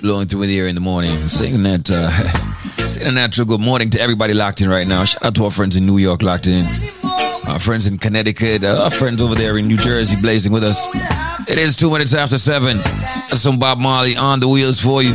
Blowing 0.01 0.27
through 0.27 0.47
the 0.47 0.59
air 0.59 0.69
in 0.69 0.75
the 0.75 0.81
morning, 0.81 1.15
singing 1.29 1.63
that, 1.65 1.91
uh, 1.91 2.87
saying 2.89 3.07
a 3.07 3.11
natural 3.11 3.47
good 3.47 3.61
morning 3.61 3.91
to 3.91 4.01
everybody 4.01 4.33
locked 4.33 4.63
in 4.63 4.71
right 4.71 4.87
now. 4.87 5.05
Shout 5.05 5.23
out 5.23 5.35
to 5.35 5.45
our 5.45 5.51
friends 5.51 5.77
in 5.77 5.85
New 5.85 5.99
York 5.99 6.23
locked 6.23 6.47
in, 6.47 6.65
our 7.47 7.59
friends 7.59 7.87
in 7.87 7.99
Connecticut, 7.99 8.65
uh, 8.65 8.85
our 8.85 8.91
friends 8.91 9.21
over 9.21 9.35
there 9.35 9.59
in 9.59 9.67
New 9.69 9.77
Jersey 9.77 10.19
blazing 10.19 10.51
with 10.51 10.65
us. 10.65 10.87
It 11.47 11.59
is 11.59 11.77
two 11.77 11.91
minutes 11.91 12.15
after 12.15 12.39
seven. 12.39 12.79
That's 12.79 13.43
some 13.43 13.59
Bob 13.59 13.79
Marley 13.79 14.17
on 14.17 14.41
the 14.41 14.49
wheels 14.49 14.81
for 14.81 15.03
you. 15.03 15.13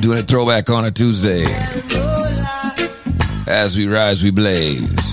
Doing 0.00 0.18
a 0.18 0.22
throwback 0.22 0.70
on 0.70 0.86
a 0.86 0.90
Tuesday. 0.90 1.44
As 3.54 3.76
we 3.76 3.86
rise, 3.86 4.20
we 4.20 4.32
blaze. 4.32 5.03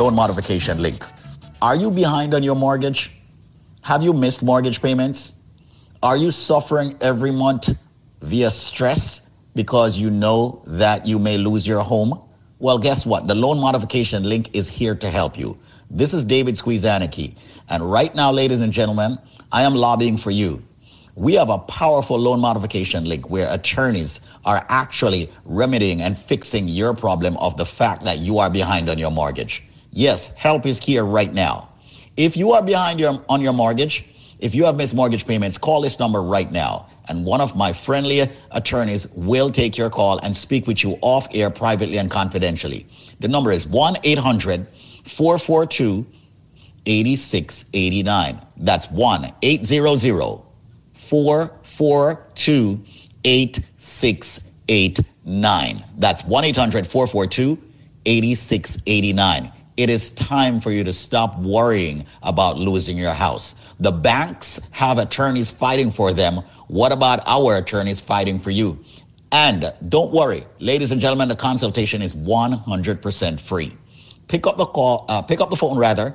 Loan 0.00 0.14
modification 0.14 0.80
link. 0.80 1.04
Are 1.60 1.76
you 1.76 1.90
behind 1.90 2.32
on 2.32 2.42
your 2.42 2.56
mortgage? 2.56 3.12
Have 3.82 4.02
you 4.02 4.14
missed 4.14 4.42
mortgage 4.42 4.80
payments? 4.80 5.34
Are 6.02 6.16
you 6.16 6.30
suffering 6.30 6.96
every 7.02 7.30
month 7.30 7.68
via 8.22 8.50
stress 8.50 9.28
because 9.54 9.98
you 9.98 10.08
know 10.08 10.62
that 10.66 11.04
you 11.06 11.18
may 11.18 11.36
lose 11.36 11.66
your 11.66 11.80
home? 11.80 12.18
Well, 12.60 12.78
guess 12.78 13.04
what? 13.04 13.28
The 13.28 13.34
loan 13.34 13.58
modification 13.58 14.22
link 14.22 14.48
is 14.54 14.70
here 14.70 14.94
to 14.94 15.10
help 15.10 15.38
you. 15.38 15.58
This 15.90 16.14
is 16.14 16.24
David 16.24 16.54
Squeezaniki. 16.54 17.34
And 17.68 17.90
right 17.90 18.14
now, 18.14 18.32
ladies 18.32 18.62
and 18.62 18.72
gentlemen, 18.72 19.18
I 19.52 19.64
am 19.64 19.74
lobbying 19.74 20.16
for 20.16 20.30
you. 20.30 20.62
We 21.14 21.34
have 21.34 21.50
a 21.50 21.58
powerful 21.58 22.18
loan 22.18 22.40
modification 22.40 23.04
link 23.04 23.28
where 23.28 23.52
attorneys 23.52 24.22
are 24.46 24.64
actually 24.70 25.30
remedying 25.44 26.00
and 26.00 26.16
fixing 26.16 26.68
your 26.68 26.94
problem 26.94 27.36
of 27.36 27.58
the 27.58 27.66
fact 27.66 28.04
that 28.04 28.18
you 28.18 28.38
are 28.38 28.48
behind 28.48 28.88
on 28.88 28.96
your 28.96 29.10
mortgage. 29.10 29.62
Yes, 29.92 30.28
help 30.36 30.66
is 30.66 30.78
here 30.78 31.04
right 31.04 31.32
now. 31.32 31.68
If 32.16 32.36
you 32.36 32.52
are 32.52 32.62
behind 32.62 33.00
your, 33.00 33.22
on 33.28 33.40
your 33.40 33.52
mortgage, 33.52 34.04
if 34.38 34.54
you 34.54 34.64
have 34.64 34.76
missed 34.76 34.94
mortgage 34.94 35.26
payments, 35.26 35.58
call 35.58 35.80
this 35.80 35.98
number 35.98 36.22
right 36.22 36.50
now. 36.50 36.86
And 37.08 37.24
one 37.24 37.40
of 37.40 37.56
my 37.56 37.72
friendly 37.72 38.30
attorneys 38.52 39.10
will 39.12 39.50
take 39.50 39.76
your 39.76 39.90
call 39.90 40.18
and 40.18 40.36
speak 40.36 40.66
with 40.66 40.84
you 40.84 40.98
off 41.02 41.26
air 41.34 41.50
privately 41.50 41.98
and 41.98 42.10
confidentially. 42.10 42.86
The 43.18 43.28
number 43.28 43.52
is 43.52 43.66
1 43.66 43.98
800 44.04 44.66
442 45.04 46.06
8689. 46.86 48.40
That's 48.58 48.90
1 48.90 49.32
800 49.42 50.42
442 50.92 52.84
8689. 53.24 55.84
That's 55.98 56.24
1 56.24 56.44
800 56.44 56.86
442 56.86 57.58
8689. 58.06 59.52
It 59.80 59.88
is 59.88 60.10
time 60.10 60.60
for 60.60 60.70
you 60.70 60.84
to 60.84 60.92
stop 60.92 61.38
worrying 61.38 62.04
about 62.22 62.58
losing 62.58 62.98
your 62.98 63.14
house. 63.14 63.54
The 63.78 63.90
banks 63.90 64.60
have 64.72 64.98
attorneys 64.98 65.50
fighting 65.50 65.90
for 65.90 66.12
them. 66.12 66.42
What 66.68 66.92
about 66.92 67.22
our 67.24 67.56
attorneys 67.56 67.98
fighting 67.98 68.38
for 68.38 68.50
you? 68.50 68.78
And 69.32 69.72
don't 69.88 70.12
worry, 70.12 70.44
ladies 70.58 70.92
and 70.92 71.00
gentlemen, 71.00 71.28
the 71.28 71.34
consultation 71.34 72.02
is 72.02 72.12
100% 72.12 73.40
free. 73.40 73.74
Pick 74.28 74.46
up 74.46 74.58
the 74.58 74.66
call, 74.66 75.06
uh, 75.08 75.22
pick 75.22 75.40
up 75.40 75.48
the 75.48 75.56
phone 75.56 75.78
rather, 75.78 76.14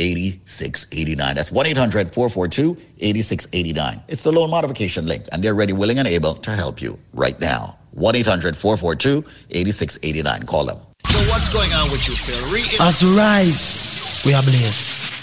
8689. 0.00 1.34
That's 1.34 1.52
1 1.52 1.66
800 1.66 2.12
442 2.14 2.76
8689. 3.00 4.02
It's 4.08 4.22
the 4.22 4.32
loan 4.32 4.50
modification 4.50 5.06
link, 5.06 5.24
and 5.32 5.42
they're 5.44 5.54
ready, 5.54 5.72
willing, 5.72 5.98
and 5.98 6.08
able 6.08 6.34
to 6.34 6.50
help 6.52 6.80
you 6.80 6.98
right 7.12 7.38
now. 7.40 7.76
1 7.92 8.14
800 8.16 8.56
442 8.56 9.24
8689. 9.50 10.46
Call 10.46 10.64
them. 10.64 10.78
So 11.06 11.18
what's 11.30 11.52
going 11.52 11.70
on 11.72 11.90
with 11.90 12.06
you, 12.08 12.14
Phil? 12.14 12.54
Re- 12.54 12.86
As 12.86 13.02
we 13.02 13.16
rise, 13.16 14.22
we 14.24 14.32
are 14.34 14.42
blessed. 14.42 15.19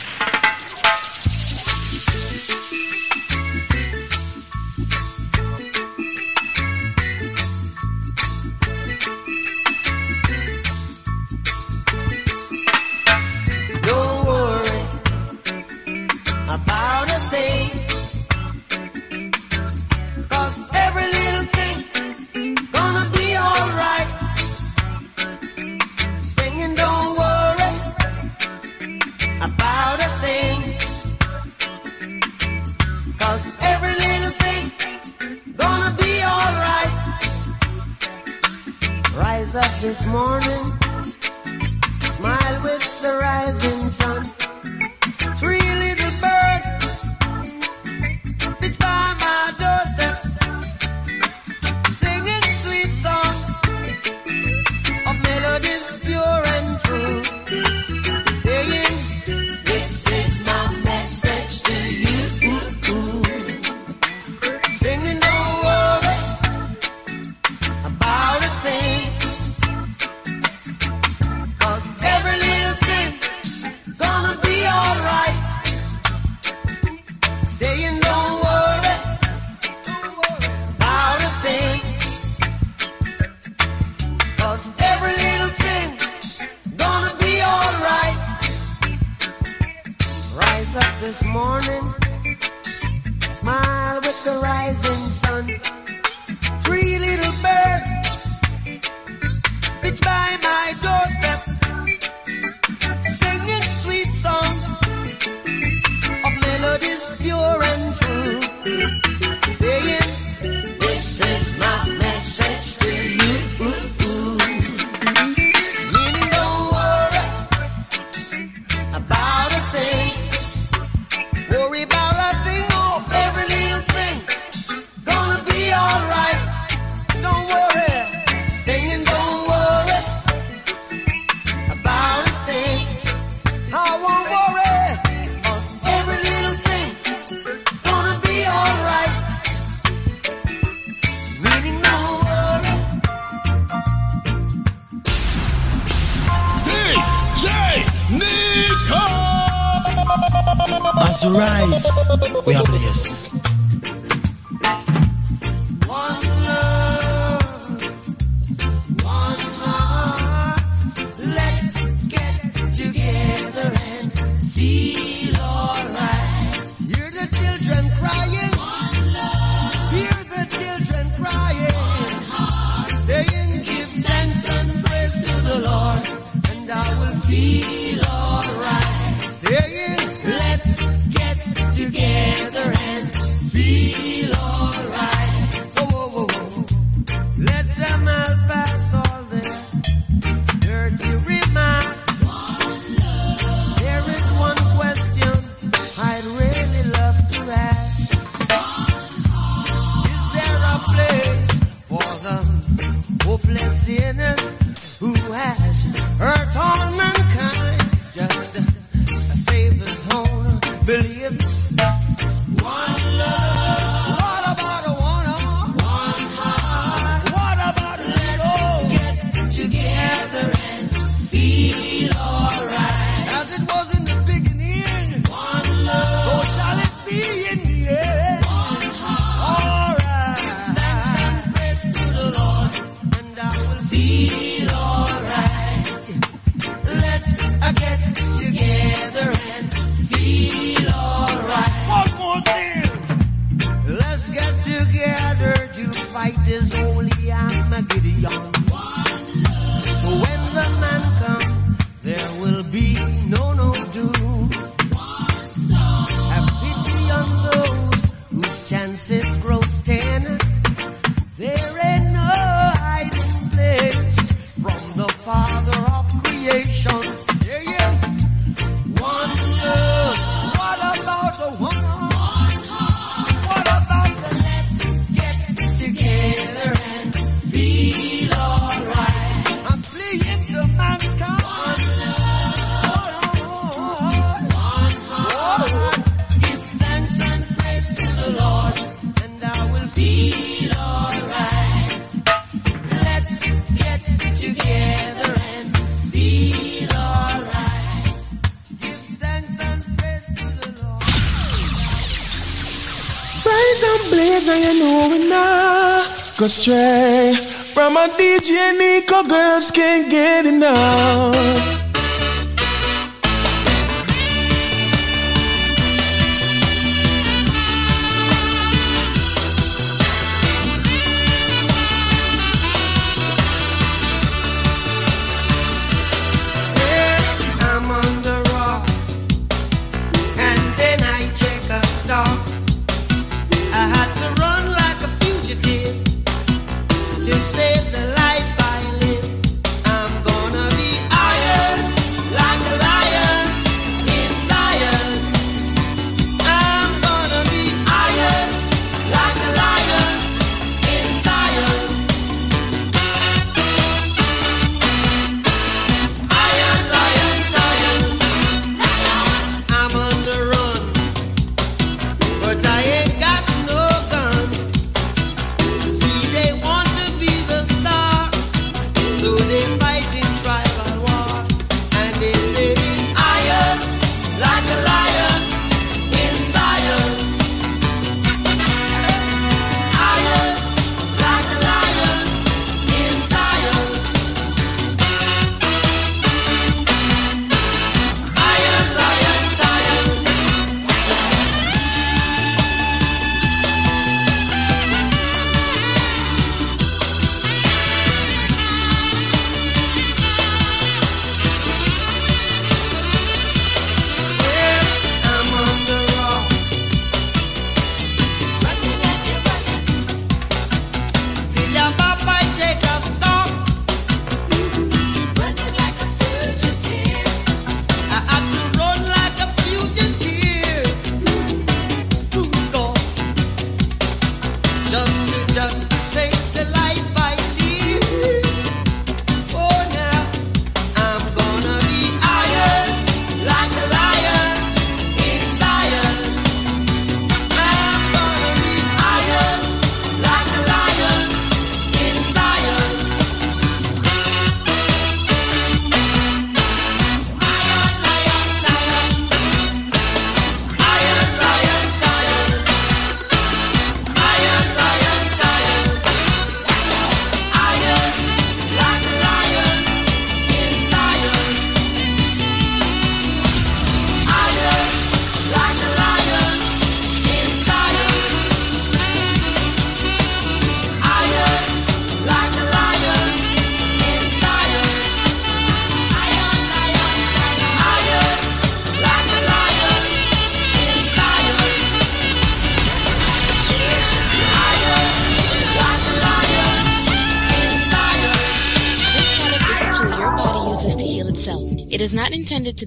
Not 306.47 306.53
go 306.53 306.53
stray. 306.53 307.35
From 307.73 307.97
a 307.97 308.07
DJ 308.07 308.77
Nico 308.77 309.23
girls 309.23 309.71
can't 309.71 310.09
get 310.09 310.45
enough 310.45 311.76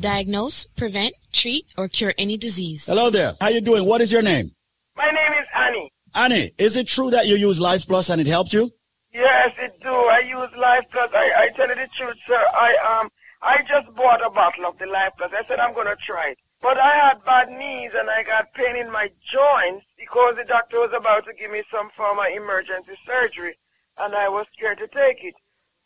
diagnose, 0.01 0.66
prevent, 0.66 1.12
treat, 1.32 1.64
or 1.78 1.89
cure 1.89 2.12
any 2.18 2.36
disease. 2.36 2.86
Hello 2.86 3.10
there. 3.10 3.32
How 3.40 3.48
you 3.48 3.60
doing? 3.60 3.86
What 3.86 4.01
is 4.01 4.12
your 4.12 4.22
name? 4.22 4.51
My 4.97 5.10
name 5.10 5.32
is 5.35 5.47
Annie. 5.55 5.93
Annie, 6.14 6.51
is 6.59 6.77
it 6.77 6.89
true 6.89 7.10
that 7.10 7.27
you 7.27 7.36
use 7.36 7.60
Life 7.60 7.86
Plus 7.86 8.10
and 8.10 8.20
it 8.20 8.27
helped 8.27 8.52
you? 8.52 8.70
Yes, 9.12 9.52
it 9.59 9.81
do. 9.81 9.93
I 9.93 10.20
use 10.20 10.51
Life 10.56 10.85
Plus. 10.90 11.10
I, 11.14 11.32
I 11.36 11.48
tell 11.56 11.68
you 11.68 11.74
the 11.74 11.89
truth, 11.97 12.16
sir. 12.27 12.43
I 12.55 13.01
um 13.01 13.10
I 13.43 13.62
just 13.68 13.94
bought 13.94 14.24
a 14.24 14.31
bottle 14.31 14.66
of 14.66 14.78
the 14.78 14.86
Life 14.86 15.12
Plus. 15.18 15.32
I 15.32 15.47
said 15.47 15.60
I'm 15.60 15.74
gonna 15.74 15.97
try 15.97 16.31
it. 16.31 16.39
But 16.60 16.78
I 16.78 16.94
had 16.94 17.24
bad 17.24 17.48
knees 17.51 17.93
and 17.94 18.10
I 18.10 18.22
got 18.22 18.52
pain 18.52 18.77
in 18.77 18.90
my 18.90 19.10
joints 19.32 19.86
because 19.98 20.36
the 20.36 20.44
doctor 20.44 20.78
was 20.78 20.93
about 20.94 21.24
to 21.24 21.32
give 21.32 21.51
me 21.51 21.62
some 21.72 21.89
form 21.97 22.18
of 22.18 22.27
emergency 22.27 22.93
surgery 23.06 23.56
and 23.98 24.14
I 24.14 24.28
was 24.28 24.47
scared 24.56 24.78
to 24.78 24.89
take 24.89 25.24
it. 25.24 25.35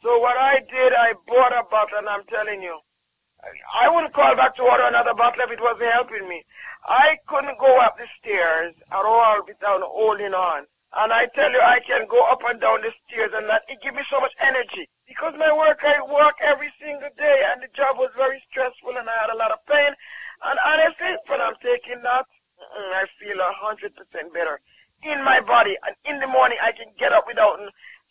So 0.03 0.19
what 0.19 0.36
I 0.36 0.61
did, 0.70 0.93
I 0.93 1.15
bought 1.27 1.53
a 1.53 1.62
bottle 1.70 1.99
and 1.99 2.09
I'm 2.09 2.24
telling 2.24 2.61
you, 2.61 2.78
I 3.75 3.89
wouldn't 3.89 4.12
call 4.12 4.37
back 4.37 4.57
to 4.57 4.62
order 4.62 4.85
another 4.85 5.15
bottle 5.15 5.43
if 5.43 5.51
it 5.51 5.61
wasn't 5.61 5.93
helping 5.93 6.29
me. 6.29 6.45
I 6.87 7.19
couldn't 7.27 7.59
go 7.59 7.81
up 7.81 7.97
the 7.97 8.07
stairs 8.21 8.75
at 8.91 9.05
all 9.05 9.45
without 9.47 9.83
holding 9.83 10.35
on. 10.35 10.66
And 10.97 11.12
I 11.12 11.27
tell 11.35 11.51
you, 11.51 11.61
I 11.61 11.81
can 11.81 12.07
go 12.07 12.23
up 12.31 12.43
and 12.49 12.61
down 12.61 12.83
the 12.83 12.93
stairs 13.09 13.33
and 13.35 13.49
that 13.49 13.62
it 13.69 13.83
gives 13.83 13.97
me 13.97 14.03
so 14.11 14.21
much 14.21 14.33
energy. 14.39 14.89
Because 15.09 15.35
my 15.37 15.53
work, 15.53 15.81
I 15.83 16.01
work 16.01 16.37
every 16.41 16.73
single 16.81 17.11
day 17.19 17.43
and 17.51 17.62
the 17.62 17.69
job 17.75 17.99
was 17.99 18.11
very 18.16 18.41
stressful 18.51 18.97
and 18.97 19.09
I 19.09 19.16
had 19.21 19.31
a 19.31 19.37
lot 19.37 19.51
of 19.51 19.59
pain. 19.66 19.93
And 20.45 20.59
honestly, 20.65 21.16
when 21.27 21.41
I'm 21.41 21.57
taking 21.62 22.03
that, 22.03 22.27
I 22.95 23.07
feel 23.19 23.41
a 23.41 23.53
hundred 23.59 23.95
percent 23.97 24.33
better 24.33 24.61
in 25.03 25.25
my 25.25 25.41
body. 25.41 25.77
And 25.87 25.97
in 26.05 26.21
the 26.21 26.27
morning, 26.27 26.59
I 26.62 26.73
can 26.73 26.87
get 26.97 27.12
up 27.12 27.27
without 27.27 27.59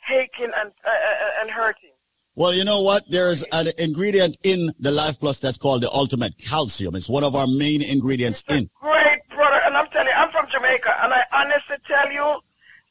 aching 0.10 0.52
and, 0.58 0.72
uh, 0.86 0.90
uh, 0.90 1.42
and 1.42 1.52
hurting. 1.52 1.93
Well, 2.36 2.54
you 2.54 2.66
know 2.66 2.82
what? 2.82 3.04
There's 3.10 3.44
an 3.52 3.68
ingredient 3.78 4.38
in 4.44 4.72
the 4.80 4.92
Life 4.92 5.20
Plus 5.20 5.40
that's 5.40 5.58
called 5.58 5.84
the 5.84 5.90
ultimate 5.94 6.34
calcium. 6.40 6.96
It's 6.96 7.10
one 7.10 7.24
of 7.24 7.36
our 7.36 7.46
main 7.48 7.84
ingredients 7.84 8.44
in. 8.50 8.70
Great 8.82 9.20
product. 9.30 9.66
And 9.68 9.78
I'm 9.78 9.88
telling 9.90 10.08
you, 10.08 10.14
I'm 10.16 10.32
from 10.32 10.48
Jamaica. 10.50 10.96
And 11.04 11.14
I 11.14 11.24
honestly 11.32 11.76
tell 11.88 12.12
you, 12.12 12.40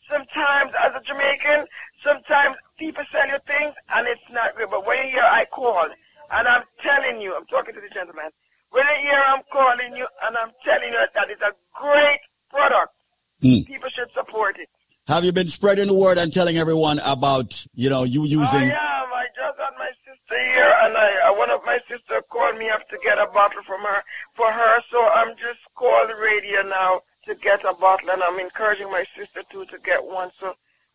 sometimes 0.09 0.71
as 0.81 0.93
a 0.95 1.01
Jamaican, 1.05 1.67
sometimes 2.05 2.57
people 2.79 3.03
sell 3.11 3.27
you 3.27 3.39
things 3.47 3.75
and 3.95 4.07
it's 4.07 4.21
not 4.31 4.57
good. 4.57 4.71
But 4.71 4.87
when 4.87 5.07
you 5.07 5.13
hear 5.15 5.25
I 5.25 5.45
call, 5.47 5.89
and 6.31 6.47
I'm 6.49 6.63
telling 6.81 7.21
you, 7.21 7.35
I'm 7.37 7.47
talking 7.47 7.75
to 7.75 7.81
the 7.81 7.93
gentleman, 7.93 8.31
when 8.71 8.85
you 8.87 9.11
hear 9.11 9.23
I'm 9.27 9.43
calling 9.53 9.97
you 9.97 10.07
and 10.25 10.37
I'm 10.37 10.53
telling 10.65 10.93
you 10.93 10.99
that 11.15 11.31
it's 11.31 11.43
a 11.43 11.53
great 11.75 12.21
product, 12.49 12.95
Hmm. 13.43 13.63
people 13.67 13.89
should 13.91 14.07
support 14.15 14.57
it. 14.61 14.69
Have 15.13 15.25
you 15.25 15.33
been 15.35 15.47
spreading 15.47 15.89
the 15.89 15.95
word 15.95 16.17
and 16.17 16.33
telling 16.33 16.57
everyone 16.57 16.99
about, 17.07 17.67
you 17.75 17.91
know, 17.91 18.03
you 18.03 18.25
using? 18.25 18.73
I 18.73 18.73
am. 18.73 19.13
I 19.13 19.27
just 19.37 19.61
had 19.61 19.77
my 19.79 19.91
sister 20.09 20.41
here, 20.41 20.75
and 20.85 20.97
I, 20.97 21.29
uh, 21.29 21.35
one 21.37 21.51
of 21.51 21.61
my 21.67 21.79
sister 21.87 22.23
called 22.31 22.57
me 22.57 22.71
up 22.71 22.89
to 22.89 22.97
get 23.05 23.19
a 23.19 23.27
bottle 23.27 23.61
from 23.67 23.83
her 23.83 24.03
for 24.33 24.51
her. 24.51 24.81
So 24.91 25.07
I'm 25.13 25.37
just 25.37 25.61
calling 25.75 26.09
the 26.09 26.17
radio 26.17 26.63
now 26.63 27.03
to 27.27 27.35
get 27.35 27.61
a 27.61 27.75
bottle, 27.75 28.09
and 28.09 28.23
I'm 28.23 28.41
encouraging 28.41 28.91
my 28.91 29.05
sister 29.15 29.43
too 29.51 29.67
to 29.67 29.79
get 29.85 30.03
one. 30.03 30.31
So, 30.41 30.47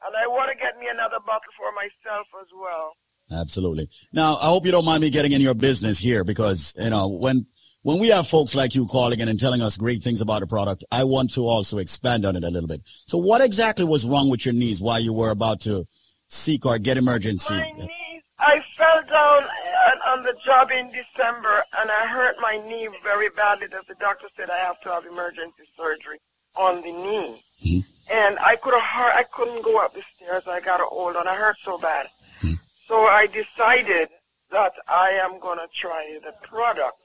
and 0.03 0.15
I 0.17 0.25
want 0.25 0.49
to 0.49 0.57
get 0.57 0.79
me 0.79 0.87
another 0.91 1.19
bottle 1.23 1.53
for 1.55 1.71
myself 1.73 2.25
as 2.41 2.47
well. 2.59 2.93
Absolutely. 3.39 3.87
Now, 4.13 4.37
I 4.41 4.47
hope 4.47 4.65
you 4.65 4.71
don't 4.71 4.85
mind 4.85 5.01
me 5.01 5.11
getting 5.11 5.33
in 5.33 5.41
your 5.41 5.53
business 5.53 5.99
here 5.99 6.23
because, 6.23 6.73
you 6.75 6.89
know, 6.89 7.07
when, 7.07 7.45
when 7.87 7.99
we 7.99 8.09
have 8.09 8.27
folks 8.27 8.53
like 8.53 8.75
you 8.75 8.85
calling 8.85 9.21
in 9.21 9.29
and 9.29 9.39
telling 9.39 9.61
us 9.61 9.77
great 9.77 10.03
things 10.03 10.19
about 10.19 10.43
a 10.43 10.45
product, 10.45 10.83
I 10.91 11.05
want 11.05 11.33
to 11.35 11.43
also 11.43 11.77
expand 11.77 12.25
on 12.25 12.35
it 12.35 12.43
a 12.43 12.49
little 12.49 12.67
bit. 12.67 12.81
So 12.83 13.17
what 13.17 13.39
exactly 13.39 13.85
was 13.85 14.05
wrong 14.05 14.29
with 14.29 14.45
your 14.45 14.53
knees 14.53 14.81
while 14.81 15.01
you 15.01 15.13
were 15.13 15.31
about 15.31 15.61
to 15.61 15.85
seek 16.27 16.65
or 16.65 16.79
get 16.79 16.97
emergency? 16.97 17.53
My 17.53 17.71
knees, 17.71 18.23
I 18.39 18.61
fell 18.75 19.03
down 19.03 19.43
on, 19.45 20.19
on 20.19 20.23
the 20.23 20.35
job 20.45 20.69
in 20.69 20.91
December, 20.91 21.63
and 21.79 21.89
I 21.89 22.07
hurt 22.07 22.35
my 22.41 22.61
knee 22.67 22.89
very 23.03 23.29
badly. 23.29 23.67
That 23.67 23.87
the 23.87 23.95
doctor 24.01 24.27
said 24.35 24.49
I 24.49 24.57
have 24.57 24.81
to 24.81 24.89
have 24.89 25.05
emergency 25.05 25.63
surgery 25.77 26.19
on 26.57 26.81
the 26.81 26.91
knee, 26.91 27.41
mm-hmm. 27.63 28.13
and 28.13 28.37
I 28.39 28.57
could 28.57 28.73
have 28.73 29.15
I 29.15 29.23
couldn't 29.31 29.63
go 29.63 29.81
up 29.81 29.93
the 29.93 30.01
stairs. 30.13 30.45
I 30.45 30.59
got 30.59 30.81
a 30.81 30.83
hold 30.83 31.15
on. 31.15 31.25
I 31.25 31.35
hurt 31.35 31.55
so 31.63 31.77
bad, 31.77 32.07
mm-hmm. 32.41 32.55
so 32.85 33.05
I 33.05 33.27
decided 33.27 34.09
that 34.51 34.73
I 34.89 35.11
am 35.23 35.39
gonna 35.39 35.67
try 35.73 36.19
the 36.21 36.33
product, 36.45 36.97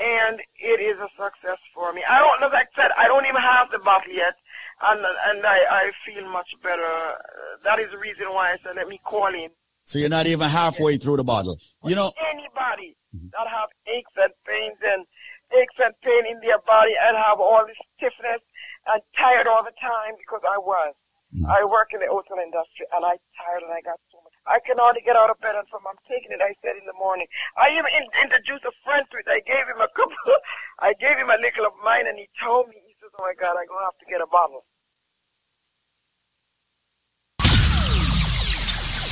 and 0.00 0.40
it 0.58 0.80
is 0.80 0.98
a 0.98 1.08
success 1.16 1.58
for 1.74 1.92
me. 1.92 2.02
I 2.08 2.18
don't, 2.18 2.42
as 2.42 2.52
I 2.52 2.66
said, 2.74 2.90
I 2.96 3.06
don't 3.08 3.26
even 3.26 3.40
have 3.40 3.70
the 3.70 3.78
bottle 3.78 4.12
yet, 4.12 4.34
and 4.82 5.00
and 5.00 5.46
I 5.46 5.58
I 5.70 5.90
feel 6.04 6.28
much 6.30 6.50
better. 6.62 6.86
That 7.64 7.78
is 7.78 7.90
the 7.90 7.98
reason 7.98 8.26
why 8.30 8.52
I 8.52 8.56
said 8.62 8.76
let 8.76 8.88
me 8.88 9.00
call 9.04 9.32
in. 9.34 9.50
So 9.84 9.98
you're 9.98 10.08
not 10.08 10.26
even 10.26 10.48
halfway 10.48 10.96
through 10.96 11.18
the 11.18 11.24
bottle. 11.24 11.56
You 11.84 11.94
know, 11.94 12.10
anybody 12.28 12.96
mm-hmm. 13.14 13.28
that 13.32 13.46
have 13.48 13.70
aches 13.86 14.10
and 14.16 14.32
pains 14.46 14.78
and 14.84 15.06
aches 15.54 15.78
and 15.78 15.94
pain 16.02 16.26
in 16.26 16.40
their 16.40 16.58
body 16.66 16.92
and 17.00 17.16
have 17.16 17.38
all 17.38 17.64
this 17.66 17.78
stiffness 17.96 18.42
and 18.92 19.00
tired 19.16 19.46
all 19.46 19.62
the 19.62 19.76
time 19.80 20.14
because 20.18 20.42
I 20.42 20.58
was. 20.58 20.94
Mm-hmm. 21.34 21.46
I 21.46 21.64
work 21.64 21.90
in 21.92 22.00
the 22.00 22.06
hotel 22.06 22.38
industry 22.38 22.86
and 22.94 23.04
I 23.04 23.18
tired 23.38 23.62
and 23.62 23.72
I 23.72 23.80
got. 23.82 23.98
I 24.46 24.62
can 24.62 24.78
hardly 24.78 25.02
get 25.02 25.16
out 25.16 25.30
of 25.30 25.40
bed 25.42 25.58
and 25.58 25.66
from 25.68 25.82
I'm 25.90 25.98
taking 26.06 26.30
it. 26.30 26.38
I 26.38 26.54
said 26.62 26.78
in 26.78 26.86
the 26.86 26.94
morning. 26.94 27.26
I 27.58 27.74
even 27.74 27.90
in, 27.90 28.06
introduced 28.22 28.62
a 28.62 28.70
friend 28.86 29.02
to 29.10 29.18
it. 29.18 29.26
I 29.26 29.42
gave 29.42 29.66
him 29.66 29.82
a 29.82 29.90
couple. 29.90 30.14
I 30.78 30.94
gave 30.94 31.18
him 31.18 31.30
a 31.30 31.38
little 31.42 31.66
of 31.66 31.74
mine 31.82 32.06
and 32.06 32.18
he 32.18 32.30
told 32.38 32.70
me. 32.70 32.78
He 32.86 32.94
says, 33.02 33.10
"Oh 33.18 33.26
my 33.26 33.34
God, 33.34 33.58
I'm 33.58 33.66
gonna 33.66 33.90
have 33.90 33.98
to 33.98 34.06
get 34.06 34.22
a 34.22 34.30
bottle." 34.30 34.62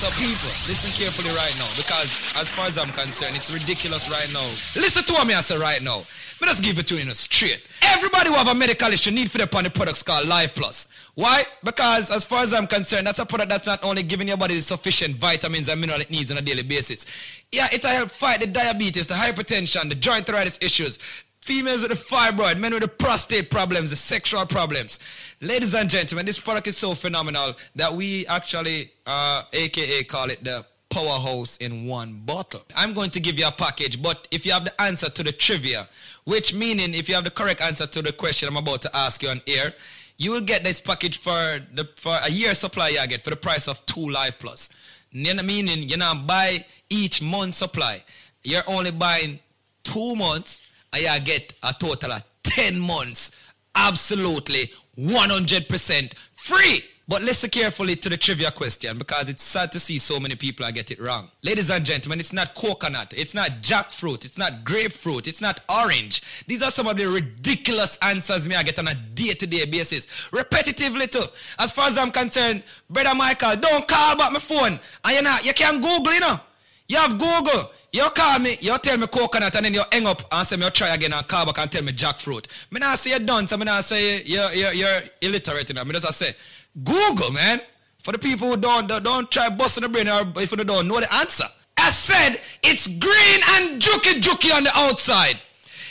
So 0.05 0.11
people, 0.21 0.53
listen 0.69 0.93
carefully 1.01 1.33
right 1.33 1.55
now 1.57 1.71
because 1.81 2.13
as 2.37 2.53
far 2.53 2.67
as 2.69 2.77
I'm 2.77 2.93
concerned, 2.93 3.35
it's 3.35 3.51
ridiculous 3.51 4.13
right 4.13 4.31
now. 4.37 4.47
Listen 4.77 5.03
to 5.03 5.13
what 5.15 5.27
me 5.27 5.35
I 5.35 5.41
say 5.41 5.57
right 5.57 5.83
now. 5.83 6.05
Me 6.45 6.51
just 6.51 6.63
give 6.63 6.79
it 6.79 6.87
to 6.89 6.97
you 6.97 7.01
in 7.01 7.09
a 7.09 7.15
straight. 7.15 7.63
Everybody 7.81 8.29
who 8.29 8.35
have 8.35 8.49
a 8.49 8.55
medical 8.55 8.89
issue 8.89 9.11
need 9.11 9.31
for 9.31 9.39
the 9.39 9.47
products 9.47 10.03
called 10.03 10.29
Life 10.29 10.55
Plus. 10.55 10.89
Why? 11.15 11.43
Because 11.63 12.11
as 12.11 12.27
far 12.27 12.43
as 12.43 12.53
I'm 12.53 12.67
concerned, 12.67 13.07
that's 13.07 13.19
a 13.19 13.25
product 13.25 13.49
that's 13.49 13.67
not 13.67 13.83
only 13.83 14.03
giving 14.03 14.29
your 14.29 14.37
body 14.37 14.57
the 14.57 14.61
sufficient 14.61 15.17
vitamins 15.17 15.71
and 15.71 15.81
mineral 15.81 16.03
it 16.03 16.11
needs 16.11 16.31
on 16.31 16.37
a 16.37 16.43
daily 16.43 16.63
basis. 16.63 17.07
Yeah, 17.51 17.69
it'll 17.73 17.89
help 17.89 18.11
fight 18.11 18.41
the 18.41 18.47
diabetes, 18.47 19.07
the 19.07 19.15
hypertension, 19.15 19.89
the 19.89 19.95
joint 19.95 20.29
arthritis 20.29 20.59
issues, 20.61 20.99
females 21.41 21.81
with 21.81 21.93
the 21.93 22.15
fibroid, 22.15 22.59
men 22.59 22.75
with 22.75 22.83
the 22.83 22.89
prostate 22.89 23.49
problems, 23.49 23.89
the 23.89 23.97
sexual 23.97 24.45
problems. 24.45 25.01
Ladies 25.41 25.75
and 25.75 25.89
gentlemen, 25.89 26.27
this 26.27 26.41
product 26.41 26.67
is 26.67 26.77
so 26.77 26.95
phenomenal 26.95 27.55
that 27.75 27.95
we 27.95 28.27
actually, 28.27 28.91
uh, 29.07 29.45
aka 29.51 30.05
call 30.05 30.29
it 30.29 30.45
the 30.45 30.67
powerhouse 30.95 31.57
in 31.57 31.87
one 31.87 32.23
bottle. 32.25 32.63
I'm 32.77 32.95
going 32.95 33.11
to 33.11 33.21
give 33.21 33.39
you 33.39 33.49
a 33.49 33.51
package, 33.51 34.01
but 34.01 34.29
if 34.31 34.47
you 34.47 34.53
have 34.53 34.65
the 34.65 34.81
answer 34.81 35.11
to 35.11 35.23
the 35.25 35.33
trivia, 35.33 35.89
which 36.25 36.55
meaning 36.55 36.95
if 36.95 37.09
you 37.09 37.17
have 37.17 37.25
the 37.25 37.31
correct 37.31 37.61
answer 37.61 37.87
to 37.87 38.01
the 38.01 38.13
question 38.13 38.49
I'm 38.49 38.57
about 38.57 38.83
to 38.83 38.97
ask 38.97 39.23
you 39.23 39.29
on 39.29 39.41
air, 39.49 39.75
you 40.17 40.31
will 40.31 40.41
get 40.41 40.63
this 40.63 40.81
package 40.81 41.19
for 41.19 41.31
the 41.75 41.89
for 41.97 42.17
a 42.23 42.31
year 42.31 42.55
supply 42.55 42.91
you 42.91 43.07
get 43.09 43.25
for 43.25 43.31
the 43.31 43.37
price 43.37 43.67
of 43.67 43.85
two 43.87 44.09
Life 44.09 44.39
Plus. 44.39 44.71
You 45.11 45.35
know, 45.35 45.43
meaning 45.43 45.89
you 45.89 45.97
know 45.97 46.15
buy 46.27 46.65
each 46.89 47.21
month 47.21 47.57
supply. 47.57 48.05
You're 48.45 48.63
only 48.69 48.93
buying 48.93 49.41
two 49.83 50.15
months 50.15 50.71
and 50.93 51.03
you 51.03 51.21
get 51.25 51.53
a 51.65 51.75
total 51.79 52.13
of 52.13 52.23
10 52.45 52.79
months 52.79 53.33
absolutely 53.75 54.71
100% 54.97 56.15
free. 56.35 56.85
But 57.07 57.23
listen 57.23 57.51
carefully 57.51 57.97
to 57.97 58.09
the 58.09 58.17
trivia 58.17 58.51
question 58.51 58.97
because 58.97 59.29
it's 59.29 59.43
sad 59.43 59.71
to 59.73 59.81
see 59.81 59.99
so 59.99 60.19
many 60.19 60.37
people 60.37 60.71
get 60.73 60.91
it 60.91 60.99
wrong. 60.99 61.31
Ladies 61.43 61.69
and 61.69 61.85
gentlemen, 61.85 62.19
it's 62.19 62.33
not 62.33 62.55
coconut, 62.55 63.13
it's 63.15 63.35
not 63.35 63.51
jackfruit, 63.61 64.25
it's 64.25 64.39
not 64.39 64.65
grapefruit, 64.65 65.29
it's 65.29 65.43
not 65.43 65.61
orange. 65.69 66.23
These 66.47 66.63
are 66.63 66.71
some 66.71 66.87
of 66.87 66.97
the 66.97 67.07
ridiculous 67.07 67.99
answers 68.01 68.49
me 68.49 68.55
I 68.55 68.63
get 68.63 68.79
on 68.79 68.89
a 68.89 68.95
day-to-day 68.95 69.67
basis. 69.67 70.07
Repetitively 70.31 71.11
too. 71.11 71.31
As 71.59 71.73
far 71.73 71.89
as 71.89 71.99
I'm 71.99 72.11
concerned, 72.11 72.63
brother 72.89 73.15
Michael, 73.15 73.57
don't 73.57 73.87
call 73.87 74.17
back 74.17 74.33
my 74.33 74.39
phone. 74.39 74.81
And 75.05 75.15
you 75.15 75.23
know, 75.23 75.37
you 75.43 75.53
can 75.53 75.83
Google, 75.83 76.15
you 76.15 76.21
know. 76.21 76.41
You 76.89 76.97
have 76.97 77.19
Google. 77.19 77.71
You 77.93 78.03
call 78.11 78.41
me, 78.41 78.57
you 78.61 78.77
tell 78.79 78.97
me 78.99 79.07
coconut, 79.07 79.55
and 79.55 79.67
then 79.67 79.75
you 79.75 79.83
hang 79.93 80.07
up 80.07 80.23
and 80.33 80.47
say 80.47 80.57
me 80.57 80.65
you 80.65 80.71
try 80.71 80.95
again 80.95 81.13
and 81.13 81.29
call 81.29 81.47
back 81.47 81.59
and 81.59 81.71
tell 81.71 81.85
me 81.85 81.93
jackfruit. 81.93 82.47
Me 82.73 82.81
not 82.81 82.99
say 82.99 83.11
you're 83.11 83.21
done, 83.21 83.47
so 83.47 83.57
me 83.57 83.65
not 83.67 83.85
say 83.85 84.23
you're, 84.23 84.51
you're, 84.53 84.73
you're 84.73 85.01
illiterate, 85.21 85.69
you 85.69 85.75
know. 85.77 85.85
Me 85.85 85.93
just 85.93 86.19
say, 86.19 86.35
Google, 86.83 87.31
man. 87.31 87.61
For 87.99 88.13
the 88.13 88.19
people 88.19 88.49
who 88.49 88.57
don't, 88.57 88.87
don't, 88.87 89.03
don't 89.03 89.31
try 89.31 89.49
busting 89.49 89.83
the 89.83 89.89
brain 89.89 90.09
or 90.09 90.23
if 90.41 90.51
you 90.51 90.57
don't 90.59 90.87
know 90.89 91.01
the 91.01 91.13
answer. 91.15 91.45
I 91.79 91.91
said, 91.91 92.41
it's 92.63 92.89
green 92.89 93.41
and 93.57 93.81
juky 93.81 94.21
juky 94.21 94.55
on 94.55 94.65
the 94.65 94.71
outside. 94.75 95.39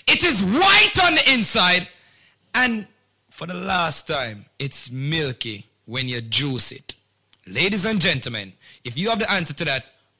It 0.07 0.23
is 0.23 0.41
white 0.41 1.03
on 1.03 1.15
the 1.15 1.33
inside. 1.33 1.87
And 2.53 2.87
for 3.29 3.47
the 3.47 3.53
last 3.53 4.07
time, 4.07 4.45
it's 4.59 4.91
milky 4.91 5.65
when 5.85 6.07
you 6.07 6.21
juice 6.21 6.71
it. 6.71 6.95
Ladies 7.47 7.85
and 7.85 7.99
gentlemen, 7.99 8.53
if 8.83 8.97
you 8.97 9.09
have 9.09 9.19
the 9.19 9.31
answer 9.31 9.53
to 9.53 9.65
that, 9.65 9.85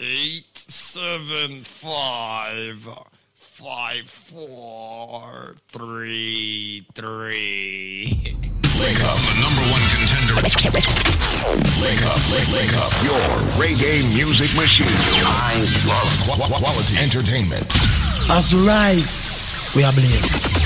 eight 0.00 0.56
seven 0.56 1.60
five 1.60 2.80
five 3.34 4.08
four 4.08 5.54
three 5.68 6.86
three. 6.94 8.08
Wake 8.80 9.04
up, 9.04 9.18
the 9.28 9.34
number 9.44 9.60
one 9.68 9.84
contender. 9.92 10.40
Wake 10.40 12.00
up, 12.08 12.16
wake, 12.32 12.48
wake 12.48 12.74
up. 12.80 12.92
Your 13.04 13.20
reggae 13.60 14.08
music 14.16 14.54
machine. 14.56 14.86
I 14.88 15.60
love 15.84 16.08
qu- 16.24 16.40
qu- 16.48 16.64
quality 16.64 16.96
entertainment. 16.96 17.68
As 18.32 18.54
we 18.54 18.66
rise, 18.66 19.72
we 19.76 19.84
are 19.84 19.92
blessed. 19.92 20.56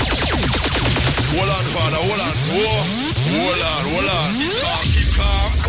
Hold 1.35 1.49
on, 1.51 1.65
father, 1.75 1.99
hold 1.99 2.21
on. 2.23 2.35
Whoa. 2.55 2.87
Hold 3.35 3.59
on, 3.59 3.83
hold 3.91 4.07
on. 4.07 4.31
Calm, 4.63 4.87
keep 4.95 5.11
calm. 5.19 5.64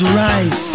We 0.00 0.08
rise, 0.10 0.67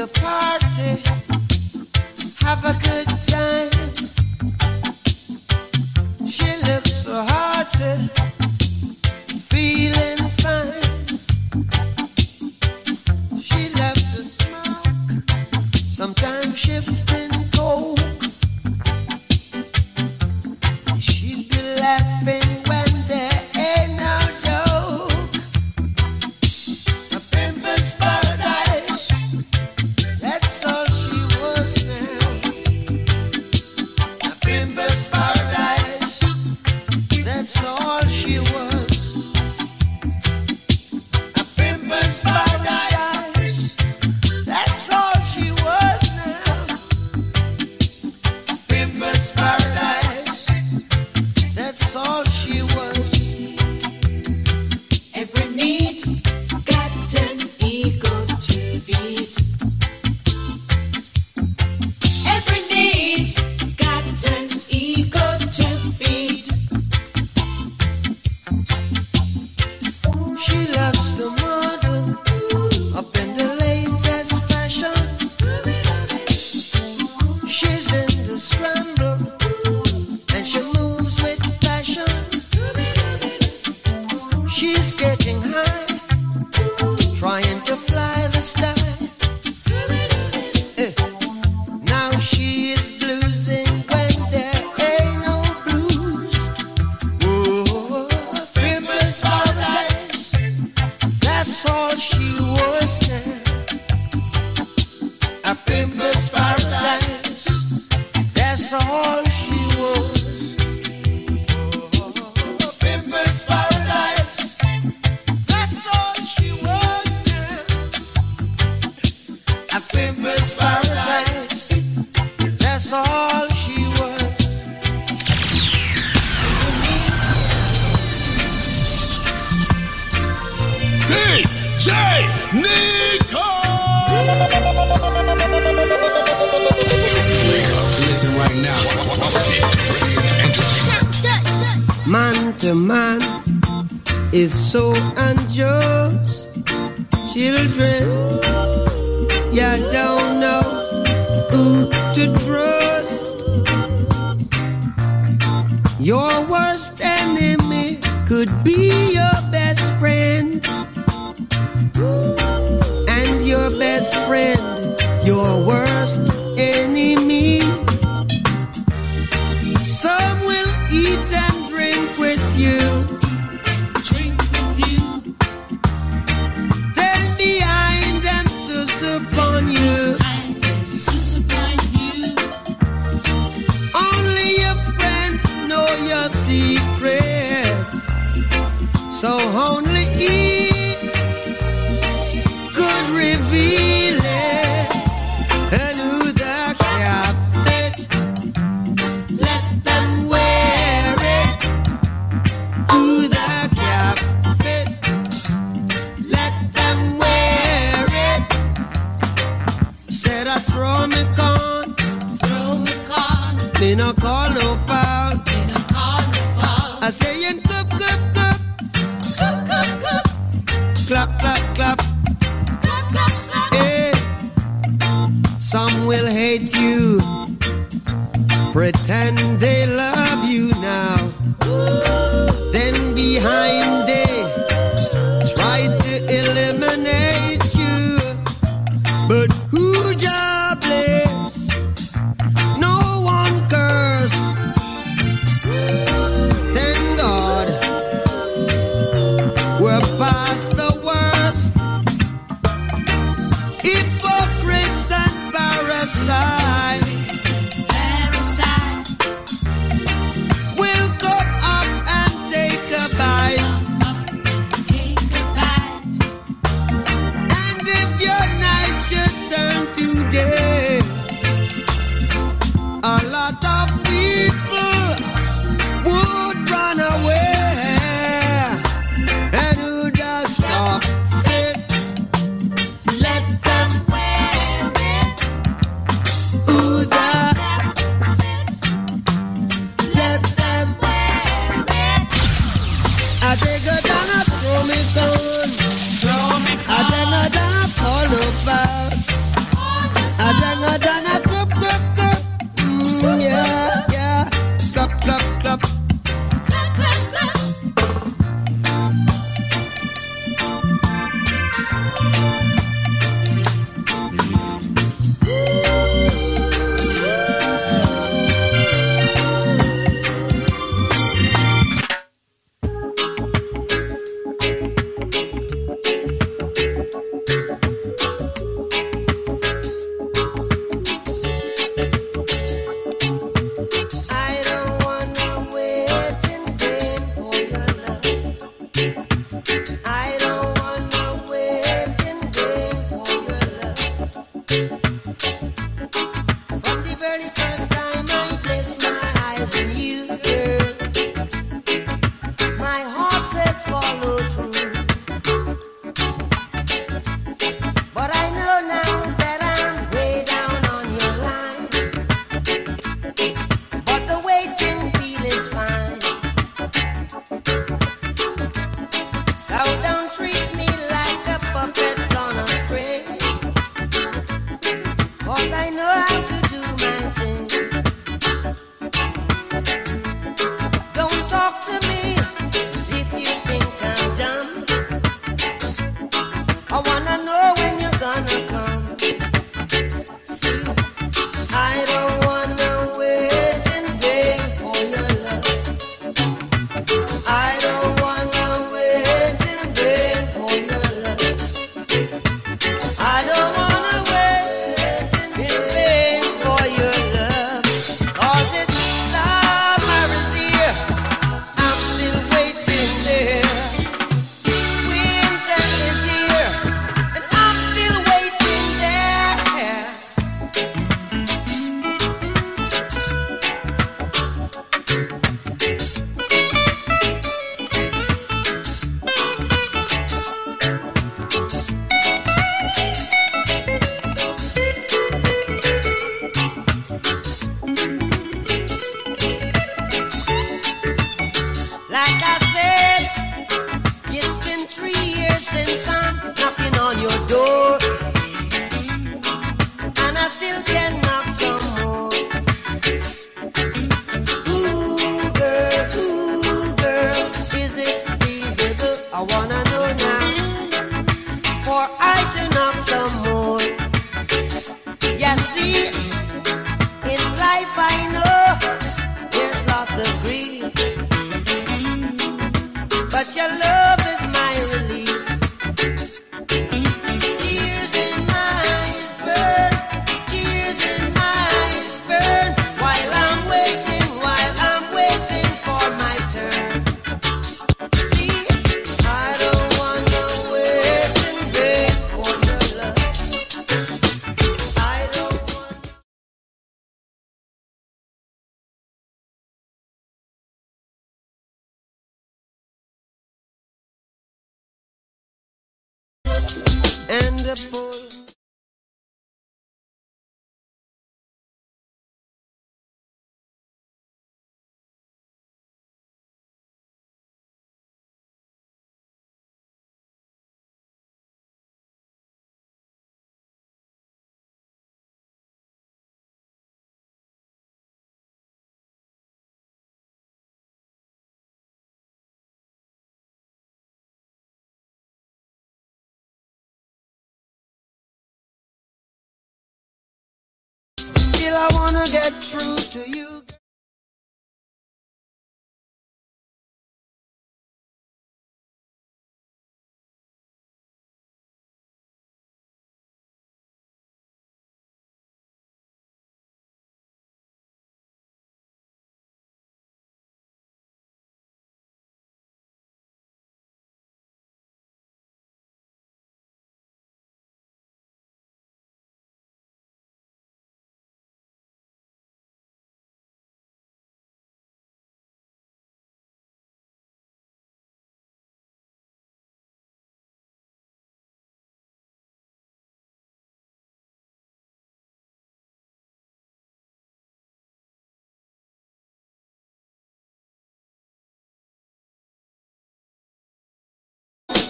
the 0.00 0.06
party, 0.06 1.02
have 2.46 2.64
a 2.64 2.72
good 2.82 3.09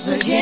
again. 0.08 0.39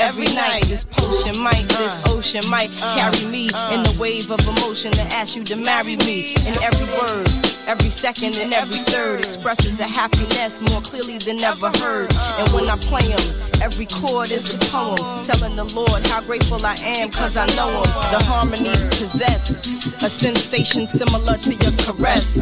Every 0.00 0.26
night. 0.34 0.64
This 0.64 0.84
potion 0.84 1.36
might, 1.42 1.62
uh. 1.76 1.84
this 1.84 2.00
ocean 2.08 2.44
might 2.50 2.72
uh. 2.82 2.96
carry 2.96 3.30
me 3.30 3.50
uh. 3.54 3.76
in 3.76 3.82
the 3.84 3.94
wave 4.00 4.30
of 4.30 4.40
emotion 4.48 4.90
to 4.92 5.02
ask 5.12 5.36
you 5.36 5.44
to 5.44 5.56
marry 5.56 5.96
me. 6.08 6.34
In 6.48 6.56
every 6.64 6.88
word, 6.96 7.28
every 7.68 7.92
second, 7.92 8.40
and 8.40 8.52
every 8.52 8.80
third 8.88 9.19
expresses 9.40 9.80
a 9.80 9.88
happiness 9.88 10.60
more 10.70 10.82
clearly 10.82 11.16
than 11.16 11.40
ever 11.40 11.72
heard. 11.80 12.12
And 12.36 12.46
when 12.52 12.68
I 12.68 12.76
play 12.76 13.08
them, 13.08 13.24
every 13.64 13.86
chord 13.86 14.30
is 14.30 14.52
a 14.52 14.58
poem 14.68 15.00
telling 15.24 15.56
the 15.56 15.64
Lord 15.72 16.06
how 16.08 16.20
grateful 16.20 16.60
I 16.60 16.76
am 17.00 17.08
cause 17.08 17.38
I 17.38 17.46
know 17.56 17.72
him. 17.72 17.88
The 18.12 18.20
harmonies 18.28 18.84
possess 18.88 19.72
a 20.04 20.10
sensation 20.10 20.86
similar 20.86 21.38
to 21.38 21.52
your 21.56 21.72
caress. 21.80 22.36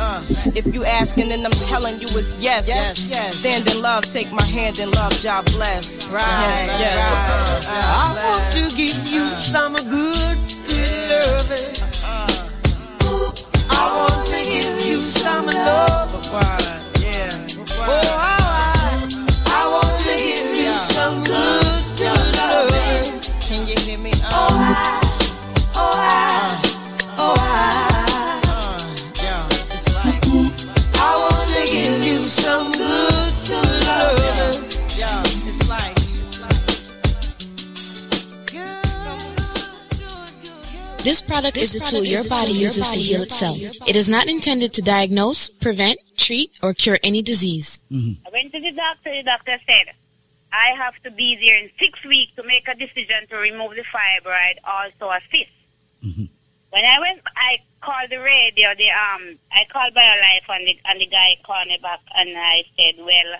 If 0.56 0.74
you 0.74 0.84
asking 0.84 1.30
and 1.30 1.46
I'm 1.46 1.54
telling 1.70 2.00
you 2.00 2.08
it's 2.18 2.40
yes. 2.40 2.66
Stand 2.66 3.62
in 3.70 3.80
love, 3.80 4.02
take 4.02 4.32
my 4.32 4.44
hand 4.46 4.80
in 4.80 4.90
love, 4.90 5.12
Jah 5.22 5.42
bless. 5.54 6.12
Right, 6.12 6.18
yes, 6.18 6.82
yes. 6.82 7.66
I 7.70 8.10
want 8.18 8.42
to 8.58 8.62
give 8.74 8.98
you 9.06 9.24
some 9.38 9.74
good, 9.86 10.38
good 10.66 10.98
loving. 11.14 11.78
I 13.70 13.86
want 13.94 14.26
to 14.34 14.42
give 14.42 14.84
you 14.84 14.98
some 14.98 15.46
love. 15.46 16.77
Oh, 17.90 18.18
I, 18.18 18.37
This 41.08 41.22
product 41.22 41.56
is 41.56 41.74
a 41.74 41.80
tool 41.80 42.04
your 42.04 42.28
body 42.28 42.52
uses 42.52 42.90
to 42.90 42.98
heal 42.98 43.22
itself. 43.22 43.56
It 43.88 43.96
is 43.96 44.10
not 44.10 44.26
intended 44.28 44.74
to 44.74 44.82
diagnose, 44.82 45.48
prevent, 45.48 45.96
treat, 46.18 46.50
or 46.62 46.74
cure 46.74 46.98
any 47.02 47.22
disease. 47.22 47.80
I 47.90 48.28
went 48.30 48.52
to 48.52 48.60
the 48.60 48.72
doctor. 48.72 49.10
The 49.16 49.22
doctor 49.22 49.56
said, 49.66 49.86
I 50.52 50.66
have 50.76 51.02
to 51.04 51.10
be 51.10 51.34
there 51.40 51.62
in 51.62 51.70
six 51.78 52.04
weeks 52.04 52.34
to 52.36 52.42
make 52.42 52.68
a 52.68 52.74
decision 52.74 53.26
to 53.30 53.36
remove 53.38 53.74
the 53.76 53.84
fibroid, 53.84 54.56
also 54.64 55.08
a 55.08 55.18
cyst. 55.30 55.50
When 56.74 56.84
I 56.84 57.00
went, 57.00 57.22
I 57.34 57.56
called 57.80 58.10
the 58.10 58.20
radio. 58.20 58.74
The 58.74 58.90
um, 58.90 59.38
I 59.50 59.64
called 59.72 59.94
BioLife, 59.94 60.48
and 60.50 60.66
the 60.66 60.78
and 60.84 61.00
the 61.00 61.06
guy 61.06 61.38
called 61.42 61.68
me 61.68 61.78
back, 61.80 62.00
and 62.18 62.36
I 62.36 62.64
said, 62.76 62.96
"Well, 62.98 63.30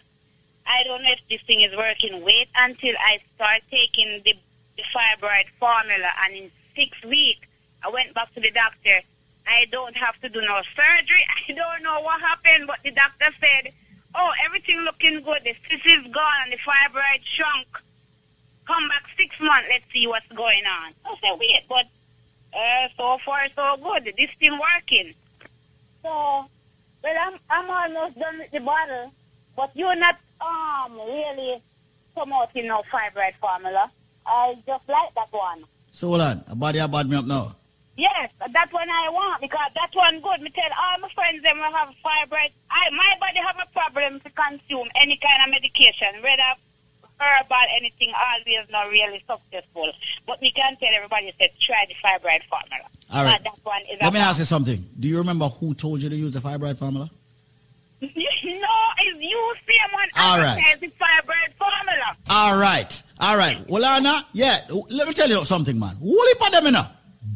I 0.66 0.84
don't 0.84 1.02
know 1.02 1.12
if 1.12 1.20
this 1.28 1.42
thing 1.42 1.60
is 1.60 1.76
working. 1.76 2.24
Wait 2.24 2.48
until 2.56 2.94
I 2.98 3.18
start 3.34 3.60
taking 3.70 4.22
the, 4.24 4.32
the 4.78 4.84
fibroid 4.84 5.48
formula, 5.60 6.10
and 6.24 6.34
in 6.34 6.50
six 6.74 7.04
weeks, 7.04 7.47
I 7.84 7.90
went 7.90 8.14
back 8.14 8.34
to 8.34 8.40
the 8.40 8.50
doctor. 8.50 9.00
I 9.46 9.66
don't 9.70 9.96
have 9.96 10.20
to 10.20 10.28
do 10.28 10.40
no 10.40 10.60
surgery. 10.76 11.24
I 11.48 11.52
don't 11.52 11.82
know 11.82 12.00
what 12.00 12.20
happened, 12.20 12.66
but 12.66 12.80
the 12.84 12.90
doctor 12.90 13.26
said, 13.40 13.72
"Oh, 14.14 14.32
everything 14.44 14.80
looking 14.80 15.22
good. 15.22 15.42
The 15.44 15.54
cyst 15.68 15.86
is 15.86 16.12
gone, 16.12 16.38
and 16.44 16.52
the 16.52 16.58
fibroid 16.58 17.24
shrunk. 17.24 17.68
Come 18.66 18.88
back 18.88 19.04
six 19.16 19.38
months. 19.40 19.68
Let's 19.70 19.84
see 19.92 20.06
what's 20.06 20.28
going 20.28 20.64
on." 20.66 20.92
I 21.04 21.16
said, 21.20 21.38
"Wait, 21.38 21.62
but." 21.68 21.86
Uh, 22.50 22.88
so 22.96 23.18
far 23.18 23.46
so 23.54 23.76
good. 23.76 24.10
This 24.16 24.30
still 24.30 24.58
working. 24.58 25.12
So, 26.02 26.08
well, 26.08 26.48
I'm 27.04 27.34
I'm 27.50 27.70
almost 27.70 28.18
done 28.18 28.38
with 28.38 28.50
the 28.50 28.60
bottle, 28.60 29.12
but 29.54 29.70
you're 29.74 29.94
not 29.96 30.16
um 30.40 30.92
really 30.94 31.60
promoting 32.14 32.66
no 32.66 32.82
fibroid 32.90 33.34
formula. 33.34 33.90
I 34.26 34.56
just 34.66 34.88
like 34.88 35.14
that 35.14 35.28
one. 35.30 35.64
So 35.90 36.08
hold 36.08 36.20
on, 36.22 36.44
a 36.48 36.56
body 36.56 36.78
a 36.78 36.88
bad 36.88 37.08
me 37.08 37.16
up 37.16 37.26
now. 37.26 37.54
Yes, 37.98 38.30
that 38.52 38.72
one 38.72 38.88
I 38.88 39.10
want 39.10 39.40
because 39.42 39.72
that 39.74 39.90
one 39.92 40.20
good. 40.20 40.40
Me 40.40 40.50
tell 40.50 40.70
all 40.70 41.00
my 41.00 41.08
friends 41.08 41.42
them 41.42 41.58
will 41.58 41.64
have 41.64 41.88
fibroid. 41.98 42.52
I 42.70 42.90
my 42.90 43.16
body 43.18 43.38
have 43.38 43.58
a 43.60 43.66
problem 43.72 44.20
to 44.20 44.30
consume 44.30 44.86
any 44.94 45.16
kind 45.16 45.42
of 45.42 45.50
medication, 45.50 46.06
whether 46.22 46.54
herbal 47.18 47.66
anything. 47.76 48.12
Always 48.14 48.70
not 48.70 48.88
really 48.88 49.18
successful. 49.28 49.90
But 50.28 50.40
we 50.40 50.52
can 50.52 50.76
tell 50.76 50.94
everybody 50.94 51.32
say 51.40 51.50
try 51.60 51.86
the 51.88 51.94
fibroid 51.94 52.44
formula. 52.44 52.86
All 53.12 53.24
right. 53.24 53.40
Uh, 53.40 53.42
that 53.42 53.58
one 53.64 53.82
is 53.90 54.00
Let 54.00 54.12
me 54.12 54.20
ask 54.20 54.38
you 54.38 54.44
something. 54.44 54.84
Do 55.00 55.08
you 55.08 55.18
remember 55.18 55.46
who 55.46 55.74
told 55.74 56.00
you 56.00 56.08
to 56.08 56.14
use 56.14 56.34
the 56.34 56.40
fibroid 56.40 56.76
formula? 56.76 57.10
no, 58.00 58.08
it's 58.08 59.20
you 59.20 59.54
same 59.66 59.92
one 59.92 60.08
All 60.20 60.38
right. 60.38 60.62
the 60.80 60.86
fibroid 60.86 61.52
formula. 61.58 62.16
All 62.30 62.56
right, 62.56 63.02
all 63.20 63.36
right. 63.36 63.58
Well, 63.68 63.84
Anna, 63.84 64.24
yeah. 64.34 64.58
Let 64.70 65.08
me 65.08 65.14
tell 65.14 65.28
you 65.28 65.44
something, 65.44 65.76
man. 65.76 65.96
Woolly 65.98 66.32
for 66.38 66.48
them, 66.52 66.66
you 66.66 66.70
know. 66.70 66.84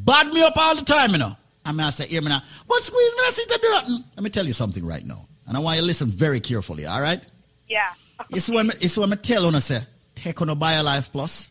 Bad 0.04 0.32
me 0.32 0.42
up 0.42 0.54
all 0.56 0.76
the 0.76 0.84
time, 0.84 1.12
you 1.12 1.18
know. 1.18 1.32
I 1.64 1.72
mean, 1.72 1.80
I 1.80 1.90
say, 1.90 2.08
hear 2.08 2.22
me 2.22 2.28
now. 2.28 2.40
But 2.68 2.78
squeeze 2.78 3.14
me, 3.16 3.22
I 3.26 3.30
see 3.30 3.44
to 3.46 3.58
do. 3.62 4.04
Let 4.16 4.24
me 4.24 4.30
tell 4.30 4.46
you 4.46 4.52
something 4.52 4.84
right 4.84 5.04
now, 5.04 5.26
and 5.46 5.56
I 5.56 5.60
want 5.60 5.76
you 5.76 5.82
to 5.82 5.86
listen 5.86 6.08
very 6.08 6.40
carefully. 6.40 6.86
All 6.86 7.00
right. 7.00 7.24
Yeah. 7.68 7.90
It's 8.30 8.48
when 8.48 8.70
it's 8.70 8.96
when 8.96 9.12
I 9.12 9.16
tell 9.16 9.50
you, 9.50 9.60
say, 9.60 9.80
take 10.14 10.40
on 10.40 10.48
a 10.48 10.54
BioLife 10.54 11.10
Plus. 11.10 11.50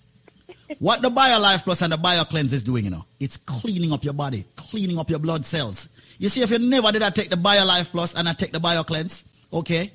What 0.79 1.01
the 1.01 1.09
BioLife 1.09 1.63
Plus 1.65 1.81
and 1.81 1.91
the 1.91 1.97
BioCleanse 1.97 2.53
is 2.53 2.63
doing, 2.63 2.85
you 2.85 2.91
know, 2.91 3.05
it's 3.19 3.35
cleaning 3.35 3.91
up 3.91 4.05
your 4.05 4.13
body, 4.13 4.45
cleaning 4.55 4.97
up 4.97 5.09
your 5.09 5.19
blood 5.19 5.45
cells. 5.45 5.89
You 6.17 6.29
see, 6.29 6.41
if 6.41 6.49
you 6.49 6.59
never 6.59 6.91
did 6.93 7.03
I 7.03 7.09
take 7.09 7.29
the 7.29 7.35
BioLife 7.35 7.91
Plus 7.91 8.15
and 8.17 8.27
I 8.27 8.33
take 8.33 8.53
the 8.53 8.59
BioCleanse, 8.59 9.25
okay, 9.51 9.91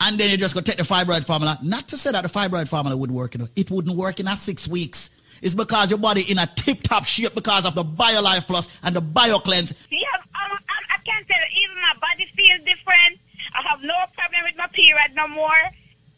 and 0.00 0.18
then 0.18 0.30
you 0.30 0.38
just 0.38 0.54
go 0.54 0.62
take 0.62 0.78
the 0.78 0.84
fibroid 0.84 1.26
formula, 1.26 1.58
not 1.62 1.86
to 1.88 1.96
say 1.98 2.12
that 2.12 2.22
the 2.22 2.28
fibroid 2.28 2.68
formula 2.68 2.96
would 2.96 3.10
work, 3.10 3.34
you 3.34 3.40
know, 3.40 3.48
it 3.54 3.70
wouldn't 3.70 3.94
work 3.94 4.18
in 4.20 4.26
a 4.26 4.36
six 4.36 4.66
weeks. 4.66 5.10
It's 5.42 5.54
because 5.54 5.90
your 5.90 5.98
body 5.98 6.22
in 6.30 6.38
a 6.38 6.46
tip-top 6.46 7.04
shape 7.04 7.34
because 7.34 7.66
of 7.66 7.74
the 7.74 7.84
BioLife 7.84 8.46
Plus 8.46 8.68
and 8.82 8.94
the 8.94 9.02
BioCleanse. 9.02 9.86
Yeah, 9.90 10.06
um, 10.16 10.58
I, 10.68 10.94
I 10.94 10.98
can't 11.04 11.26
tell 11.26 11.38
you, 11.38 11.62
even 11.64 11.76
my 11.80 11.94
body 12.00 12.26
feels 12.36 12.60
different. 12.64 13.18
I 13.54 13.62
have 13.62 13.82
no 13.82 13.94
problem 14.14 14.42
with 14.44 14.56
my 14.56 14.66
period 14.68 15.14
no 15.14 15.28
more. 15.28 15.50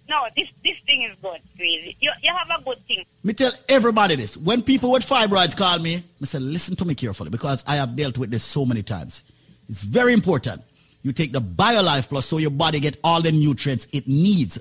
No, 0.08 0.26
this 0.36 0.48
this 0.64 0.78
thing 0.80 1.02
is 1.02 1.16
good, 1.22 1.40
really. 1.58 1.96
You, 2.00 2.10
you 2.22 2.34
have 2.34 2.60
a 2.60 2.62
good 2.62 2.78
thing. 2.86 3.04
Me 3.22 3.32
tell 3.32 3.52
everybody 3.68 4.16
this. 4.16 4.36
When 4.36 4.60
people 4.62 4.90
with 4.92 5.06
fibroids 5.08 5.56
call 5.56 5.78
me, 5.78 6.02
I 6.20 6.24
say, 6.24 6.40
listen 6.40 6.76
to 6.76 6.84
me 6.84 6.94
carefully 6.94 7.30
because 7.30 7.64
I 7.66 7.76
have 7.76 7.94
dealt 7.94 8.18
with 8.18 8.30
this 8.30 8.42
so 8.42 8.66
many 8.66 8.82
times. 8.82 9.24
It's 9.68 9.82
very 9.82 10.12
important. 10.12 10.62
You 11.02 11.12
take 11.12 11.32
the 11.32 11.40
BioLife 11.40 12.08
Plus 12.08 12.26
so 12.26 12.38
your 12.38 12.50
body 12.50 12.80
get 12.80 12.96
all 13.04 13.22
the 13.22 13.32
nutrients 13.32 13.88
it 13.92 14.06
needs. 14.08 14.60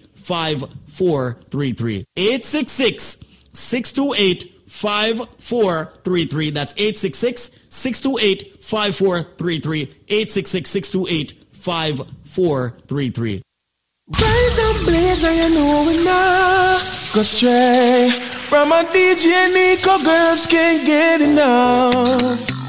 5433. 0.21 2.05
866 2.15 3.19
628 3.53 4.61
5433. 4.67 6.51
That's 6.51 6.73
866 6.73 7.51
628 7.69 8.63
5433. 8.63 9.81
866 9.81 10.69
628 10.69 11.33
5433. 11.51 13.41
Rise 14.13 14.59
up, 14.59 14.75
blazer, 14.85 15.33
you 15.33 15.55
know 15.55 15.85
we 15.87 16.03
go 16.03 17.21
stray 17.23 18.09
from 18.49 18.71
a 18.71 18.83
DJ 18.83 19.53
Nico. 19.53 20.03
Girls 20.03 20.47
can't 20.47 20.85
get 20.85 21.21
enough. 21.21 22.60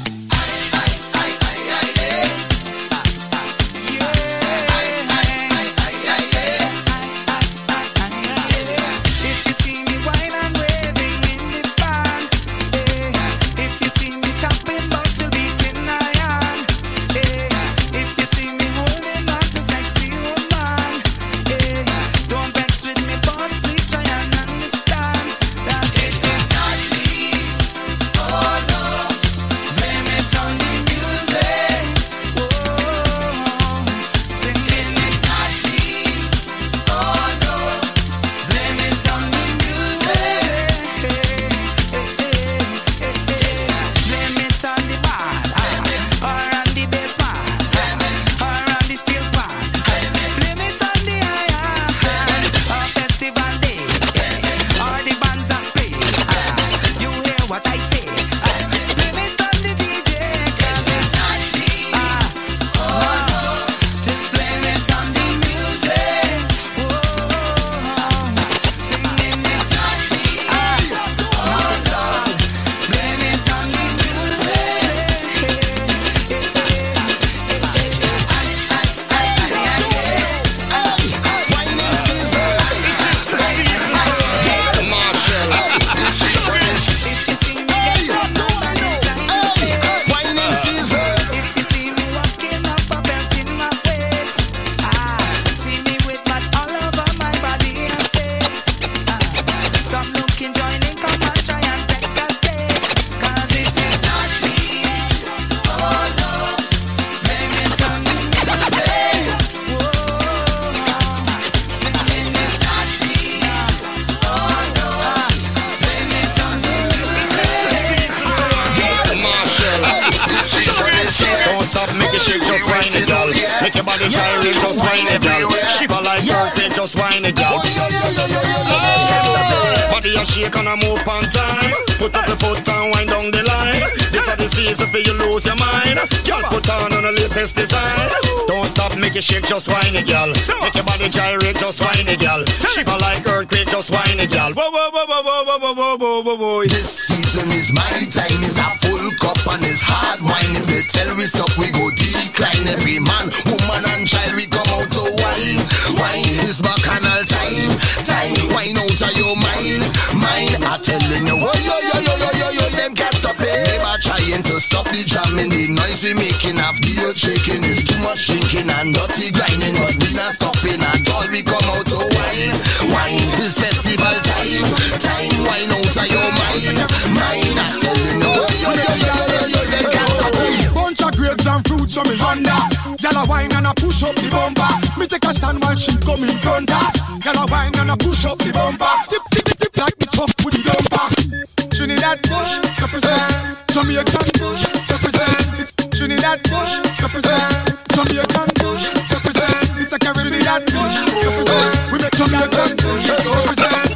We 201.91 201.97
make 201.99 202.15
Jamaican 202.15 202.77
push. 202.77 203.09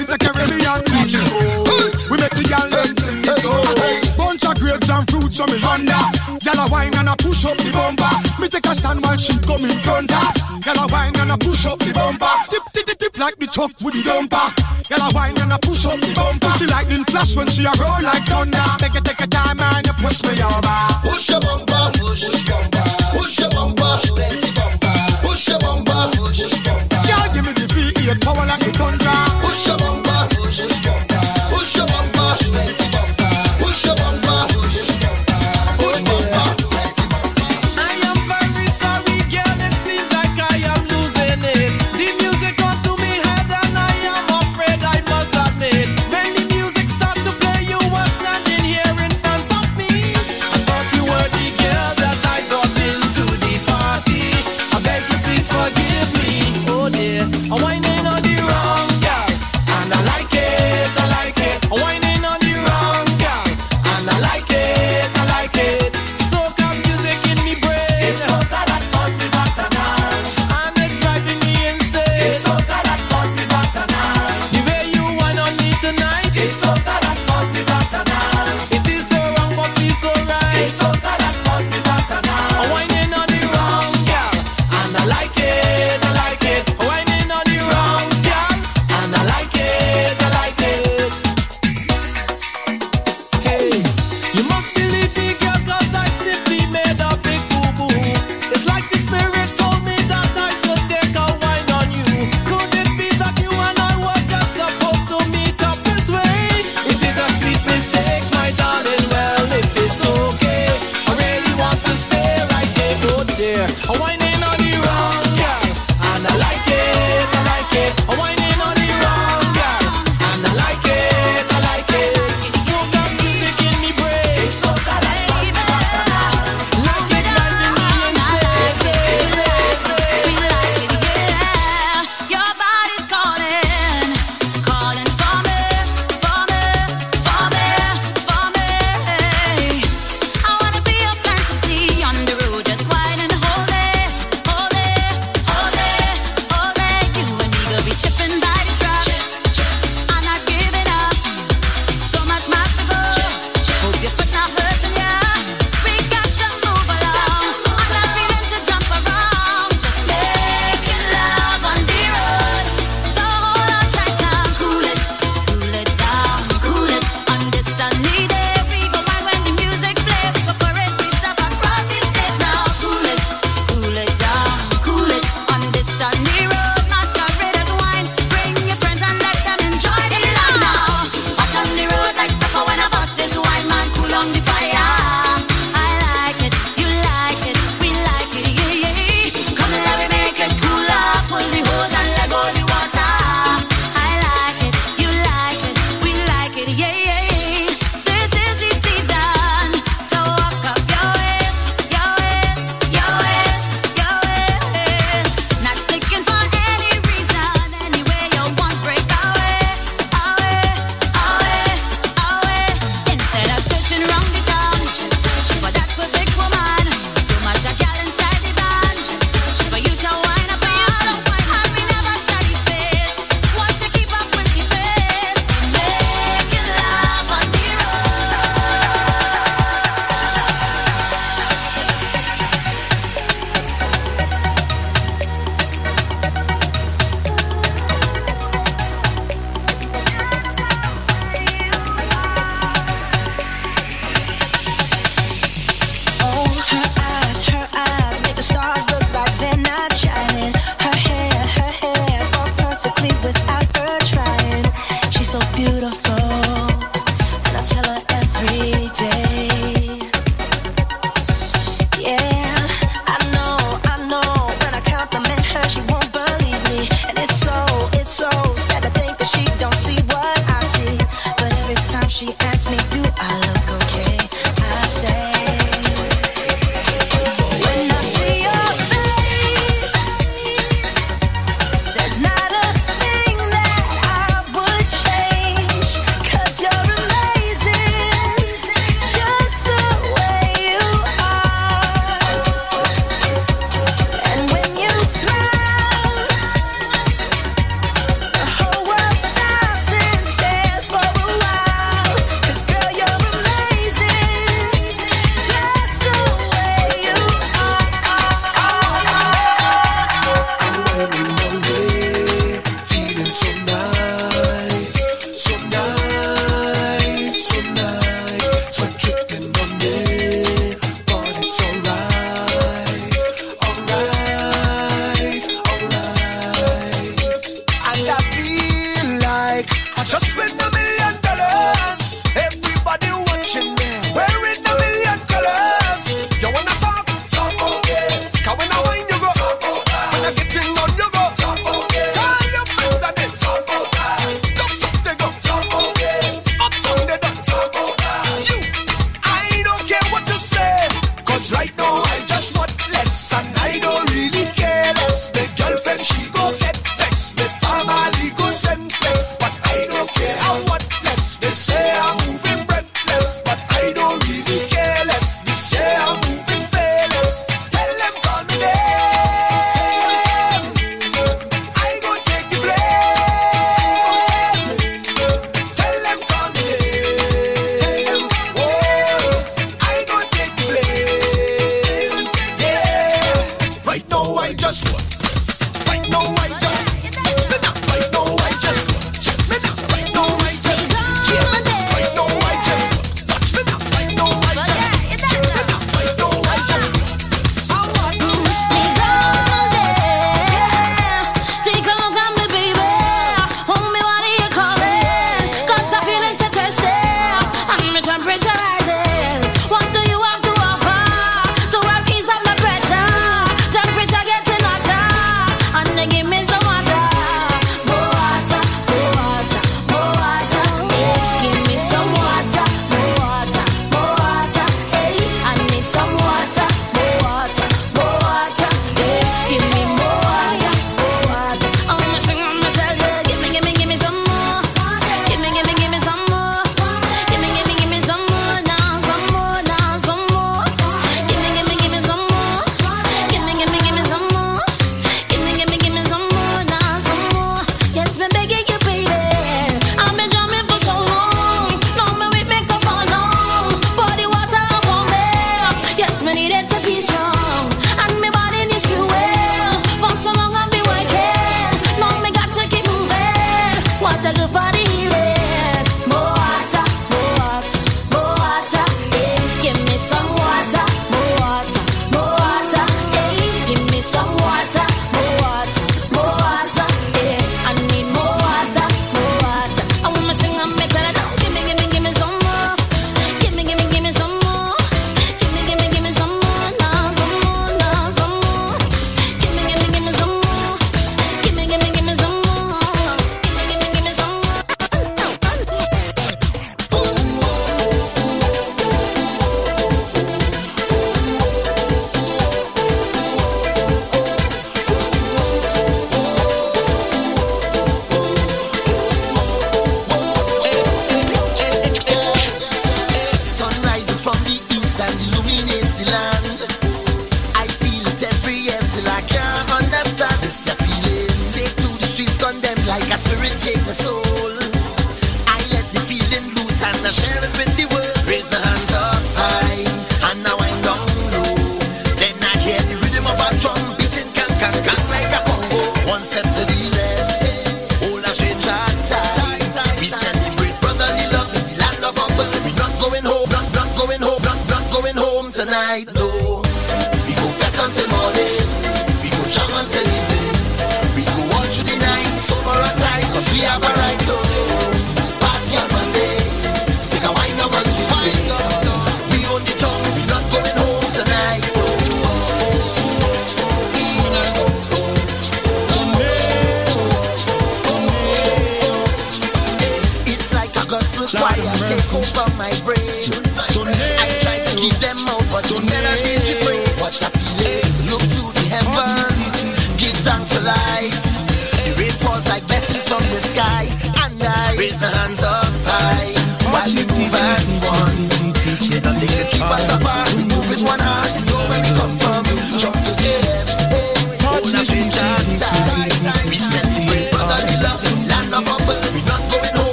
It's 0.00 0.12
a 0.12 0.18
Caribbean 0.18 0.80
push. 0.84 1.14
We 2.10 2.16
make 2.18 2.34
the 2.36 2.44
gal 2.48 2.68
Bunch 4.16 4.44
of 4.44 4.54
grapes 4.58 4.90
and 4.90 5.08
fruits 5.10 5.40
on 5.40 5.50
me 5.50 5.58
yonder. 5.58 6.04
Gal 6.40 6.60
a 6.60 6.70
wine 6.70 6.94
and 6.96 7.08
a 7.08 7.16
push 7.16 7.44
up 7.44 7.56
the 7.56 7.70
bumper. 7.72 8.10
Me 8.40 8.48
take 8.48 8.66
a 8.66 8.74
stand 8.74 9.02
while 9.02 9.16
she 9.16 9.38
come 9.40 9.64
in 9.64 9.78
front 9.80 10.10
a 10.80 10.86
wine 10.92 11.12
and 11.20 11.32
a 11.32 11.36
push 11.38 11.66
up 11.66 11.78
the 11.78 11.92
bumper. 11.92 12.30
Tip 12.48 12.62
tip 12.72 12.98
tip 12.98 13.18
like 13.18 13.36
the 13.36 13.46
truck 13.46 13.72
with 13.80 13.94
the 13.94 14.02
dumper. 14.02 14.48
Gal 14.88 15.02
a 15.04 15.08
wine 15.14 15.36
and 15.40 15.52
a 15.52 15.58
push 15.58 15.86
up 15.86 16.00
the 16.00 16.12
bumper. 16.14 16.50
See 16.56 16.66
lightning 16.66 17.04
flash 17.04 17.36
when 17.36 17.46
she 17.48 17.64
a 17.64 17.72
roll 17.80 18.00
like 18.02 18.24
thunder. 18.24 18.64
Take 18.78 18.96
a 18.96 19.00
take 19.00 19.20
a 19.20 19.26
time 19.26 19.60
and 19.60 19.86
push 20.00 20.22
me 20.24 20.34
over. 20.40 20.80
Push 21.04 21.28
your 21.28 21.40
bumper, 21.40 21.82
push 21.98 22.48
your 22.48 22.48
bumper, 22.48 22.84
push 23.12 23.38
your 23.38 23.50
bumper. 23.50 24.59
Push. 26.30 26.62
Girl, 26.62 27.34
give 27.34 27.44
me 27.44 27.52
the 27.52 27.66
V8 27.74 28.20
power 28.22 28.46
like 28.46 28.62
a 28.62 28.70
thunder. 28.70 29.10
Push 29.42 29.66
your 29.66 29.82
on. 29.82 29.99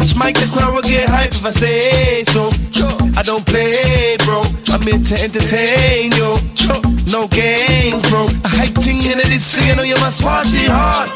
touch 0.00 0.16
mic, 0.16 0.34
the 0.40 0.48
crowd 0.48 0.72
will 0.72 0.82
get 0.82 1.08
hype 1.08 1.28
if 1.28 1.44
I 1.44 1.52
say 1.52 2.24
so. 2.24 2.48
I 3.16 3.22
don't 3.22 3.44
play, 3.44 4.16
bro. 4.24 4.40
I'm 4.72 4.80
here 4.80 4.96
to 4.96 5.14
entertain 5.20 6.16
yo. 6.16 6.40
No 7.12 7.28
game, 7.28 8.00
bro. 8.08 8.24
I 8.46 8.64
hype 8.64 8.80
ting 8.80 9.02
in 9.04 9.20
it 9.20 9.28
is 9.28 9.44
singing, 9.44 9.76
know 9.76 9.84
you're 9.84 10.00
my 10.00 10.08
smarty 10.08 10.64
heart. 10.70 11.12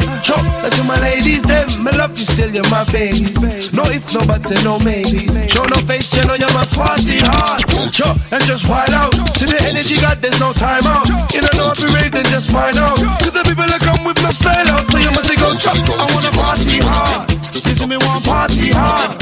Now 0.61 0.69
to 0.69 0.83
my 0.85 0.99
ladies, 1.01 1.41
them, 1.49 1.65
my 1.81 1.95
love 1.97 2.13
you 2.13 2.29
still, 2.29 2.51
you're 2.53 2.69
my 2.69 2.85
baby. 2.93 3.33
No 3.73 3.87
if, 3.89 4.05
no 4.13 4.21
buts, 4.29 4.53
and 4.53 4.61
no 4.67 4.77
maybe. 4.85 5.25
Show 5.49 5.65
no 5.65 5.81
face, 5.89 6.13
you 6.13 6.25
know 6.29 6.37
you're 6.37 6.53
my 6.53 6.67
smarty 6.67 7.25
heart. 7.25 7.65
Chop, 7.89 8.21
and 8.35 8.43
just 8.45 8.69
wild 8.69 8.93
out. 8.93 9.15
To 9.15 9.45
the 9.49 9.57
energy, 9.65 9.97
God, 10.03 10.21
there's 10.21 10.41
no 10.43 10.53
time 10.53 10.85
out. 10.85 11.09
You 11.33 11.41
don't 11.41 11.57
know 11.57 11.73
if 11.73 11.81
you 11.81 11.89
rave, 11.97 12.13
then 12.13 12.27
just 12.29 12.53
wild 12.53 12.77
out. 12.77 13.01
To 13.01 13.31
the 13.33 13.41
people 13.49 13.65
that 13.65 13.81
come 13.81 14.05
with 14.05 14.21
my 14.21 14.35
style 14.35 14.69
out, 14.77 14.85
so 14.93 14.99
you 14.99 15.09
must 15.15 15.31
go 15.31 15.49
chop. 15.57 15.79
I 15.79 16.05
wanna 16.13 16.33
party 16.37 16.83
hard 16.85 17.34
see 17.85 17.91
me 17.91 17.97
want 17.99 18.25
party 18.25 18.71
hard. 18.73 19.21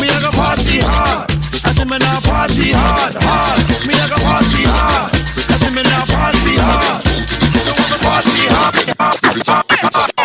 Me 0.00 0.08
I 0.08 0.20
go 0.24 0.30
party 0.32 0.80
hard. 0.80 1.30
I 1.64 1.72
see 1.72 1.84
me 1.84 1.98
now 1.98 2.20
party 2.20 2.72
hard, 2.72 3.14
hard. 3.20 3.60
Me 3.84 3.92
I 3.92 4.08
go 4.08 4.16
party 4.24 4.64
hard. 4.64 5.12
I 5.50 5.56
see 5.56 5.70
me 5.70 5.82
now 5.82 6.04
party 6.08 6.56
hard. 6.56 7.04
Don't 7.52 7.76
want 7.76 7.92
to 7.92 7.98
party 8.00 8.48
hard. 8.48 10.19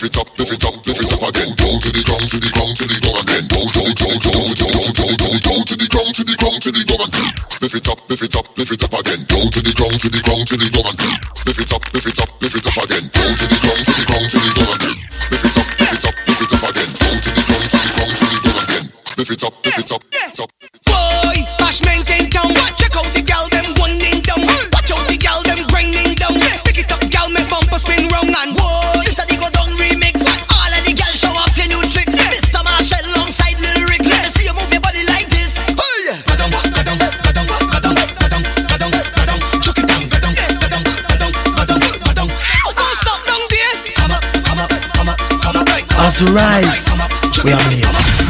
lift 0.00 0.16
it 0.16 0.20
up, 0.20 0.38
lift 0.38 0.52
it 0.56 0.64
up, 0.64 0.72
lift 0.80 1.02
it 1.04 1.12
up 1.12 1.24
again. 1.28 1.52
Down 1.60 1.76
to 1.76 1.90
the 1.92 2.00
ground, 2.00 2.24
to 2.24 2.40
the 2.40 2.48
ground, 2.56 2.72
to 2.72 2.86
the 2.88 2.98
ground 3.04 3.20
again. 3.20 3.44
Down, 3.52 3.68
down, 3.68 3.92
down, 3.92 4.16
down, 4.16 4.40
down, 4.40 4.72
down, 4.80 4.88
down, 4.96 5.16
down, 5.20 5.36
down 5.44 5.60
to 5.68 5.74
the 5.76 5.88
ground, 5.92 6.12
to 6.16 6.24
the 6.24 6.36
ground, 6.40 6.60
to 6.64 6.70
the 6.72 6.84
ground 6.88 7.12
again. 7.12 7.32
Lift 7.60 7.76
it 7.76 7.88
up, 7.92 8.00
lift 8.08 8.24
it 8.24 8.36
up, 8.36 8.46
lift 8.56 8.72
it 8.72 8.80
up 8.80 8.94
again. 8.96 9.20
Down 9.28 9.46
to 9.52 9.60
the 9.60 9.72
ground, 9.76 9.98
to 10.00 10.08
the 10.08 10.20
ground, 10.24 10.46
to 10.48 10.56
the 10.56 10.68
ground 10.72 10.96
again. 10.96 11.16
Lift 11.44 11.60
it 11.60 11.72
up, 11.76 11.84
lift 11.92 12.08
it 12.08 12.16
up, 12.16 12.30
lift 12.40 12.56
it 12.56 12.64
up 12.64 12.80
again. 12.80 13.04
Down 13.12 13.32
to 13.36 13.44
the 13.44 13.58
ground, 13.60 13.84
to 13.84 13.92
the 13.92 14.06
ground, 14.08 14.28
to 14.32 14.40
the 14.40 14.52
ground 14.56 14.80
again. 14.80 14.96
Lift 15.28 15.44
it 15.44 15.56
up, 15.60 15.68
lift 15.68 15.92
it 15.92 16.04
up, 16.08 16.16
lift 16.24 16.44
it 16.48 16.54
up 16.56 16.64
again. 16.64 16.90
Down 16.96 17.16
to 17.20 17.30
the 17.36 17.42
ground, 17.44 17.68
to 17.68 17.78
the 17.84 17.92
ground, 17.92 18.14
to 18.16 18.24
the 18.24 18.40
ground 18.40 18.64
again. 18.64 18.86
Lift 19.20 19.32
it 19.36 19.42
up, 19.44 19.54
lift 19.60 19.80
it 19.84 19.92
up, 19.92 20.00
up. 20.00 20.59
to 46.20 46.32
rise. 46.34 46.84
We 47.44 47.52
are 47.52 47.56
millions. 47.70 48.20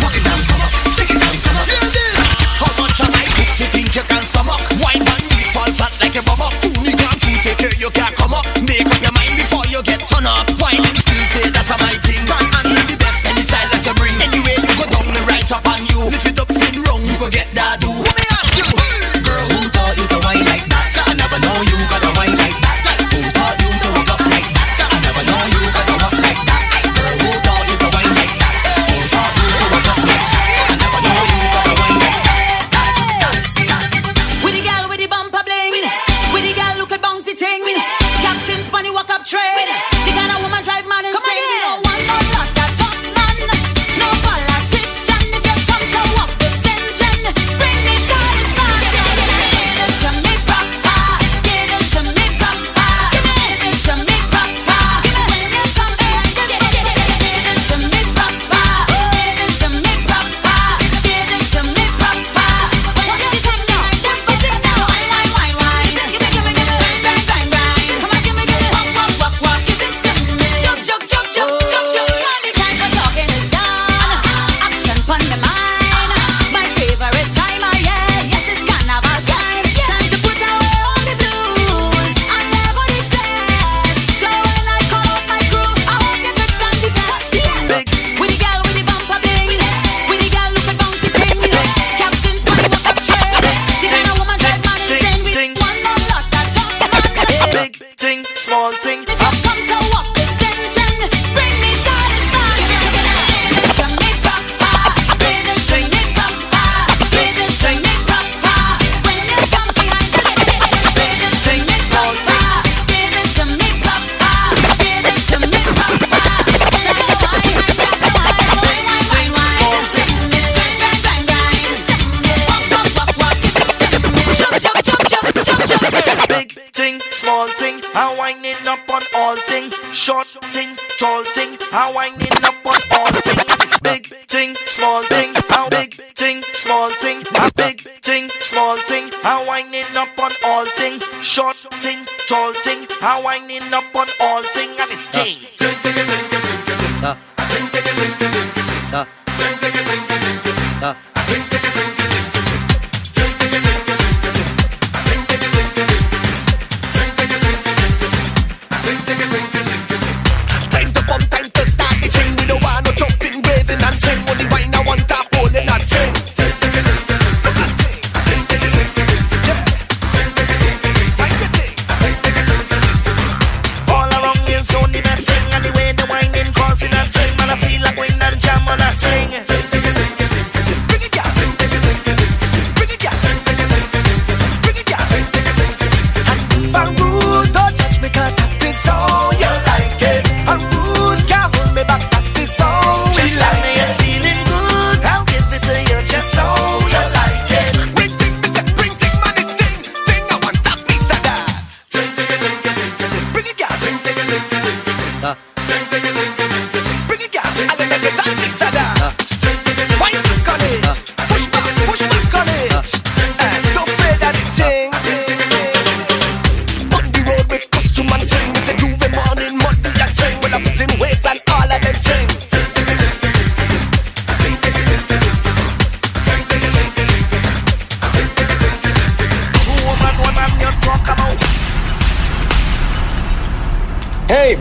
Winding 143.31 143.73
up 143.73 143.90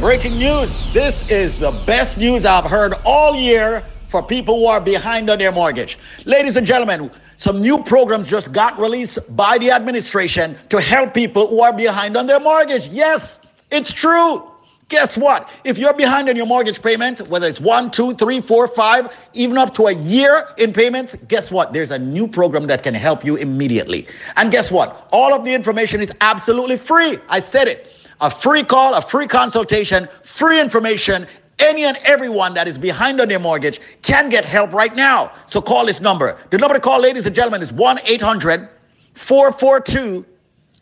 breaking 0.09 0.39
news. 0.39 0.91
This 0.91 1.29
is 1.29 1.59
the 1.59 1.69
best 1.85 2.17
news 2.17 2.43
I've 2.43 2.65
heard 2.65 2.95
all 3.05 3.35
year 3.35 3.85
for 4.07 4.23
people 4.23 4.55
who 4.55 4.65
are 4.65 4.81
behind 4.81 5.29
on 5.29 5.37
their 5.37 5.51
mortgage. 5.51 5.99
Ladies 6.25 6.55
and 6.55 6.65
gentlemen, 6.65 7.11
some 7.37 7.61
new 7.61 7.83
programs 7.83 8.27
just 8.27 8.51
got 8.51 8.79
released 8.79 9.19
by 9.35 9.59
the 9.59 9.69
administration 9.69 10.57
to 10.69 10.81
help 10.81 11.13
people 11.13 11.45
who 11.45 11.61
are 11.61 11.71
behind 11.71 12.17
on 12.17 12.25
their 12.25 12.39
mortgage. 12.39 12.87
Yes, 12.87 13.39
it's 13.69 13.93
true. 13.93 14.49
Guess 14.87 15.15
what? 15.15 15.47
If 15.63 15.77
you're 15.77 15.93
behind 15.93 16.27
on 16.27 16.35
your 16.35 16.47
mortgage 16.47 16.81
payment, 16.81 17.21
whether 17.27 17.47
it's 17.47 17.59
one, 17.59 17.91
two, 17.91 18.15
three, 18.15 18.41
four, 18.41 18.67
five, 18.67 19.13
even 19.35 19.59
up 19.59 19.75
to 19.75 19.85
a 19.85 19.91
year 19.91 20.47
in 20.57 20.73
payments, 20.73 21.15
guess 21.27 21.51
what? 21.51 21.71
There's 21.71 21.91
a 21.91 21.99
new 21.99 22.27
program 22.27 22.65
that 22.65 22.81
can 22.81 22.95
help 22.95 23.23
you 23.23 23.35
immediately. 23.35 24.07
And 24.37 24.51
guess 24.51 24.71
what? 24.71 25.07
All 25.11 25.35
of 25.35 25.45
the 25.45 25.53
information 25.53 26.01
is 26.01 26.11
absolutely 26.19 26.77
free. 26.77 27.19
I 27.29 27.41
said 27.41 27.67
it. 27.67 27.88
A 28.21 28.29
free 28.29 28.63
call, 28.63 28.95
a 28.95 29.01
free 29.01 29.27
consultation, 29.27 30.07
free 30.23 30.59
information. 30.59 31.25
Any 31.59 31.83
and 31.83 31.97
everyone 32.03 32.53
that 32.53 32.67
is 32.67 32.77
behind 32.77 33.19
on 33.19 33.27
their 33.27 33.39
mortgage 33.39 33.81
can 34.01 34.29
get 34.29 34.45
help 34.45 34.71
right 34.71 34.95
now. 34.95 35.31
So 35.47 35.61
call 35.61 35.85
this 35.85 35.99
number. 35.99 36.37
The 36.49 36.57
number 36.57 36.75
to 36.75 36.79
call, 36.79 37.01
ladies 37.01 37.25
and 37.25 37.35
gentlemen, 37.35 37.61
is 37.61 37.71
1 37.73 37.99
800 38.05 38.69
442 39.13 40.25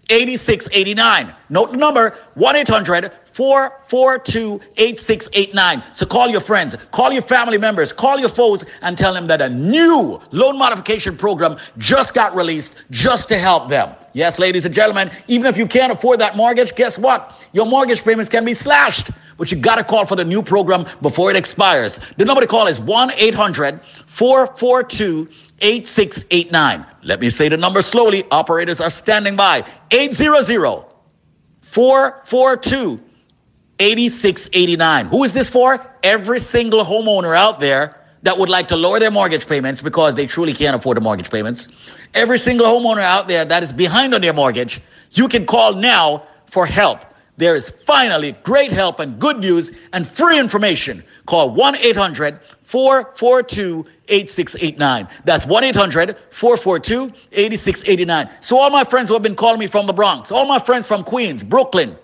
8689. 0.09 1.33
Note 1.49 1.71
the 1.71 1.77
number 1.77 2.17
1 2.35 2.55
800 2.55 3.11
442 3.37 4.59
8689. 4.77 5.83
So 5.93 6.07
call 6.07 6.27
your 6.27 6.41
friends, 6.41 6.75
call 6.91 7.11
your 7.11 7.21
family 7.21 7.59
members, 7.59 7.93
call 7.93 8.17
your 8.17 8.29
foes, 8.29 8.63
and 8.81 8.97
tell 8.97 9.13
them 9.13 9.27
that 9.27 9.41
a 9.41 9.49
new 9.49 10.19
loan 10.31 10.57
modification 10.57 11.15
program 11.15 11.57
just 11.77 12.15
got 12.15 12.35
released 12.35 12.73
just 12.89 13.27
to 13.27 13.37
help 13.37 13.69
them. 13.69 13.93
Yes, 14.13 14.39
ladies 14.39 14.65
and 14.65 14.73
gentlemen, 14.73 15.11
even 15.27 15.45
if 15.45 15.55
you 15.55 15.67
can't 15.67 15.91
afford 15.91 16.19
that 16.19 16.35
mortgage, 16.35 16.73
guess 16.73 16.97
what? 16.97 17.39
Your 17.53 17.67
mortgage 17.67 18.03
payments 18.03 18.27
can 18.27 18.43
be 18.43 18.55
slashed. 18.55 19.11
But 19.37 19.51
you 19.51 19.57
got 19.59 19.75
to 19.75 19.83
call 19.83 20.07
for 20.07 20.15
the 20.15 20.25
new 20.25 20.41
program 20.41 20.87
before 21.03 21.29
it 21.29 21.35
expires. 21.35 21.99
The 22.17 22.25
number 22.25 22.41
to 22.41 22.47
call 22.47 22.65
is 22.65 22.79
1 22.79 23.11
800 23.11 23.79
442 24.07 25.29
8689. 25.59 26.85
Let 27.03 27.19
me 27.19 27.29
say 27.29 27.49
the 27.49 27.57
number 27.57 27.83
slowly. 27.83 28.23
Operators 28.31 28.81
are 28.81 28.89
standing 28.89 29.35
by. 29.35 29.63
800 29.91 30.85
442 31.61 33.03
8689. 33.79 35.07
Who 35.07 35.23
is 35.23 35.33
this 35.33 35.49
for? 35.49 35.85
Every 36.03 36.39
single 36.39 36.83
homeowner 36.83 37.35
out 37.35 37.59
there 37.59 37.95
that 38.23 38.37
would 38.37 38.49
like 38.49 38.67
to 38.69 38.75
lower 38.75 38.99
their 38.99 39.11
mortgage 39.11 39.47
payments 39.47 39.81
because 39.81 40.15
they 40.15 40.25
truly 40.25 40.53
can't 40.53 40.75
afford 40.75 40.97
the 40.97 41.01
mortgage 41.01 41.29
payments. 41.29 41.67
Every 42.13 42.39
single 42.39 42.65
homeowner 42.65 43.01
out 43.01 43.27
there 43.27 43.45
that 43.45 43.63
is 43.63 43.71
behind 43.71 44.15
on 44.15 44.21
their 44.21 44.33
mortgage, 44.33 44.81
you 45.11 45.27
can 45.27 45.45
call 45.45 45.73
now 45.73 46.23
for 46.47 46.65
help. 46.65 47.01
There 47.37 47.55
is 47.55 47.69
finally 47.69 48.31
great 48.43 48.71
help 48.71 48.99
and 48.99 49.19
good 49.19 49.39
news 49.39 49.71
and 49.93 50.07
free 50.07 50.39
information. 50.39 51.03
Call 51.27 51.51
1 51.51 51.75
800 51.75 52.39
442 52.63 53.85
8689. 54.07 55.07
That's 55.23 55.45
1 55.45 55.63
800 55.63 56.17
442 56.31 57.13
8689. 57.31 58.29
So, 58.41 58.57
all 58.57 58.71
my 58.71 58.83
friends 58.83 59.09
who 59.09 59.13
have 59.13 59.21
been 59.21 59.35
calling 59.35 59.59
me 59.59 59.67
from 59.67 59.85
the 59.85 59.93
Bronx, 59.93 60.31
all 60.31 60.45
my 60.45 60.57
friends 60.57 60.87
from 60.87 61.03
Queens, 61.03 61.43
Brooklyn, 61.43 61.95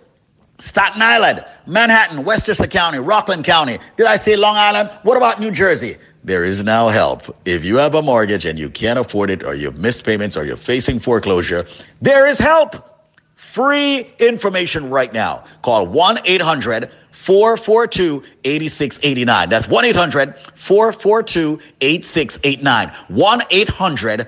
Staten 0.63 1.01
Island, 1.01 1.43
Manhattan, 1.67 2.23
Westchester 2.23 2.67
County, 2.67 2.97
Rockland 2.97 3.43
County. 3.43 3.79
Did 3.97 4.07
I 4.07 4.15
say 4.15 4.37
Long 4.37 4.55
Island? 4.55 4.89
What 5.03 5.17
about 5.17 5.41
New 5.41 5.51
Jersey? 5.51 5.97
There 6.23 6.45
is 6.45 6.63
now 6.63 6.87
help. 6.87 7.35
If 7.43 7.65
you 7.65 7.75
have 7.75 7.95
a 7.95 8.01
mortgage 8.01 8.45
and 8.45 8.57
you 8.57 8.69
can't 8.69 8.97
afford 8.97 9.29
it, 9.29 9.43
or 9.43 9.55
you've 9.55 9.77
missed 9.77 10.05
payments, 10.05 10.37
or 10.37 10.45
you're 10.45 10.55
facing 10.55 10.99
foreclosure, 10.99 11.65
there 12.01 12.25
is 12.27 12.39
help. 12.39 12.77
Free 13.35 14.09
information 14.19 14.89
right 14.89 15.11
now. 15.11 15.43
Call 15.63 15.85
1 15.85 16.19
800 16.23 16.89
442 17.11 18.23
8689. 18.45 19.49
That's 19.49 19.67
1 19.67 19.83
800 19.83 20.33
442 20.55 21.59
8689. 21.81 22.89
1 23.09 23.43
800 23.49 24.27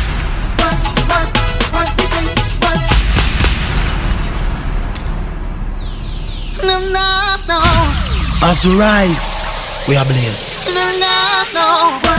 As 8.43 8.65
we 8.65 8.73
rise, 8.75 9.45
we 9.87 9.95
are 9.95 10.05
blessed. 10.05 10.73
No, 10.73 10.81
no, 10.97 12.01
no. 12.03 12.10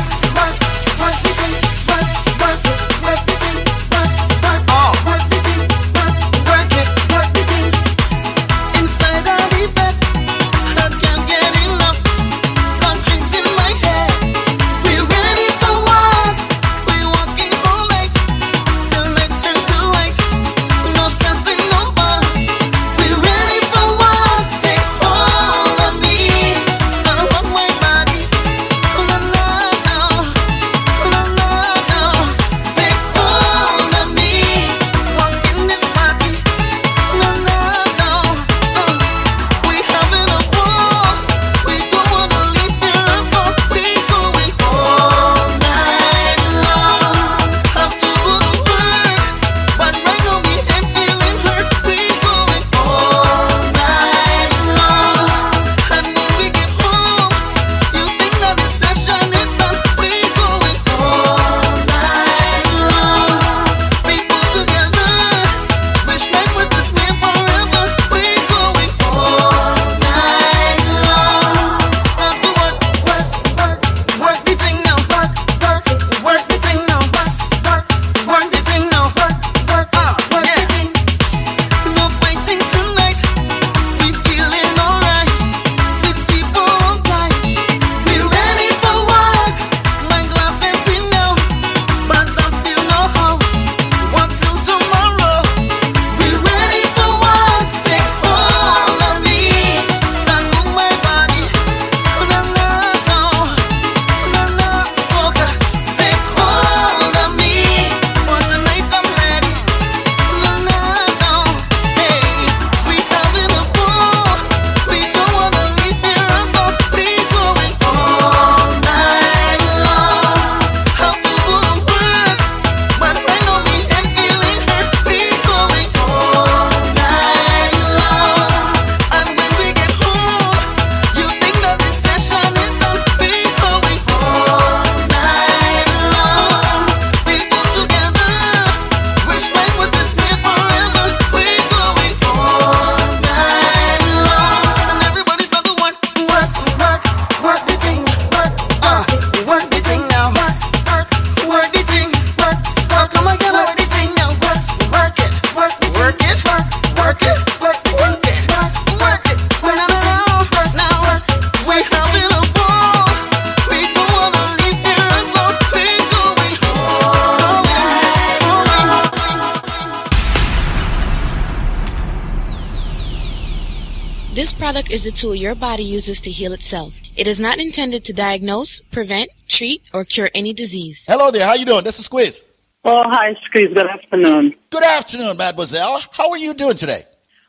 Product 174.72 174.90
is 174.90 175.06
a 175.06 175.12
tool 175.12 175.34
your 175.34 175.54
body 175.54 175.82
uses 175.84 176.18
to 176.18 176.30
heal 176.30 176.54
itself. 176.54 177.02
It 177.14 177.26
is 177.26 177.38
not 177.38 177.58
intended 177.58 178.06
to 178.06 178.14
diagnose, 178.14 178.80
prevent, 178.80 179.28
treat, 179.46 179.82
or 179.92 180.02
cure 180.02 180.30
any 180.34 180.54
disease. 180.54 181.04
Hello 181.06 181.30
there. 181.30 181.46
How 181.46 181.52
you 181.52 181.66
doing? 181.66 181.84
This 181.84 181.98
is 181.98 182.06
Squeeze. 182.06 182.42
Oh, 182.82 183.02
hi, 183.04 183.34
Squeeze. 183.44 183.68
Good 183.74 183.86
afternoon. 183.86 184.54
Good 184.70 184.82
afternoon, 184.82 185.36
mademoiselle. 185.36 186.00
How 186.12 186.30
are 186.30 186.38
you 186.38 186.54
doing 186.54 186.78
today? 186.78 187.02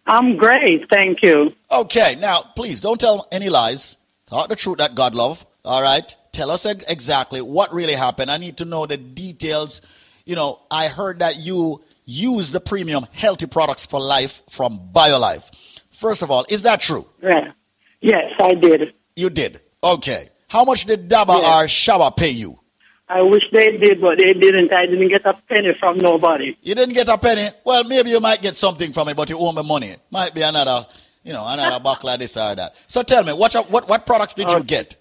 I'm 0.06 0.36
great, 0.36 0.90
thank 0.90 1.24
you. 1.24 1.56
Okay, 1.72 2.16
now 2.20 2.40
please 2.58 2.82
don't 2.82 3.00
tell 3.00 3.26
any 3.32 3.48
lies. 3.48 3.98
Talk 4.26 4.50
the 4.50 4.58
truth 4.58 4.80
that 4.80 4.94
God 4.94 5.16
love. 5.16 5.46
All 5.64 5.82
right. 5.82 6.14
Tell 6.34 6.52
us 6.52 6.66
exactly 6.66 7.40
what 7.42 7.74
really 7.74 7.94
happened. 7.94 8.32
I 8.32 8.36
need 8.36 8.58
to 8.58 8.66
know 8.66 8.86
the 8.86 8.98
details. 8.98 9.80
You 10.26 10.36
know, 10.36 10.60
I 10.70 10.90
heard 10.90 11.20
that 11.20 11.38
you 11.38 11.86
use 12.04 12.52
the 12.52 12.60
premium 12.60 13.06
healthy 13.14 13.46
products 13.46 13.86
for 13.86 14.02
life 14.02 14.42
from 14.50 14.90
BioLife. 14.94 15.50
First 16.04 16.22
of 16.22 16.30
all, 16.30 16.46
is 16.50 16.64
that 16.64 16.82
true? 16.82 17.08
Yeah. 17.22 17.54
Yes, 18.02 18.34
I 18.38 18.56
did. 18.56 18.94
You 19.16 19.30
did. 19.30 19.62
Okay. 19.82 20.28
How 20.50 20.66
much 20.66 20.84
did 20.84 21.08
Daba 21.08 21.38
or 21.40 21.68
Shaba 21.68 22.16
pay 22.16 22.32
you? 22.32 22.60
I 23.08 23.22
wish 23.22 23.44
they 23.54 23.78
did, 23.78 24.02
but 24.02 24.18
they 24.18 24.34
didn't. 24.34 24.74
I 24.74 24.86
didn't 24.86 25.08
get 25.08 25.26
a 25.26 25.34
penny 25.48 25.74
from 25.80 26.00
nobody. 26.00 26.58
You 26.62 26.76
didn't 26.76 26.94
get 26.94 27.08
a 27.08 27.18
penny. 27.18 27.48
Well, 27.64 27.86
maybe 27.86 28.10
you 28.10 28.20
might 28.20 28.42
get 28.42 28.58
something 28.58 28.92
from 28.92 29.08
it, 29.08 29.16
but 29.16 29.30
you 29.30 29.38
owe 29.40 29.54
me 29.54 29.64
money. 29.64 29.96
Might 30.12 30.36
be 30.36 30.42
another, 30.42 30.86
you 31.24 31.32
know, 31.32 31.46
another 31.48 31.80
buckle 31.88 32.10
of 32.10 32.20
this 32.20 32.36
or 32.36 32.54
that. 32.54 32.76
So 32.88 33.02
tell 33.02 33.24
me, 33.24 33.32
what 33.32 33.54
what 33.70 33.88
what 33.88 34.06
products 34.06 34.34
did 34.34 34.50
you 34.52 34.62
get? 34.62 34.98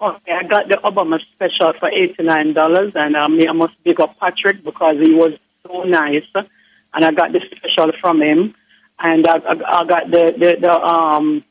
Okay, 0.00 0.32
I 0.32 0.42
got 0.42 0.66
the 0.66 0.78
Obama 0.78 1.20
special 1.30 1.74
for 1.74 1.90
eighty-nine 1.90 2.54
dollars, 2.54 2.90
and 2.96 3.14
um, 3.14 3.38
I 3.40 3.52
must 3.52 3.80
big 3.84 4.00
up 4.00 4.18
Patrick 4.18 4.64
because 4.64 4.98
he 4.98 5.14
was 5.14 5.38
so 5.64 5.84
nice, 5.84 6.26
and 6.34 7.04
I 7.04 7.12
got 7.12 7.30
the 7.30 7.40
special 7.54 7.92
from 8.00 8.20
him, 8.20 8.56
and 9.00 9.26
I, 9.26 9.36
I, 9.36 9.80
I 9.80 9.84
got 9.84 10.10
the 10.10 10.34
the, 10.36 10.56
the 10.60 10.72
um 10.72 11.44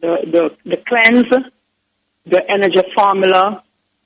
the 0.00 0.20
the 0.24 0.70
the 0.70 0.76
cleanse, 0.78 1.28
the 2.26 2.50
energy 2.50 2.82
formula, 2.94 3.62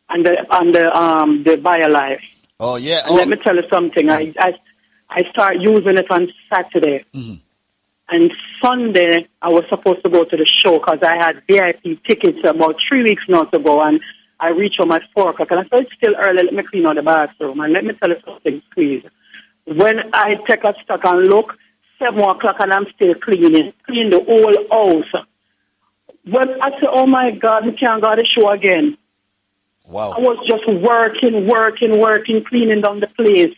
and 0.09 0.25
the 0.25 0.47
and 0.55 0.75
the 0.75 0.97
um 0.97 1.43
the 1.43 1.57
BioLife. 1.57 2.23
Oh 2.59 2.77
yeah. 2.77 3.01
And 3.07 3.17
let 3.17 3.29
me 3.29 3.37
tell 3.37 3.57
you 3.57 3.69
something. 3.69 4.09
I 4.11 4.33
I 4.39 4.59
I 5.09 5.25
start 5.25 5.59
using 5.59 5.99
it 5.99 6.11
on 6.11 6.33
Saturday. 6.49 7.05
And 8.13 8.33
Sunday, 8.61 9.29
I 9.41 9.49
was 9.51 9.65
supposed 9.69 10.03
to 10.03 10.11
go 10.11 10.25
to 10.25 10.37
the 10.37 10.45
show 10.45 10.79
because 10.79 11.01
I 11.03 11.17
had 11.17 11.43
VIP 11.47 12.03
tickets 12.03 12.39
about 12.45 12.77
three 12.89 13.05
weeks 13.05 13.23
now 13.29 13.45
to 13.45 13.59
go. 13.61 13.81
And 13.83 14.01
I 14.41 14.49
reached 14.49 14.79
home 14.79 14.91
at 14.91 15.09
4 15.13 15.31
o'clock. 15.31 15.51
And 15.53 15.61
I 15.61 15.63
said, 15.65 15.83
it's 15.83 15.95
still 15.95 16.17
early. 16.17 16.43
Let 16.43 16.55
me 16.55 16.63
clean 16.65 16.87
out 16.87 16.97
the 16.97 17.03
bathroom. 17.03 17.61
And 17.61 17.73
let 17.73 17.85
me 17.85 17.95
tell 17.95 18.09
you 18.09 18.21
something, 18.25 18.63
please. 18.73 19.05
When 19.65 20.11
I 20.13 20.35
take 20.47 20.65
a 20.65 20.75
stock 20.83 21.05
and 21.05 21.29
look, 21.29 21.57
7 22.01 22.19
o'clock 22.19 22.57
and 22.59 22.73
I'm 22.73 22.87
still 22.91 23.15
cleaning. 23.15 23.73
Clean 23.87 24.11
the 24.11 24.21
whole 24.21 24.69
house. 24.71 25.27
When 26.25 26.61
I 26.61 26.71
said, 26.73 26.89
oh 26.91 27.07
my 27.07 27.31
God, 27.31 27.67
we 27.67 27.73
can't 27.73 28.01
go 28.01 28.11
to 28.11 28.17
the 28.17 28.27
show 28.27 28.51
again. 28.51 28.97
Wow. 29.87 30.15
I 30.17 30.21
was 30.21 30.45
just 30.47 30.67
working, 30.67 31.47
working, 31.47 32.01
working, 32.01 32.43
cleaning 32.45 32.81
down 32.81 33.01
the 33.01 33.07
place. 33.07 33.55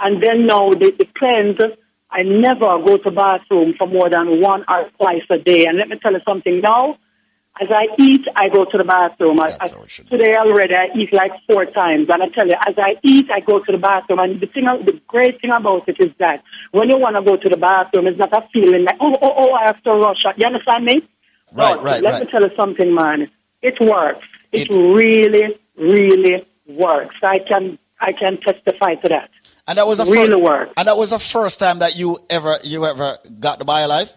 And 0.00 0.22
then 0.22 0.46
now 0.46 0.70
the, 0.70 0.90
the 0.90 1.06
cleanse, 1.06 1.60
I 2.10 2.22
never 2.22 2.78
go 2.78 2.96
to 2.98 3.10
bathroom 3.10 3.74
for 3.74 3.86
more 3.86 4.08
than 4.10 4.40
one 4.40 4.64
or 4.68 4.88
twice 4.98 5.24
a 5.30 5.38
day. 5.38 5.66
And 5.66 5.78
let 5.78 5.88
me 5.88 5.98
tell 5.98 6.12
you 6.12 6.20
something 6.26 6.60
now. 6.60 6.98
As 7.60 7.70
I 7.70 7.86
eat, 7.98 8.26
I 8.34 8.48
go 8.48 8.64
to 8.64 8.78
the 8.78 8.82
bathroom. 8.82 9.38
I, 9.38 9.56
I, 9.60 9.68
today 9.68 10.34
already, 10.36 10.74
I 10.74 10.90
eat 10.96 11.12
like 11.12 11.32
four 11.46 11.64
times. 11.66 12.10
And 12.10 12.20
I 12.20 12.28
tell 12.28 12.48
you, 12.48 12.56
as 12.66 12.76
I 12.76 12.96
eat, 13.02 13.30
I 13.30 13.40
go 13.40 13.60
to 13.60 13.70
the 13.72 13.78
bathroom. 13.78 14.18
And 14.18 14.40
the 14.40 14.46
thing, 14.46 14.64
the 14.64 15.00
great 15.06 15.40
thing 15.40 15.52
about 15.52 15.88
it 15.88 16.00
is 16.00 16.12
that 16.16 16.42
when 16.72 16.90
you 16.90 16.98
want 16.98 17.14
to 17.14 17.22
go 17.22 17.36
to 17.36 17.48
the 17.48 17.56
bathroom, 17.56 18.08
it's 18.08 18.18
not 18.18 18.32
a 18.32 18.42
feeling 18.52 18.84
like, 18.84 18.96
oh, 18.98 19.16
oh, 19.22 19.34
oh, 19.36 19.52
I 19.52 19.66
have 19.66 19.80
to 19.84 19.92
rush. 19.92 20.24
You 20.36 20.46
understand 20.46 20.84
me? 20.84 20.94
Right, 21.52 21.76
But 21.76 21.84
right, 21.84 22.02
Let 22.02 22.14
right. 22.14 22.24
me 22.24 22.30
tell 22.30 22.42
you 22.42 22.54
something, 22.56 22.92
man. 22.92 23.30
It 23.62 23.80
works. 23.80 24.26
It, 24.50 24.68
really, 24.68 25.56
really 25.76 26.44
works. 26.66 27.16
I 27.22 27.38
can, 27.38 27.78
I 28.00 28.12
can 28.12 28.38
testify 28.38 28.96
to 28.96 29.08
that. 29.08 29.30
And 29.68 29.78
that 29.78 29.86
was 29.86 30.00
a 30.00 30.04
really 30.04 30.32
first, 30.32 30.42
works. 30.42 30.72
And 30.76 30.88
that 30.88 30.96
was 30.96 31.10
the 31.10 31.18
first 31.20 31.60
time 31.60 31.78
that 31.78 31.96
you 31.96 32.18
ever 32.28 32.54
you 32.64 32.84
ever 32.84 33.16
got 33.40 33.58
the 33.58 33.64
BioLife. 33.64 34.14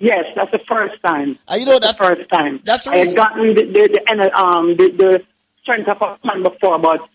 Yes, 0.00 0.34
that's 0.34 0.50
the 0.50 0.58
first 0.58 1.00
time. 1.02 1.38
Uh, 1.46 1.56
you 1.56 1.66
know 1.66 1.78
that's 1.78 1.98
the 1.98 2.04
first 2.04 2.28
time. 2.30 2.60
That's 2.64 2.84
the 2.84 2.92
I 2.92 2.96
had 2.96 3.14
gotten 3.14 3.54
the 3.54 3.64
the, 3.64 4.00
the, 4.16 4.40
um, 4.40 4.74
the, 4.76 4.90
the 4.90 5.24
strength 5.62 5.88
of 5.88 6.00
a 6.00 6.16
plan 6.16 6.42
before, 6.42 6.78
but 6.78 7.06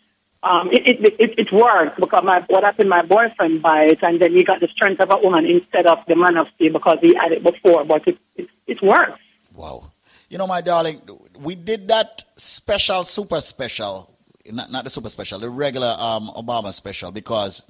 um, 0.43 0.71
it, 0.71 0.87
it, 0.87 1.15
it, 1.19 1.39
it 1.39 1.51
worked 1.51 1.99
because 1.99 2.23
my 2.23 2.41
what 2.41 2.63
happened, 2.63 2.89
my 2.89 3.01
boyfriend 3.01 3.63
buy 3.63 3.85
it, 3.85 4.03
and 4.03 4.19
then 4.19 4.33
he 4.33 4.43
got 4.43 4.59
the 4.59 4.67
strength 4.67 5.01
of 5.01 5.09
a 5.09 5.17
woman 5.17 5.47
instead 5.47 5.87
of 5.87 6.05
the 6.05 6.15
man 6.15 6.37
of 6.37 6.47
steel 6.49 6.73
because 6.73 6.99
he 7.01 7.15
had 7.15 7.31
it 7.31 7.41
before, 7.41 7.83
but 7.83 8.07
it 8.07 8.19
it, 8.35 8.49
it 8.67 8.81
works. 8.83 9.19
Wow. 9.55 9.91
You 10.29 10.37
know, 10.37 10.47
my 10.47 10.61
darling, 10.61 11.01
we 11.39 11.55
did 11.55 11.87
that 11.87 12.23
special, 12.35 13.03
super 13.03 13.41
special, 13.41 14.15
not, 14.51 14.71
not 14.71 14.83
the 14.83 14.89
super 14.89 15.09
special, 15.09 15.39
the 15.39 15.49
regular 15.49 15.95
um, 15.99 16.29
Obama 16.35 16.73
special, 16.73 17.11
because 17.11 17.63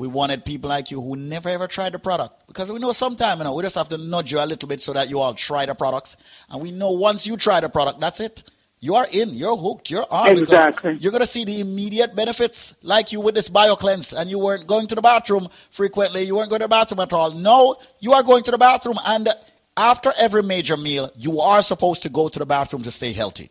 we 0.00 0.08
wanted 0.08 0.46
people 0.46 0.70
like 0.70 0.90
you 0.90 0.98
who 0.98 1.14
never 1.14 1.50
ever 1.50 1.66
tried 1.66 1.92
the 1.92 1.98
product. 1.98 2.46
Because 2.46 2.72
we 2.72 2.78
know 2.78 2.92
sometime, 2.92 3.36
you 3.36 3.44
know, 3.44 3.54
we 3.54 3.62
just 3.62 3.74
have 3.74 3.90
to 3.90 3.98
nudge 3.98 4.32
you 4.32 4.42
a 4.42 4.46
little 4.46 4.66
bit 4.66 4.80
so 4.80 4.94
that 4.94 5.10
you 5.10 5.18
all 5.18 5.34
try 5.34 5.66
the 5.66 5.74
products. 5.74 6.16
And 6.48 6.62
we 6.62 6.70
know 6.70 6.92
once 6.92 7.26
you 7.26 7.36
try 7.36 7.60
the 7.60 7.68
product, 7.68 8.00
that's 8.00 8.18
it. 8.18 8.42
You 8.80 8.94
are 8.94 9.06
in, 9.12 9.28
you're 9.34 9.58
hooked, 9.58 9.90
you're 9.90 10.06
on. 10.10 10.30
Exactly. 10.30 10.92
Because 10.92 11.04
you're 11.04 11.12
going 11.12 11.20
to 11.20 11.26
see 11.26 11.44
the 11.44 11.60
immediate 11.60 12.16
benefits, 12.16 12.76
like 12.82 13.12
you 13.12 13.20
with 13.20 13.34
this 13.34 13.50
BioCleanse, 13.50 14.18
and 14.18 14.30
you 14.30 14.38
weren't 14.38 14.66
going 14.66 14.86
to 14.86 14.94
the 14.94 15.02
bathroom 15.02 15.48
frequently, 15.70 16.22
you 16.22 16.34
weren't 16.34 16.48
going 16.48 16.60
to 16.60 16.64
the 16.64 16.70
bathroom 16.70 17.00
at 17.00 17.12
all. 17.12 17.32
No, 17.34 17.76
you 17.98 18.14
are 18.14 18.22
going 18.22 18.42
to 18.44 18.50
the 18.50 18.56
bathroom, 18.56 18.96
and 19.06 19.28
after 19.76 20.12
every 20.18 20.42
major 20.42 20.78
meal, 20.78 21.10
you 21.14 21.40
are 21.40 21.60
supposed 21.62 22.02
to 22.04 22.08
go 22.08 22.30
to 22.30 22.38
the 22.38 22.46
bathroom 22.46 22.82
to 22.84 22.90
stay 22.90 23.12
healthy. 23.12 23.50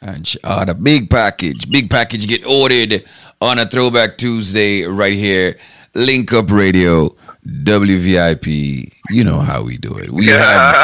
And 0.00 0.26
she 0.26 0.38
ordered 0.48 0.70
a 0.70 0.74
big 0.74 1.10
package. 1.10 1.70
Big 1.70 1.90
package 1.90 2.28
get 2.28 2.46
ordered 2.46 3.04
on 3.40 3.58
a 3.58 3.66
Throwback 3.66 4.16
Tuesday 4.16 4.84
right 4.84 5.14
here. 5.14 5.58
Link 5.94 6.32
Up 6.32 6.50
Radio, 6.50 7.16
WVIP. 7.46 8.92
You 9.10 9.24
know 9.24 9.40
how 9.40 9.62
we 9.62 9.78
do 9.78 9.96
it. 9.96 10.10
We 10.10 10.26
have 10.28 10.74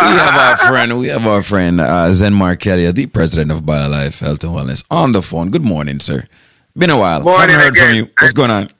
we 0.00 0.16
have 0.16 0.34
our 0.34 0.56
friend, 0.56 0.98
we 0.98 1.08
have 1.08 1.26
our 1.26 1.42
friend 1.42 1.80
uh, 1.80 2.12
Zen 2.12 2.32
Markelia, 2.32 2.94
the 2.94 3.06
president 3.06 3.50
of 3.50 3.62
BioLife 3.62 4.18
Health 4.20 4.42
and 4.44 4.52
Wellness, 4.52 4.84
on 4.90 5.12
the 5.12 5.20
phone. 5.20 5.50
Good 5.50 5.64
morning, 5.64 6.00
sir. 6.00 6.26
Been 6.76 6.90
a 6.90 6.96
while. 6.96 7.20
Morning 7.20 7.50
Haven't 7.50 7.60
heard 7.60 7.76
from 7.76 7.88
again. 7.88 7.96
you. 7.96 8.10
What's 8.18 8.32
going 8.32 8.50
on? 8.50 8.70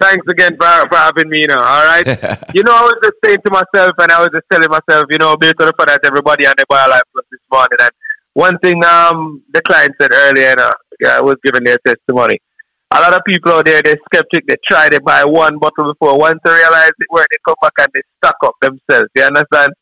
Thanks 0.00 0.26
again 0.28 0.56
for, 0.56 0.88
for 0.88 0.96
having 0.96 1.28
me, 1.28 1.42
you 1.42 1.46
know, 1.46 1.58
all 1.58 1.84
right? 1.84 2.06
you 2.54 2.62
know, 2.62 2.74
I 2.74 2.82
was 2.82 2.94
just 3.02 3.14
saying 3.24 3.38
to 3.44 3.50
myself, 3.50 3.92
and 3.98 4.10
I 4.10 4.20
was 4.20 4.30
just 4.32 4.44
telling 4.50 4.68
myself, 4.68 5.06
you 5.10 5.18
know, 5.18 5.36
based 5.36 5.54
on 5.60 5.66
the 5.66 5.74
fact 5.76 5.88
that 5.88 6.00
everybody 6.04 6.46
on 6.46 6.54
the 6.56 6.64
BioLife 6.70 7.02
Plus 7.12 7.24
this 7.30 7.40
morning, 7.52 7.78
and 7.78 7.90
one 8.34 8.58
thing 8.58 8.84
um 8.84 9.42
the 9.52 9.62
client 9.62 9.94
said 10.00 10.12
earlier, 10.12 10.50
you 10.50 10.56
know, 10.56 10.72
I 11.10 11.20
was 11.20 11.36
giving 11.44 11.64
their 11.64 11.78
testimony. 11.86 12.38
A 12.90 13.00
lot 13.00 13.14
of 13.14 13.20
people 13.26 13.52
out 13.52 13.64
there, 13.64 13.82
they're 13.82 13.96
skeptic, 14.12 14.46
they 14.46 14.56
try, 14.68 14.88
they 14.88 15.00
buy 15.00 15.24
one 15.24 15.58
bottle 15.58 15.92
before, 15.92 16.16
once 16.18 16.38
they 16.44 16.52
realize 16.52 16.90
it 16.90 17.06
works, 17.10 17.26
they 17.32 17.38
come 17.44 17.56
back 17.60 17.72
and 17.78 17.88
they 17.94 18.02
stock 18.18 18.36
up 18.44 18.54
themselves, 18.60 19.08
you 19.16 19.22
understand? 19.22 19.72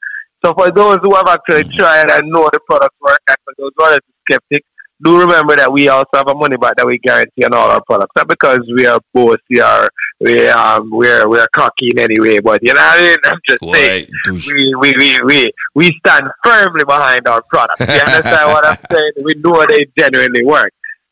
So 0.45 0.55
for 0.55 0.71
those 0.71 0.99
who 1.03 1.15
have 1.15 1.29
actually 1.29 1.65
tried 1.77 2.11
and 2.11 2.31
know 2.31 2.49
the 2.53 2.61
product 2.67 2.95
work, 3.01 3.21
and 3.29 3.37
for 3.45 3.55
those 3.59 3.71
who 3.77 3.85
are 3.85 3.99
skeptic, 4.27 4.65
do 5.03 5.21
remember 5.21 5.57
that 5.57 5.73
we 5.73 5.89
also 5.89 6.09
have 6.15 6.29
a 6.29 6.35
money 6.35 6.57
back 6.57 6.77
that 6.77 6.87
we 6.87 6.99
guarantee 6.99 7.45
on 7.45 7.55
all 7.55 7.71
our 7.71 7.83
products. 7.85 8.13
Not 8.17 8.29
because 8.29 8.61
we 8.77 8.87
are 8.87 9.01
bossy 9.13 9.61
or 9.61 9.89
we 10.21 10.49
um 10.49 10.91
we're 10.91 11.29
we're 11.29 11.47
cocky 11.55 11.91
in 11.91 11.99
any 11.99 12.21
way, 12.21 12.41
but 12.41 12.63
you 12.63 12.73
know 12.73 12.81
what 12.81 12.99
I 12.99 13.03
mean? 13.03 13.17
I'm 13.25 13.41
just 13.49 13.65
saying 13.73 14.07
we, 14.27 14.75
we, 14.75 14.93
we, 14.99 15.21
we, 15.25 15.53
we 15.75 16.01
stand 16.07 16.29
firmly 16.45 16.85
behind 16.85 17.27
our 17.27 17.43
products. 17.51 17.81
You 17.81 17.87
understand 17.87 18.53
what 18.53 18.67
I'm 18.67 18.79
saying? 18.91 19.13
We 19.23 19.35
know 19.37 19.65
they 19.67 19.87
genuinely 19.99 20.45
work. 20.45 20.71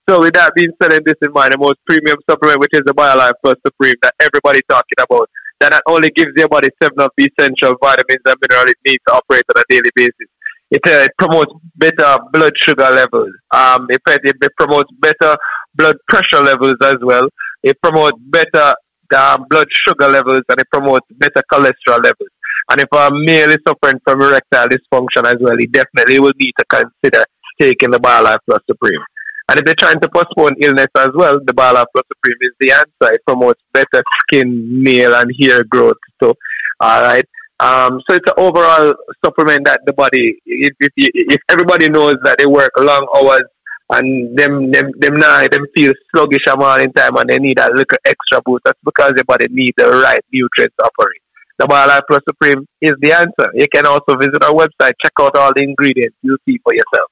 So 0.08 0.20
with 0.20 0.34
that 0.34 0.54
being 0.54 0.72
said 0.82 0.92
and 0.92 1.04
this 1.04 1.14
in 1.22 1.32
mind, 1.32 1.52
the 1.52 1.58
most 1.58 1.78
premium 1.86 2.16
supplement, 2.28 2.58
which 2.58 2.74
is 2.74 2.82
the 2.84 2.94
BioLife 2.94 3.34
Plus 3.44 3.56
Supreme 3.64 3.94
that 4.02 4.14
everybody's 4.20 4.66
talking 4.68 4.98
about, 4.98 5.30
that 5.60 5.70
not 5.70 5.82
only 5.86 6.10
gives 6.10 6.32
your 6.34 6.48
body 6.48 6.68
seven 6.82 6.98
of 6.98 7.10
the 7.16 7.30
essential 7.30 7.76
vitamins 7.80 8.24
and 8.24 8.34
minerals 8.42 8.70
it 8.70 8.78
needs 8.84 9.02
to 9.06 9.14
operate 9.14 9.44
on 9.54 9.62
a 9.62 9.64
daily 9.68 9.90
basis, 9.94 10.26
it, 10.70 10.80
uh, 10.86 11.04
it 11.04 11.12
promotes 11.18 11.52
better 11.76 12.18
blood 12.32 12.52
sugar 12.62 12.90
levels. 12.90 13.32
Um, 13.50 13.86
it, 13.90 14.00
it, 14.06 14.36
it 14.40 14.52
promotes 14.56 14.90
better 15.00 15.36
blood 15.74 15.96
pressure 16.08 16.42
levels 16.42 16.76
as 16.82 16.96
well. 17.02 17.28
It 17.62 17.80
promotes 17.82 18.18
better 18.20 18.74
um, 19.16 19.46
blood 19.50 19.66
sugar 19.86 20.08
levels 20.08 20.42
and 20.48 20.60
it 20.60 20.68
promotes 20.70 21.06
better 21.10 21.42
cholesterol 21.52 22.02
levels. 22.02 22.30
And 22.70 22.80
if 22.80 22.88
a 22.92 23.10
male 23.12 23.50
is 23.50 23.58
suffering 23.66 24.00
from 24.04 24.22
erectile 24.22 24.68
dysfunction 24.68 25.26
as 25.26 25.36
well, 25.40 25.56
he 25.58 25.66
definitely 25.66 26.20
will 26.20 26.32
need 26.38 26.52
to 26.58 26.64
consider 26.66 27.24
taking 27.60 27.90
the 27.90 27.98
BioLife 27.98 28.38
Plus 28.46 28.60
Supreme. 28.70 29.00
And 29.48 29.58
if 29.58 29.64
they're 29.64 29.74
trying 29.74 29.98
to 30.00 30.08
postpone 30.08 30.54
illness 30.62 30.86
as 30.96 31.08
well, 31.14 31.34
the 31.44 31.52
BioLife 31.52 31.86
Plus 31.92 32.04
Supreme 32.14 32.36
is 32.42 32.52
the 32.60 32.72
answer. 32.72 33.14
It 33.14 33.22
promotes 33.26 33.60
better 33.72 34.04
skin, 34.22 34.84
nail, 34.84 35.14
and 35.16 35.32
hair 35.40 35.64
growth. 35.64 35.96
So, 36.22 36.34
all 36.78 37.02
right. 37.02 37.26
Um, 37.60 38.00
so 38.08 38.16
it's 38.16 38.26
an 38.26 38.38
overall 38.38 38.94
supplement 39.24 39.66
that 39.66 39.80
the 39.84 39.92
body, 39.92 40.40
if, 40.46 40.72
if, 40.80 40.92
if 40.96 41.40
everybody 41.48 41.88
knows 41.88 42.14
that 42.24 42.38
they 42.38 42.46
work 42.46 42.72
long 42.78 43.06
hours 43.14 43.44
and 43.90 44.38
them 44.38 44.70
them 44.70 44.92
them 44.98 45.14
now 45.14 45.46
them 45.48 45.66
feel 45.76 45.92
sluggish 46.14 46.46
a 46.48 46.56
morning 46.56 46.86
in 46.86 46.92
time 46.92 47.16
and 47.16 47.28
they 47.28 47.38
need 47.38 47.58
a 47.58 47.68
little 47.68 47.98
extra 48.06 48.40
boost, 48.44 48.62
that's 48.64 48.78
because 48.84 49.12
your 49.14 49.24
body 49.24 49.46
needs 49.50 49.74
the 49.76 49.90
right 49.90 50.24
nutrients 50.32 50.74
to 50.78 50.86
operate. 50.86 51.20
The 51.58 51.66
BioLife 51.66 52.02
Plus 52.08 52.20
Supreme 52.26 52.66
is 52.80 52.94
the 53.02 53.12
answer. 53.12 53.52
You 53.52 53.66
can 53.68 53.84
also 53.84 54.16
visit 54.16 54.42
our 54.42 54.54
website, 54.54 54.92
check 55.02 55.12
out 55.20 55.36
all 55.36 55.52
the 55.54 55.62
ingredients, 55.62 56.16
you'll 56.22 56.38
see 56.48 56.58
for 56.64 56.72
yourself. 56.72 57.10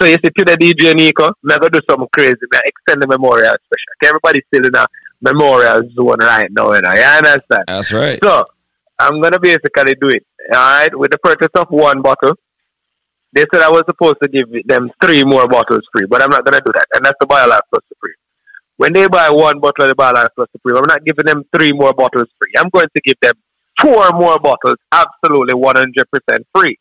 So 0.00 0.06
you 0.06 0.16
see, 0.22 0.28
to 0.28 0.44
the 0.44 0.58
DJ 0.58 0.94
Nico, 0.94 1.28
I'm 1.28 1.32
going 1.42 1.60
to 1.60 1.70
do 1.70 1.80
something 1.88 2.08
crazy. 2.12 2.36
I'm 2.52 2.60
extend 2.66 3.00
the 3.00 3.06
memorial 3.06 3.54
special. 3.64 3.92
Everybody's 4.04 4.42
still 4.52 4.66
in 4.66 4.76
a 4.76 4.86
memorial 5.22 5.80
zone 5.94 6.18
right 6.20 6.52
now, 6.52 6.74
you 6.74 6.82
know. 6.82 6.92
You 6.92 7.00
understand? 7.00 7.64
That's 7.66 7.90
right. 7.94 8.18
So 8.22 8.44
I'm 8.98 9.20
to 9.20 9.40
basically 9.40 9.94
do 10.00 10.08
it, 10.08 10.24
all 10.54 10.60
right, 10.60 10.98
with 10.98 11.10
the 11.10 11.18
purchase 11.18 11.50
of 11.56 11.68
one 11.70 12.02
bottle. 12.02 12.34
They 13.32 13.44
said 13.52 13.62
I 13.62 13.68
was 13.68 13.82
supposed 13.86 14.16
to 14.22 14.28
give 14.28 14.48
them 14.66 14.90
three 15.02 15.22
more 15.24 15.46
bottles 15.46 15.82
free, 15.92 16.06
but 16.06 16.22
I'm 16.22 16.30
not 16.30 16.46
to 16.46 16.52
do 16.52 16.72
that. 16.72 16.86
And 16.94 17.04
that's 17.04 17.18
the 17.20 17.26
BioLife 17.26 17.60
Plus 17.70 17.82
Supreme. 17.88 18.14
When 18.78 18.92
they 18.92 19.08
buy 19.08 19.28
one 19.30 19.60
bottle 19.60 19.84
of 19.84 19.88
the 19.90 19.94
BioLife 19.94 20.28
Plus 20.34 20.48
Supreme, 20.52 20.76
I'm 20.76 20.88
not 20.88 21.04
giving 21.04 21.26
them 21.26 21.44
three 21.54 21.72
more 21.72 21.92
bottles 21.92 22.28
free. 22.38 22.52
I'm 22.56 22.70
going 22.70 22.86
to 22.94 23.02
give 23.04 23.16
them 23.20 23.34
four 23.80 24.10
more 24.12 24.38
bottles 24.38 24.76
absolutely 24.92 25.54
100% 25.54 25.84
free. 26.54 26.78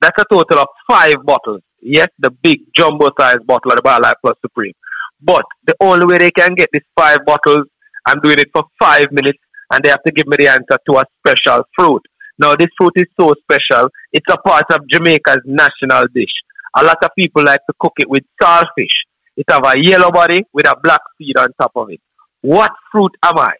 That's 0.00 0.18
a 0.20 0.24
total 0.30 0.58
of 0.58 0.68
five 0.90 1.16
bottles. 1.24 1.62
Yes, 1.80 2.08
the 2.18 2.30
big 2.30 2.60
jumbo 2.76 3.10
size 3.18 3.38
bottle 3.46 3.72
of 3.72 3.76
the 3.76 3.82
BioLife 3.82 4.14
Plus 4.22 4.36
Supreme. 4.42 4.74
But 5.22 5.44
the 5.66 5.74
only 5.80 6.04
way 6.04 6.18
they 6.18 6.30
can 6.30 6.54
get 6.54 6.68
these 6.72 6.82
five 6.98 7.24
bottles, 7.24 7.66
I'm 8.06 8.20
doing 8.20 8.38
it 8.38 8.48
for 8.52 8.64
five 8.78 9.06
minutes, 9.10 9.38
and 9.70 9.82
they 9.82 9.88
have 9.88 10.02
to 10.04 10.12
give 10.12 10.26
me 10.26 10.36
the 10.38 10.48
answer 10.48 10.78
to 10.88 10.98
a 10.98 11.04
special 11.20 11.64
fruit. 11.76 12.02
Now, 12.38 12.54
this 12.56 12.68
fruit 12.76 12.92
is 12.96 13.06
so 13.18 13.32
special, 13.42 13.88
it's 14.12 14.26
a 14.30 14.38
part 14.38 14.64
of 14.72 14.80
Jamaica's 14.90 15.42
national 15.44 16.06
dish. 16.14 16.32
A 16.76 16.82
lot 16.82 16.98
of 17.02 17.10
people 17.16 17.44
like 17.44 17.60
to 17.68 17.74
cook 17.78 17.92
it 17.98 18.10
with 18.10 18.24
saltfish. 18.42 18.96
It 19.36 19.46
have 19.48 19.64
a 19.64 19.74
yellow 19.80 20.10
body 20.10 20.44
with 20.52 20.66
a 20.66 20.74
black 20.82 21.00
seed 21.16 21.36
on 21.38 21.48
top 21.60 21.72
of 21.76 21.90
it. 21.90 22.00
What 22.40 22.72
fruit 22.90 23.12
am 23.22 23.38
I? 23.38 23.54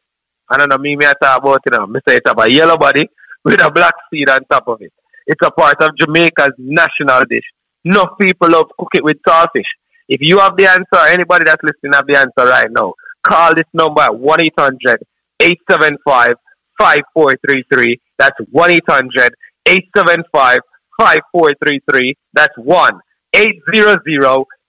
I 0.51 0.59
don't 0.59 0.69
know, 0.69 0.79
me, 0.79 0.97
me 0.97 1.07
I 1.07 1.15
talk 1.21 1.43
about 1.43 1.61
it 1.65 1.73
now. 1.73 1.87
Me 1.87 2.01
say 2.07 2.17
it 2.17 2.23
have 2.27 2.39
a 2.39 2.51
yellow 2.51 2.77
body 2.77 3.09
with 3.45 3.61
a 3.63 3.71
black 3.71 3.95
seed 4.11 4.29
on 4.29 4.41
top 4.51 4.69
of 4.69 4.83
it. 4.83 4.93
It's 5.27 5.41
a 5.45 5.51
part 5.51 5.81
of 5.83 5.91
Jamaica's 5.99 6.53
national 6.59 7.25
dish. 7.31 7.45
Enough 7.85 8.19
people 8.21 8.51
love 8.51 8.67
cook 8.79 8.91
it 8.95 9.05
with 9.05 9.17
saltfish. 9.27 9.71
If 10.09 10.21
you 10.21 10.39
have 10.39 10.57
the 10.57 10.67
answer, 10.67 11.07
anybody 11.09 11.45
that's 11.45 11.63
listening 11.63 11.93
have 11.95 12.07
the 12.07 12.19
answer 12.19 12.51
right 12.51 12.69
now, 12.71 12.95
call 13.27 13.55
this 13.55 13.65
number 13.73 14.03
at 14.03 14.15
1 14.15 14.41
800 14.43 14.99
875 15.45 16.35
5433. 16.79 18.01
That's 18.19 18.37
1 18.51 18.71
800 18.71 19.35
875 19.67 20.59
5433. 20.99 22.17
That's 22.33 22.55
1 22.57 23.01
800 23.35 24.01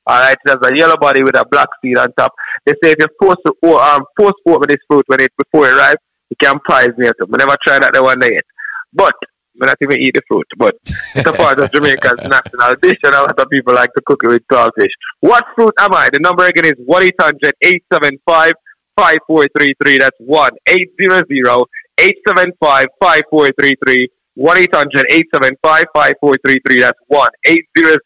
All 0.06 0.18
right, 0.18 0.36
it 0.44 0.50
has 0.50 0.58
a 0.62 0.76
yellow 0.76 0.96
body 0.96 1.22
with 1.22 1.36
a 1.36 1.44
black 1.48 1.68
seed 1.80 1.96
on 1.96 2.12
top. 2.18 2.32
They 2.66 2.72
say 2.82 2.90
if 2.90 2.96
you 2.98 3.06
force 3.20 3.36
to 3.46 3.68
um 3.76 4.02
force 4.16 4.34
with 4.44 4.68
this 4.68 4.78
fruit 4.90 5.04
when 5.06 5.20
it 5.20 5.30
before 5.38 5.70
it 5.70 5.76
ripe, 5.76 5.98
you 6.28 6.36
can 6.42 6.58
prize 6.66 6.90
me 6.98 7.06
it. 7.06 7.16
I 7.20 7.36
never 7.36 7.56
tried 7.64 7.82
that 7.82 7.92
the 7.94 8.02
one 8.02 8.18
day 8.18 8.30
yet. 8.32 8.42
But 8.92 9.14
I 9.62 9.66
not 9.66 9.76
even 9.80 10.00
eat 10.00 10.14
the 10.14 10.22
fruit. 10.26 10.46
But 10.56 10.74
it's 11.14 11.28
a 11.28 11.32
part 11.32 11.58
of 11.60 11.70
Jamaica's 11.72 12.18
national 12.24 12.74
dish 12.82 12.98
and 13.04 13.14
a 13.14 13.22
lot 13.22 13.38
of 13.38 13.46
people 13.50 13.74
like 13.74 13.90
to 13.94 14.02
cook 14.04 14.20
it 14.24 14.28
with 14.28 14.42
saltfish. 14.50 14.94
What 15.20 15.44
fruit 15.54 15.74
am 15.78 15.94
I? 15.94 16.10
The 16.12 16.20
number 16.20 16.46
again 16.46 16.64
is 16.64 16.74
1 16.84 17.02
800 17.02 17.54
875 17.62 18.54
5433. 18.96 19.98
That's 19.98 20.16
1 20.18 20.50
800 20.68 21.26
875 21.98 22.86
5433. 23.00 24.08
1 24.34 24.58
800 24.58 25.06
875 25.12 25.84
5433. 25.94 26.80
That's 26.80 26.98
1 27.08 27.28
800 27.46 28.00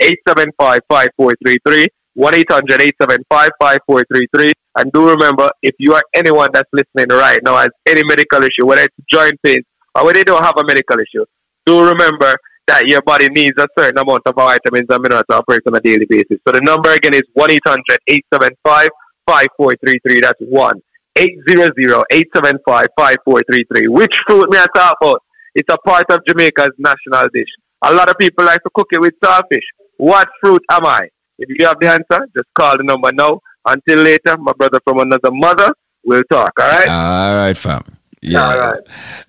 875 0.00 0.80
5433. 0.88 1.88
1 2.14 2.34
800 2.34 2.82
875 2.82 3.50
5433. 3.60 4.52
And 4.76 4.92
do 4.92 5.08
remember, 5.08 5.50
if 5.62 5.74
you 5.78 5.94
are 5.94 6.02
anyone 6.14 6.50
that's 6.52 6.70
listening 6.72 7.16
right 7.16 7.40
now 7.44 7.56
has 7.56 7.70
any 7.86 8.02
medical 8.04 8.42
issue, 8.42 8.66
whether 8.66 8.82
it's 8.82 8.94
joint 9.10 9.34
pain 9.44 9.60
or 9.94 10.04
whether 10.04 10.18
you 10.18 10.24
don't 10.24 10.42
have 10.42 10.58
a 10.58 10.64
medical 10.64 10.98
issue, 10.98 11.24
do 11.66 11.84
remember 11.84 12.34
that 12.66 12.86
your 12.86 13.02
body 13.02 13.28
needs 13.30 13.56
a 13.58 13.66
certain 13.78 13.98
amount 13.98 14.22
of 14.26 14.34
vitamins 14.34 14.86
and 14.88 15.02
minerals 15.02 15.24
to 15.30 15.36
operate 15.36 15.62
on 15.66 15.74
a 15.74 15.80
daily 15.80 16.06
basis. 16.06 16.38
So 16.46 16.52
the 16.52 16.60
number 16.60 16.92
again 16.92 17.14
is 17.14 17.22
1 17.34 17.50
800 17.50 17.98
875 18.06 18.88
5433. 19.28 20.20
That's 20.20 20.40
1 20.40 20.80
800 21.18 21.72
875 22.10 22.86
5433. 22.96 23.88
Which 23.88 24.14
fruit 24.26 24.48
may 24.50 24.58
I 24.58 24.66
talk 24.74 24.96
about? 25.00 25.22
It's 25.54 25.68
a 25.72 25.76
part 25.78 26.10
of 26.10 26.20
Jamaica's 26.26 26.72
national 26.78 27.26
dish. 27.34 27.48
A 27.84 27.92
lot 27.92 28.08
of 28.08 28.16
people 28.18 28.44
like 28.44 28.62
to 28.62 28.70
cook 28.74 28.88
it 28.92 29.00
with 29.00 29.14
saltfish. 29.22 29.68
What 29.98 30.28
fruit 30.40 30.62
am 30.70 30.86
I? 30.86 31.08
If 31.38 31.48
you 31.58 31.66
have 31.66 31.76
the 31.80 31.88
answer, 31.88 32.26
just 32.36 32.48
call 32.54 32.76
the 32.76 32.84
number 32.84 33.10
now. 33.12 33.40
Until 33.66 33.98
later, 34.02 34.36
my 34.38 34.52
brother 34.52 34.80
from 34.84 35.00
another 35.00 35.30
mother 35.30 35.72
will 36.04 36.22
talk. 36.30 36.52
All 36.58 36.66
right? 36.66 36.88
All 36.88 37.36
right, 37.36 37.56
fam. 37.56 37.84
Yeah, 38.20 38.56
right. 38.56 38.76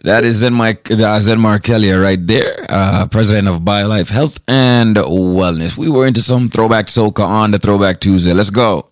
that 0.04 0.26
is 0.26 0.38
Zen 0.38 0.54
Mike, 0.54 0.90
uh, 0.90 1.20
Zen 1.20 1.38
Markellia 1.38 2.02
right 2.02 2.26
there, 2.26 2.66
uh, 2.70 3.06
president 3.06 3.48
of 3.48 3.62
BioLife 3.62 4.10
Health 4.10 4.40
and 4.48 4.96
Wellness. 4.96 5.78
We 5.78 5.90
were 5.90 6.08
into 6.08 6.24
some 6.24 6.50
throwback 6.50 6.88
soca 6.88 7.24
on 7.24 7.52
the 7.52 7.60
Throwback 7.60 8.00
Tuesday. 8.00 8.34
Let's 8.34 8.50
go. 8.50 8.90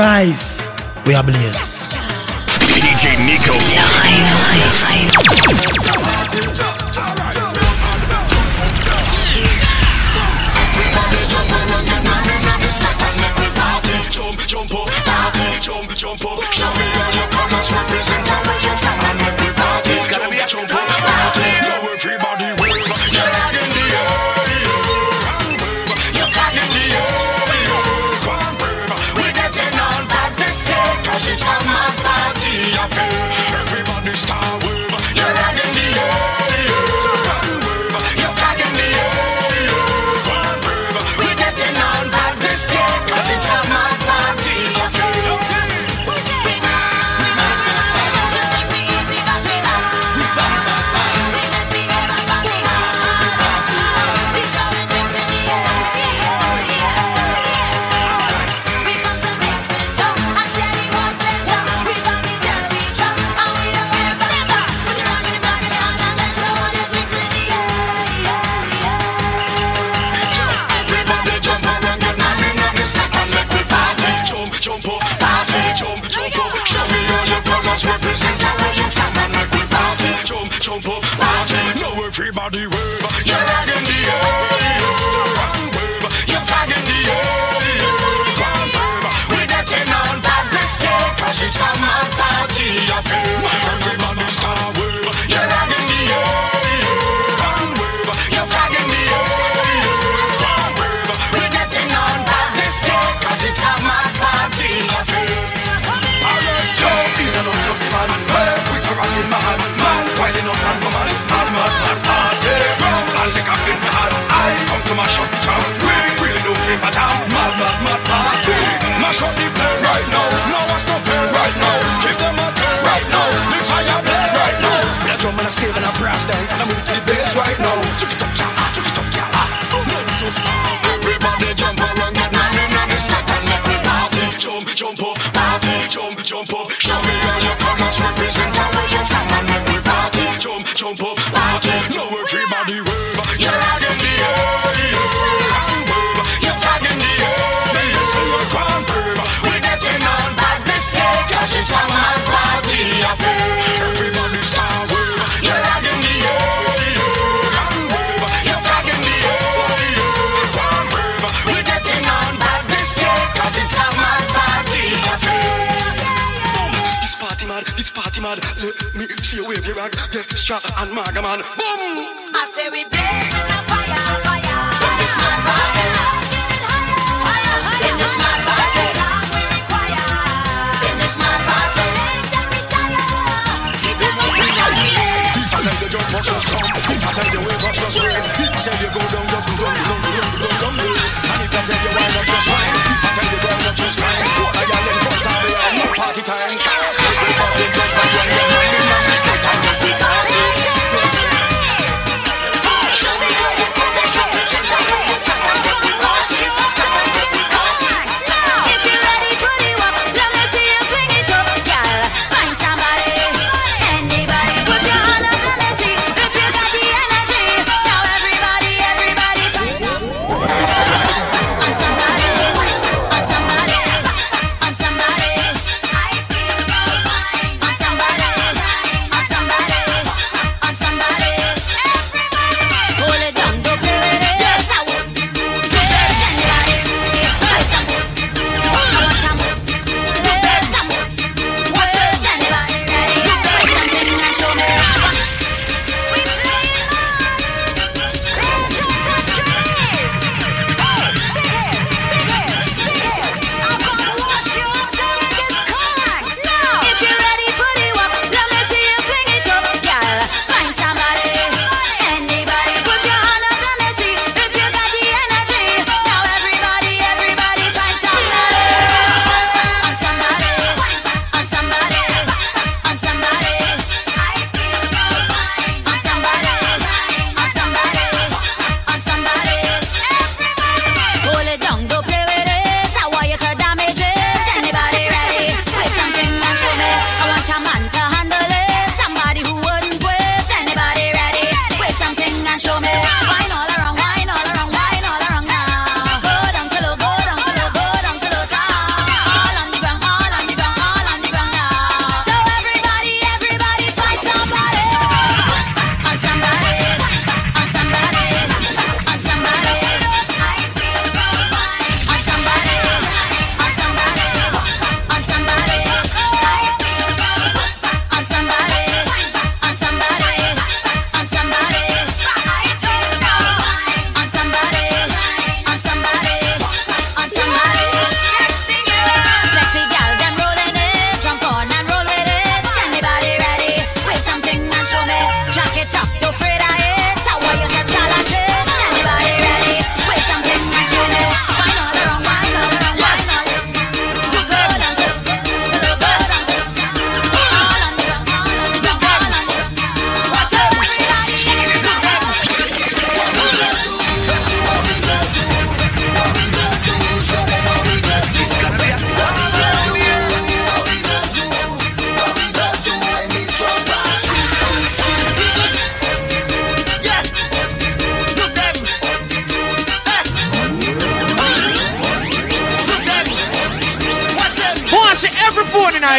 As 0.00 0.47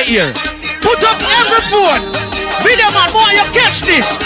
ear. 0.09 0.33
Put 0.81 1.03
up 1.05 1.21
every 1.21 1.61
phone. 1.69 2.01
Video 2.65 2.89
man, 2.97 3.09
boy, 3.13 3.29
you 3.37 3.45
catch 3.53 3.81
this. 3.85 4.17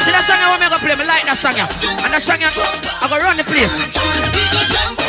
See 0.00 0.12
that 0.12 0.24
song 0.24 0.40
I 0.40 0.48
want 0.48 0.60
me 0.62 0.68
to 0.68 0.78
play? 0.80 0.96
Me 0.96 1.04
like 1.04 1.24
that 1.28 1.36
song. 1.36 1.56
And 1.60 2.12
that 2.12 2.22
song, 2.22 2.40
I'm 2.40 3.10
gonna 3.10 3.22
run 3.22 3.36
the 3.36 3.44
place. 3.44 4.99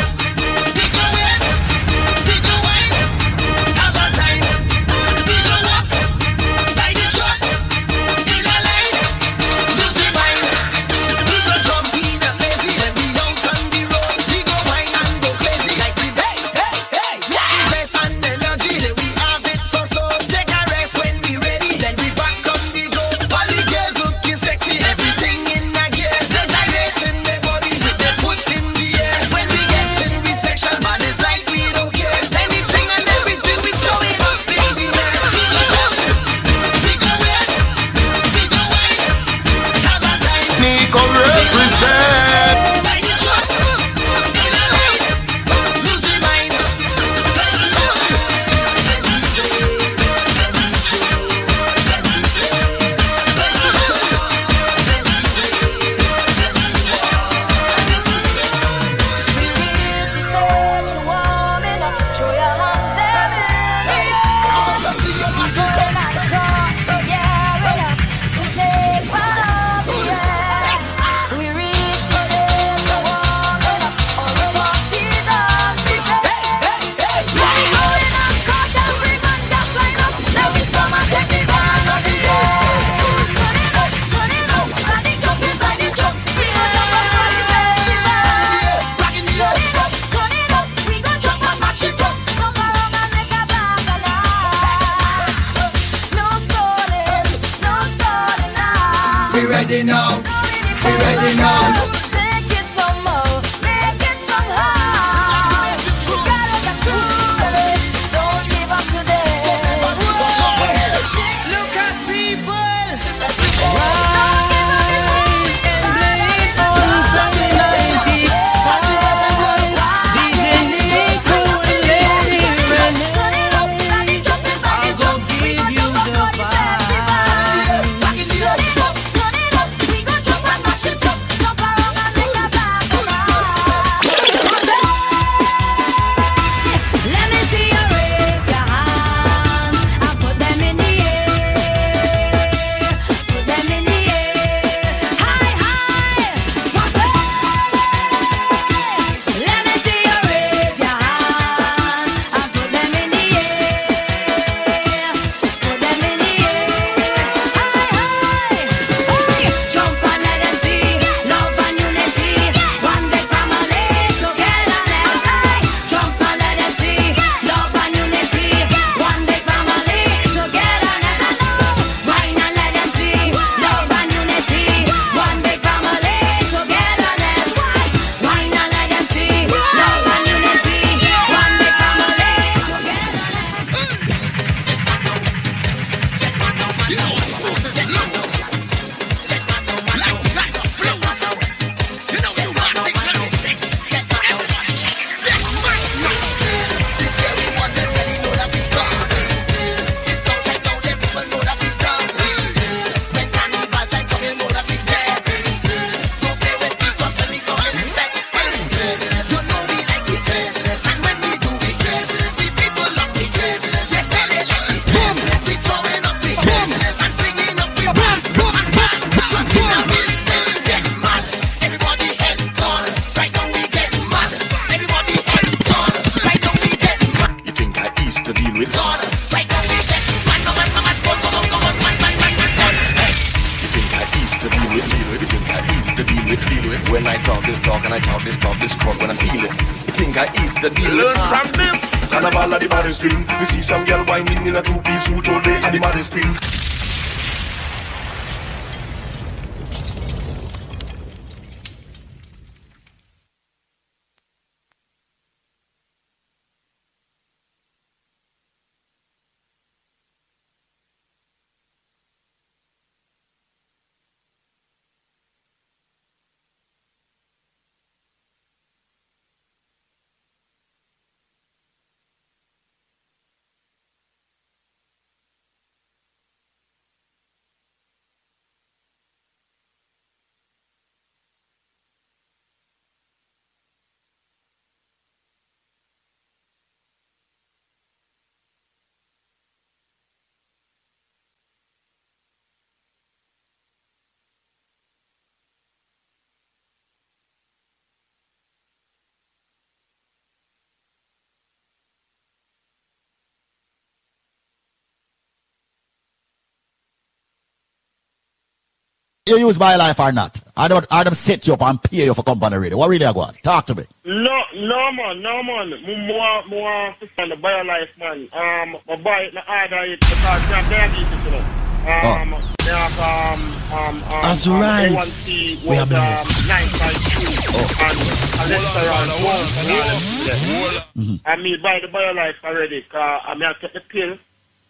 You 309.28 309.38
use 309.38 309.56
BioLife 309.56 310.04
or 310.04 310.10
not? 310.10 310.40
I 310.56 310.66
don't. 310.66 310.84
I 310.90 311.04
don't 311.04 311.14
set 311.14 311.46
you 311.46 311.54
up 311.54 311.62
and 311.62 311.80
pay 311.80 312.06
you 312.06 312.12
for 312.12 312.24
company 312.24 312.56
radio. 312.56 312.76
What 312.76 312.90
really 312.90 313.04
I 313.06 313.12
go 313.12 313.20
on? 313.20 313.32
Talk 313.34 313.66
to 313.66 313.74
me. 313.76 313.84
No, 314.04 314.42
no 314.56 314.90
man, 314.90 315.22
no 315.22 315.40
man. 315.44 315.70
More, 316.08 316.44
more 316.48 316.72
on 316.72 317.28
the 317.28 317.36
BioLife 317.36 317.96
man. 318.00 318.28
Um, 318.32 318.76
my 318.88 318.96
boy, 318.96 319.30
the 319.32 319.46
order 319.48 319.92
it 319.92 320.00
because 320.00 320.24
I 320.24 320.38
have 320.40 320.68
diabetes, 320.68 321.24
you 321.24 321.30
know. 321.30 321.38
Um, 321.82 322.30
they 322.64 322.70
have 322.74 322.98
um, 322.98 323.40
um, 323.78 324.02
um, 324.12 324.24
As 324.24 324.48
um, 324.48 324.60
rise, 324.60 324.90
A1C 324.90 325.62
we 325.62 325.68
was 325.68 325.78
are 325.78 325.82
um, 325.82 325.88
blessed. 325.88 326.50
9.2 326.50 327.62
and 327.86 327.98
cholesterol 328.34 329.06
one 329.22 329.46
and 329.54 329.70
all 329.70 329.86
that. 330.26 330.86
Mm-hmm. 330.98 331.14
I 331.26 331.36
mean, 331.36 331.62
buy 331.62 331.78
the 331.78 331.86
BioLife 331.86 332.42
already. 332.42 332.82
Cause 332.82 333.22
I 333.24 333.34
mean, 333.34 333.44
I 333.44 333.52
take 333.52 333.72
the 333.72 333.80
pill. 333.82 334.18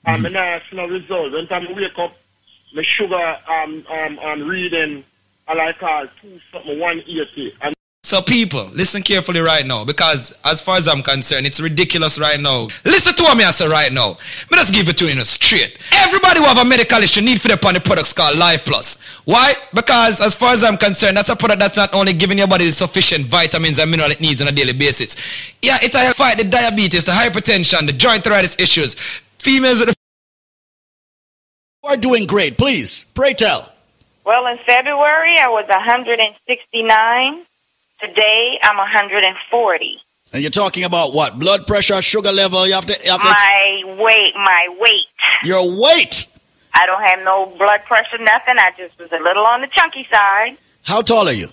And 0.04 0.24
Mm-hmm. 0.26 0.36
I 0.36 0.60
see 0.68 0.76
no 0.76 0.88
result. 0.88 1.32
When 1.32 1.46
time 1.46 1.68
I 1.68 1.72
wake 1.72 1.98
up, 1.98 2.14
my 2.74 2.82
sugar 2.82 3.38
um 3.48 3.84
um 3.90 4.18
um 4.20 4.48
reading 4.48 5.04
I 5.48 5.54
like 5.54 5.78
two 6.20 6.40
something 6.50 6.78
one 6.78 7.00
eighty 7.00 7.54
and 7.60 7.74
So 8.04 8.20
people, 8.20 8.68
listen 8.74 9.02
carefully 9.02 9.40
right 9.40 9.64
now 9.64 9.84
because 9.84 10.32
as 10.44 10.60
far 10.60 10.76
as 10.76 10.88
I'm 10.88 11.02
concerned, 11.02 11.46
it's 11.46 11.60
ridiculous 11.60 12.18
right 12.18 12.40
now. 12.40 12.66
Listen 12.84 13.14
to 13.14 13.22
what 13.22 13.38
me 13.38 13.44
I 13.44 13.52
say 13.52 13.68
right 13.68 13.92
now. 13.92 14.16
Me 14.50 14.58
just 14.58 14.74
give 14.74 14.88
it 14.88 14.98
to 14.98 15.06
you 15.06 15.24
straight. 15.24 15.78
Everybody 15.92 16.40
who 16.40 16.46
have 16.46 16.58
a 16.58 16.64
medical 16.64 16.98
issue 16.98 17.22
need 17.22 17.40
for 17.40 17.48
the 17.48 17.56
the 17.56 17.80
products 17.80 18.12
called 18.12 18.36
Life 18.38 18.64
Plus. 18.64 19.00
Why? 19.24 19.54
Because 19.72 20.20
as 20.20 20.34
far 20.34 20.52
as 20.52 20.64
I'm 20.64 20.76
concerned, 20.76 21.16
that's 21.16 21.28
a 21.28 21.36
product 21.36 21.60
that's 21.60 21.76
not 21.76 21.94
only 21.94 22.12
giving 22.12 22.38
your 22.38 22.48
body 22.48 22.66
the 22.66 22.72
sufficient 22.72 23.24
vitamins 23.26 23.78
and 23.78 23.90
mineral 23.90 24.10
it 24.10 24.20
needs 24.20 24.42
on 24.42 24.48
a 24.48 24.52
daily 24.52 24.72
basis. 24.72 25.16
Yeah, 25.62 25.78
it 25.80 25.94
will 25.94 26.12
fight 26.14 26.38
the 26.38 26.44
diabetes, 26.44 27.04
the 27.04 27.12
hypertension, 27.12 27.86
the 27.86 27.92
joint 27.92 28.26
arthritis 28.26 28.58
issues. 28.58 28.96
Females 29.38 29.78
with 29.78 29.90
the 29.90 30.01
You 31.84 31.90
are 31.90 31.96
doing 31.96 32.26
great. 32.26 32.56
Please, 32.58 33.04
pray 33.14 33.34
tell. 33.34 33.72
Well, 34.24 34.46
in 34.46 34.56
February, 34.58 35.36
I 35.38 35.48
was 35.48 35.66
169. 35.68 37.42
Today, 38.00 38.58
I'm 38.62 38.76
140. 38.76 39.98
And 40.32 40.42
you're 40.42 40.50
talking 40.52 40.84
about 40.84 41.12
what? 41.12 41.38
Blood 41.40 41.66
pressure, 41.66 42.00
sugar 42.00 42.30
level. 42.30 42.66
You 42.66 42.74
have 42.74 42.86
to. 42.86 42.92
You 43.04 43.10
have 43.10 43.20
to 43.20 43.26
My 43.26 43.82
weight, 43.98 44.34
my 44.36 44.76
weight. 44.78 45.06
your 45.44 45.80
weight. 45.80 46.26
I 46.72 46.86
don't 46.86 47.02
have 47.02 47.22
no 47.24 47.46
blood 47.58 47.82
pressure, 47.84 48.18
nothing. 48.18 48.54
I 48.58 48.72
just 48.76 48.96
was 48.98 49.10
a 49.12 49.18
little 49.18 49.44
on 49.44 49.60
the 49.60 49.66
chunky 49.66 50.04
side. 50.04 50.56
How 50.84 51.02
tall 51.02 51.26
are 51.28 51.32
you? 51.32 51.48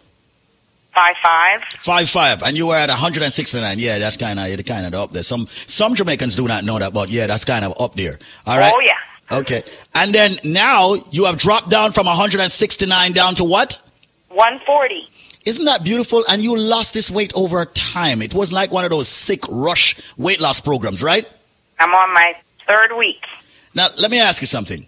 Five 0.93 1.15
five. 1.23 1.63
Five 1.75 2.09
five, 2.09 2.43
and 2.43 2.55
you 2.55 2.67
were 2.67 2.75
at 2.75 2.89
169. 2.89 3.79
Yeah, 3.79 3.99
that's 3.99 4.15
kind 4.17 4.39
of 4.39 4.65
kind 4.65 4.85
of 4.85 4.93
up 4.93 5.11
there. 5.11 5.23
Some 5.23 5.47
some 5.49 5.95
Jamaicans 5.95 6.35
do 6.35 6.47
not 6.47 6.63
know 6.63 6.79
that, 6.79 6.93
but 6.93 7.09
yeah, 7.09 7.27
that's 7.27 7.45
kind 7.45 7.65
of 7.65 7.73
up 7.81 7.95
there. 7.95 8.17
All 8.45 8.57
right. 8.57 8.71
Oh 8.73 8.79
yeah. 8.79 8.97
Okay. 9.31 9.63
And 9.95 10.13
then 10.13 10.31
now 10.43 10.95
you 11.11 11.25
have 11.25 11.37
dropped 11.37 11.69
down 11.69 11.91
from 11.91 12.05
169 12.07 13.11
down 13.13 13.35
to 13.35 13.43
what? 13.43 13.79
140. 14.29 15.07
Isn't 15.45 15.65
that 15.65 15.83
beautiful? 15.83 16.23
And 16.29 16.41
you 16.41 16.57
lost 16.57 16.93
this 16.93 17.09
weight 17.09 17.31
over 17.35 17.65
time. 17.65 18.21
It 18.21 18.33
was 18.33 18.51
like 18.51 18.71
one 18.71 18.83
of 18.83 18.89
those 18.89 19.07
sick 19.07 19.41
rush 19.49 19.95
weight 20.17 20.39
loss 20.41 20.59
programs, 20.59 21.01
right? 21.03 21.27
I'm 21.79 21.93
on 21.93 22.13
my 22.13 22.35
third 22.67 22.95
week. 22.97 23.23
Now, 23.73 23.87
let 23.99 24.11
me 24.11 24.19
ask 24.19 24.41
you 24.41 24.47
something. 24.47 24.85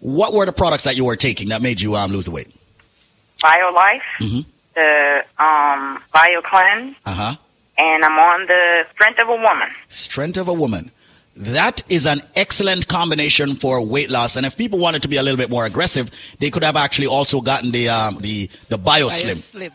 What 0.00 0.32
were 0.32 0.44
the 0.46 0.52
products 0.52 0.84
that 0.84 0.96
you 0.96 1.04
were 1.04 1.16
taking 1.16 1.48
that 1.48 1.62
made 1.62 1.80
you 1.80 1.94
um, 1.96 2.12
lose 2.12 2.26
the 2.26 2.30
weight? 2.32 2.48
BioLife, 3.42 4.02
Mhm. 4.20 4.44
the 4.74 5.24
um, 5.38 6.02
BioCleanse, 6.14 6.94
Uh 7.06 7.12
huh. 7.14 7.34
and 7.78 8.04
I'm 8.04 8.18
on 8.18 8.46
the 8.46 8.86
Strength 8.92 9.20
of 9.20 9.28
a 9.28 9.36
Woman. 9.36 9.70
Strength 9.88 10.36
of 10.36 10.48
a 10.48 10.52
woman. 10.52 10.90
That 11.38 11.82
is 11.88 12.04
an 12.06 12.20
excellent 12.34 12.88
combination 12.88 13.54
for 13.54 13.84
weight 13.84 14.10
loss. 14.10 14.34
And 14.34 14.44
if 14.44 14.56
people 14.56 14.78
wanted 14.80 15.02
to 15.02 15.08
be 15.08 15.18
a 15.18 15.22
little 15.22 15.36
bit 15.36 15.50
more 15.50 15.66
aggressive, 15.66 16.10
they 16.40 16.50
could 16.50 16.64
have 16.64 16.76
actually 16.76 17.06
also 17.06 17.40
gotten 17.40 17.70
the 17.70 17.88
um, 17.88 18.18
the 18.20 18.48
the 18.68 18.76
BioSlim. 18.76 19.36
Slim. 19.36 19.72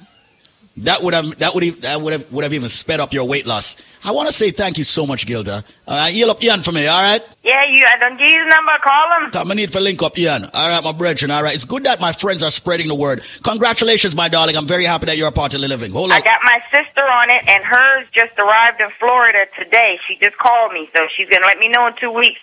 That 0.78 1.02
would 1.04 1.14
have 1.14 1.38
that 1.38 1.54
would 1.54 1.64
have, 1.64 1.82
that 1.82 2.02
would 2.02 2.14
have 2.14 2.32
would 2.32 2.44
have 2.44 2.54
even 2.54 2.68
sped 2.68 3.00
up 3.00 3.14
your 3.14 3.28
weight 3.28 3.46
loss. 3.46 3.78
I 4.04 4.12
want 4.12 4.28
to 4.28 4.34
say 4.34 4.50
thank 4.50 4.80
you 4.80 4.84
so 4.84 5.06
much, 5.06 5.28
Gilda. 5.28 5.64
Uh, 5.88 6.08
heal 6.08 6.32
up 6.32 6.44
Ian 6.44 6.62
for 6.62 6.72
me, 6.72 6.88
all 6.88 7.00
right? 7.00 7.22
Yeah, 7.44 7.64
you. 7.66 7.86
I 7.86 7.98
don't 8.00 8.18
give 8.18 8.28
you 8.28 8.44
the 8.44 8.50
number. 8.50 8.72
Call 8.82 9.20
him. 9.20 9.32
Come, 9.32 9.52
I 9.52 9.54
need 9.54 9.72
for 9.72 9.80
link 9.80 10.02
up 10.02 10.18
Ian. 10.18 10.46
All 10.52 10.70
right, 10.70 10.84
my 10.84 10.92
brethren. 10.92 11.30
All 11.30 11.44
right, 11.44 11.54
it's 11.54 11.66
good 11.66 11.84
that 11.84 12.02
my 12.02 12.12
friends 12.12 12.42
are 12.42 12.50
spreading 12.50 12.88
the 12.88 12.96
word. 12.96 13.24
Congratulations, 13.44 14.16
my 14.16 14.28
darling. 14.28 14.58
I'm 14.58 14.66
very 14.66 14.84
happy 14.84 15.06
that 15.06 15.18
you're 15.18 15.30
a 15.30 15.32
part 15.32 15.54
of 15.54 15.62
the 15.62 15.68
living. 15.68 15.92
Hold 15.92 16.12
on. 16.12 16.18
I 16.18 16.22
got 16.22 16.42
my 16.44 16.60
sister 16.72 17.02
on 17.02 17.30
it, 17.30 17.48
and 17.48 17.64
hers 17.64 18.08
just 18.12 18.38
arrived 18.40 18.82
in 18.82 18.90
Florida 19.00 19.46
today. 19.58 20.00
She 20.08 20.18
just 20.18 20.38
called 20.38 20.74
me, 20.74 20.90
so 20.92 21.08
she's 21.16 21.30
gonna 21.30 21.46
let 21.46 21.60
me 21.60 21.70
know 21.70 21.86
in 21.86 21.94
two 21.96 22.12
weeks 22.12 22.40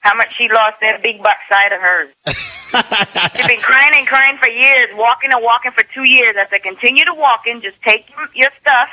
how 0.00 0.14
much 0.16 0.34
she 0.36 0.48
lost 0.48 0.78
that 0.80 1.02
big 1.02 1.22
butt 1.22 1.36
side 1.48 1.72
of 1.72 1.80
hers. 1.80 2.08
She's 3.36 3.46
been 3.46 3.60
crying 3.60 3.92
and 3.96 4.06
crying 4.06 4.36
for 4.38 4.48
years, 4.48 4.90
walking 4.94 5.30
and 5.32 5.42
walking 5.42 5.72
for 5.72 5.82
two 5.82 6.04
years. 6.08 6.36
I 6.38 6.46
said, 6.48 6.62
continue 6.62 7.04
to 7.04 7.14
walking, 7.14 7.60
just 7.60 7.80
take 7.82 8.08
your- 8.10 8.28
your 8.34 8.50
stuff 8.60 8.88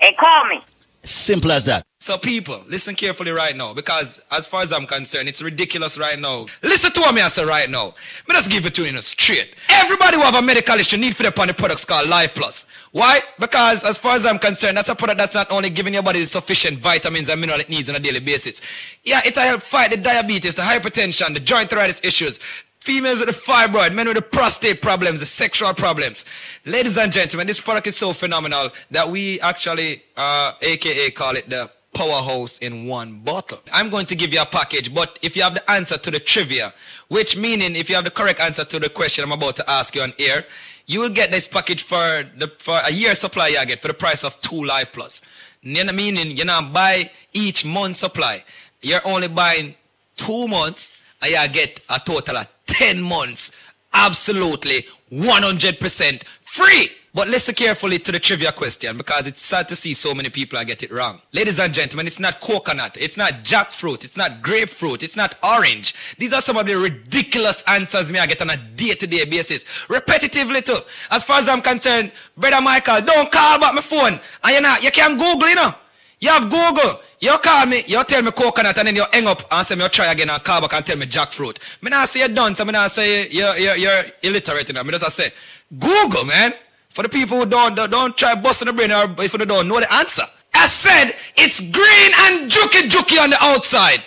and 0.00 0.16
call 0.16 0.44
me. 0.46 0.60
Simple 1.02 1.52
as 1.52 1.64
that. 1.64 1.84
So 2.06 2.16
people, 2.16 2.62
listen 2.68 2.94
carefully 2.94 3.32
right 3.32 3.56
now 3.56 3.74
because 3.74 4.20
as 4.30 4.46
far 4.46 4.62
as 4.62 4.72
I'm 4.72 4.86
concerned, 4.86 5.28
it's 5.28 5.42
ridiculous 5.42 5.98
right 5.98 6.16
now. 6.16 6.46
Listen 6.62 6.92
to 6.92 7.00
what 7.00 7.12
me 7.12 7.20
I 7.20 7.26
say 7.26 7.44
right 7.44 7.68
now. 7.68 7.94
Me 8.28 8.32
just 8.32 8.48
give 8.48 8.64
it 8.64 8.76
to 8.76 8.88
you 8.88 8.96
a 8.96 9.02
straight. 9.02 9.56
Everybody 9.68 10.16
who 10.16 10.22
have 10.22 10.36
a 10.36 10.40
medical 10.40 10.76
issue 10.76 10.98
need 10.98 11.16
for 11.16 11.24
the 11.24 11.32
products 11.32 11.84
called 11.84 12.08
Life 12.08 12.36
Plus. 12.36 12.68
Why? 12.92 13.22
Because 13.40 13.84
as 13.84 13.98
far 13.98 14.14
as 14.14 14.24
I'm 14.24 14.38
concerned, 14.38 14.76
that's 14.76 14.88
a 14.88 14.94
product 14.94 15.18
that's 15.18 15.34
not 15.34 15.50
only 15.50 15.68
giving 15.68 15.94
your 15.94 16.04
body 16.04 16.20
the 16.20 16.26
sufficient 16.26 16.78
vitamins 16.78 17.28
and 17.28 17.40
mineral 17.40 17.58
it 17.58 17.68
needs 17.68 17.88
on 17.88 17.96
a 17.96 17.98
daily 17.98 18.20
basis. 18.20 18.62
Yeah, 19.02 19.22
it 19.24 19.34
will 19.34 19.42
help 19.42 19.62
fight 19.62 19.90
the 19.90 19.96
diabetes, 19.96 20.54
the 20.54 20.62
hypertension, 20.62 21.34
the 21.34 21.40
joint 21.40 21.72
arthritis 21.72 22.00
issues. 22.04 22.38
Females 22.78 23.18
with 23.18 23.30
the 23.30 23.34
fibroid, 23.34 23.92
men 23.92 24.06
with 24.06 24.16
the 24.16 24.22
prostate 24.22 24.80
problems, 24.80 25.18
the 25.18 25.26
sexual 25.26 25.74
problems. 25.74 26.24
Ladies 26.64 26.96
and 26.98 27.10
gentlemen, 27.10 27.48
this 27.48 27.60
product 27.60 27.88
is 27.88 27.96
so 27.96 28.12
phenomenal 28.12 28.68
that 28.92 29.10
we 29.10 29.40
actually, 29.40 30.04
uh, 30.16 30.52
aka 30.62 31.10
call 31.10 31.34
it 31.34 31.50
the 31.50 31.68
powerhouse 31.96 32.58
in 32.58 32.86
one 32.86 33.20
bottle. 33.20 33.60
I'm 33.72 33.88
going 33.90 34.06
to 34.06 34.14
give 34.14 34.32
you 34.32 34.42
a 34.42 34.46
package, 34.46 34.94
but 34.94 35.18
if 35.22 35.34
you 35.36 35.42
have 35.42 35.54
the 35.54 35.70
answer 35.70 35.96
to 35.96 36.10
the 36.10 36.20
trivia, 36.20 36.74
which 37.08 37.36
meaning 37.36 37.74
if 37.74 37.88
you 37.88 37.94
have 37.94 38.04
the 38.04 38.10
correct 38.10 38.40
answer 38.40 38.64
to 38.64 38.78
the 38.78 38.88
question 38.90 39.24
I'm 39.24 39.32
about 39.32 39.56
to 39.56 39.70
ask 39.70 39.94
you 39.94 40.02
on 40.02 40.12
air, 40.18 40.44
you 40.86 41.00
will 41.00 41.08
get 41.08 41.30
this 41.30 41.48
package 41.48 41.82
for 41.82 41.96
the 42.38 42.52
for 42.58 42.78
a 42.84 42.92
year 42.92 43.14
supply 43.14 43.48
you 43.48 43.66
get 43.66 43.82
for 43.82 43.88
the 43.88 43.94
price 43.94 44.22
of 44.24 44.40
two 44.40 44.62
life 44.62 44.92
plus. 44.92 45.22
You 45.62 45.84
know, 45.84 45.92
Meaning 45.92 46.36
not 46.46 46.72
buy 46.72 47.10
each 47.32 47.64
month 47.64 47.96
supply. 47.96 48.44
You're 48.82 49.04
only 49.04 49.28
buying 49.28 49.74
two 50.16 50.46
months 50.46 50.96
and 51.22 51.32
you 51.32 51.48
get 51.48 51.80
a 51.88 51.98
total 51.98 52.36
of 52.36 52.46
10 52.66 53.02
months 53.02 53.52
absolutely 53.96 54.86
100% 55.10 56.22
free. 56.42 56.90
But 57.16 57.28
listen 57.28 57.54
carefully 57.54 57.98
to 58.00 58.12
the 58.12 58.20
trivia 58.20 58.52
question 58.52 58.98
because 58.98 59.26
it's 59.26 59.40
sad 59.40 59.68
to 59.68 59.74
see 59.74 59.94
so 59.94 60.12
many 60.12 60.28
people 60.28 60.62
get 60.64 60.82
it 60.82 60.92
wrong. 60.92 61.22
Ladies 61.32 61.58
and 61.58 61.72
gentlemen, 61.72 62.06
it's 62.06 62.20
not 62.20 62.42
coconut, 62.42 62.98
it's 63.00 63.16
not 63.16 63.42
jackfruit, 63.42 64.04
it's 64.04 64.18
not 64.18 64.42
grapefruit, 64.42 65.02
it's 65.02 65.16
not 65.16 65.34
orange. 65.42 65.94
These 66.18 66.34
are 66.34 66.42
some 66.42 66.58
of 66.58 66.66
the 66.66 66.76
ridiculous 66.76 67.62
answers 67.68 68.12
me 68.12 68.18
I 68.18 68.26
get 68.26 68.42
on 68.42 68.50
a 68.50 68.58
day-to-day 68.58 69.24
basis. 69.24 69.64
Repetitively 69.88 70.62
too. 70.62 70.76
As 71.10 71.24
far 71.24 71.38
as 71.38 71.48
I'm 71.48 71.62
concerned, 71.62 72.12
brother 72.36 72.60
Michael, 72.60 73.00
don't 73.00 73.32
call 73.32 73.60
back 73.60 73.74
my 73.74 73.80
phone. 73.80 74.20
And 74.44 74.54
you 74.54 74.60
not, 74.60 74.84
you 74.84 74.90
can 74.90 75.16
Google, 75.16 75.48
you 75.48 75.54
know. 75.54 75.72
You 76.20 76.28
have 76.28 76.50
Google. 76.50 77.00
You 77.18 77.38
call 77.38 77.64
me, 77.64 77.82
you 77.86 78.04
tell 78.04 78.20
me 78.20 78.30
coconut, 78.30 78.76
and 78.76 78.88
then 78.88 78.96
you 78.96 79.04
hang 79.10 79.26
up 79.26 79.40
and 79.50 79.66
say 79.66 79.74
me 79.74 79.84
you 79.84 79.88
try 79.88 80.12
again 80.12 80.28
and 80.28 80.44
call 80.44 80.60
back 80.60 80.74
and 80.74 80.84
tell 80.84 80.98
me 80.98 81.06
jackfruit. 81.06 81.56
Me 81.80 81.88
not 81.88 82.10
say 82.10 82.20
you 82.20 82.28
done, 82.28 82.54
so 82.54 82.66
me 82.66 82.72
not 82.72 82.90
say 82.90 83.26
you're, 83.28 83.56
you're, 83.56 83.76
you're 83.76 84.02
illiterate, 84.22 84.68
you 84.68 84.74
know. 84.74 84.84
Me 84.84 84.90
just 84.90 85.16
say, 85.16 85.30
Google, 85.78 86.26
man. 86.26 86.52
For 86.96 87.02
the 87.02 87.10
people 87.10 87.36
who 87.36 87.44
don't, 87.44 87.74
don't, 87.74 88.16
try 88.16 88.34
busting 88.34 88.68
the 88.68 88.72
brain 88.72 88.90
or 88.90 89.04
if 89.22 89.30
you 89.34 89.38
don't 89.40 89.68
know 89.68 89.78
the 89.78 89.94
answer. 89.96 90.22
I 90.54 90.66
said, 90.66 91.14
it's 91.36 91.60
green 91.60 92.10
and 92.24 92.50
juky 92.50 92.88
juky 92.88 93.22
on 93.22 93.28
the 93.28 93.36
outside. 93.38 94.02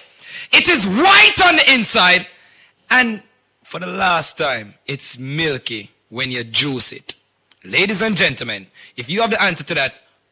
It 0.52 0.68
is 0.68 0.88
white 0.88 1.36
on 1.46 1.58
the 1.58 1.72
inside. 1.72 2.26
And 2.90 3.22
for 3.64 3.80
the 3.80 3.86
last 3.86 4.40
time, 4.40 4.74
it's 4.88 5.20
milky 5.20 5.92
when 6.10 6.32
you 6.32 6.44
juice 6.44 6.92
it. 6.92 7.14
Ladies 7.64 8.02
and 8.02 8.18
gentlemen, 8.18 8.66
if 8.98 9.08
you 9.08 9.22
have 9.22 9.30
the 9.30 9.40
answer 9.40 9.64
to 9.66 9.76
that, 9.76 9.94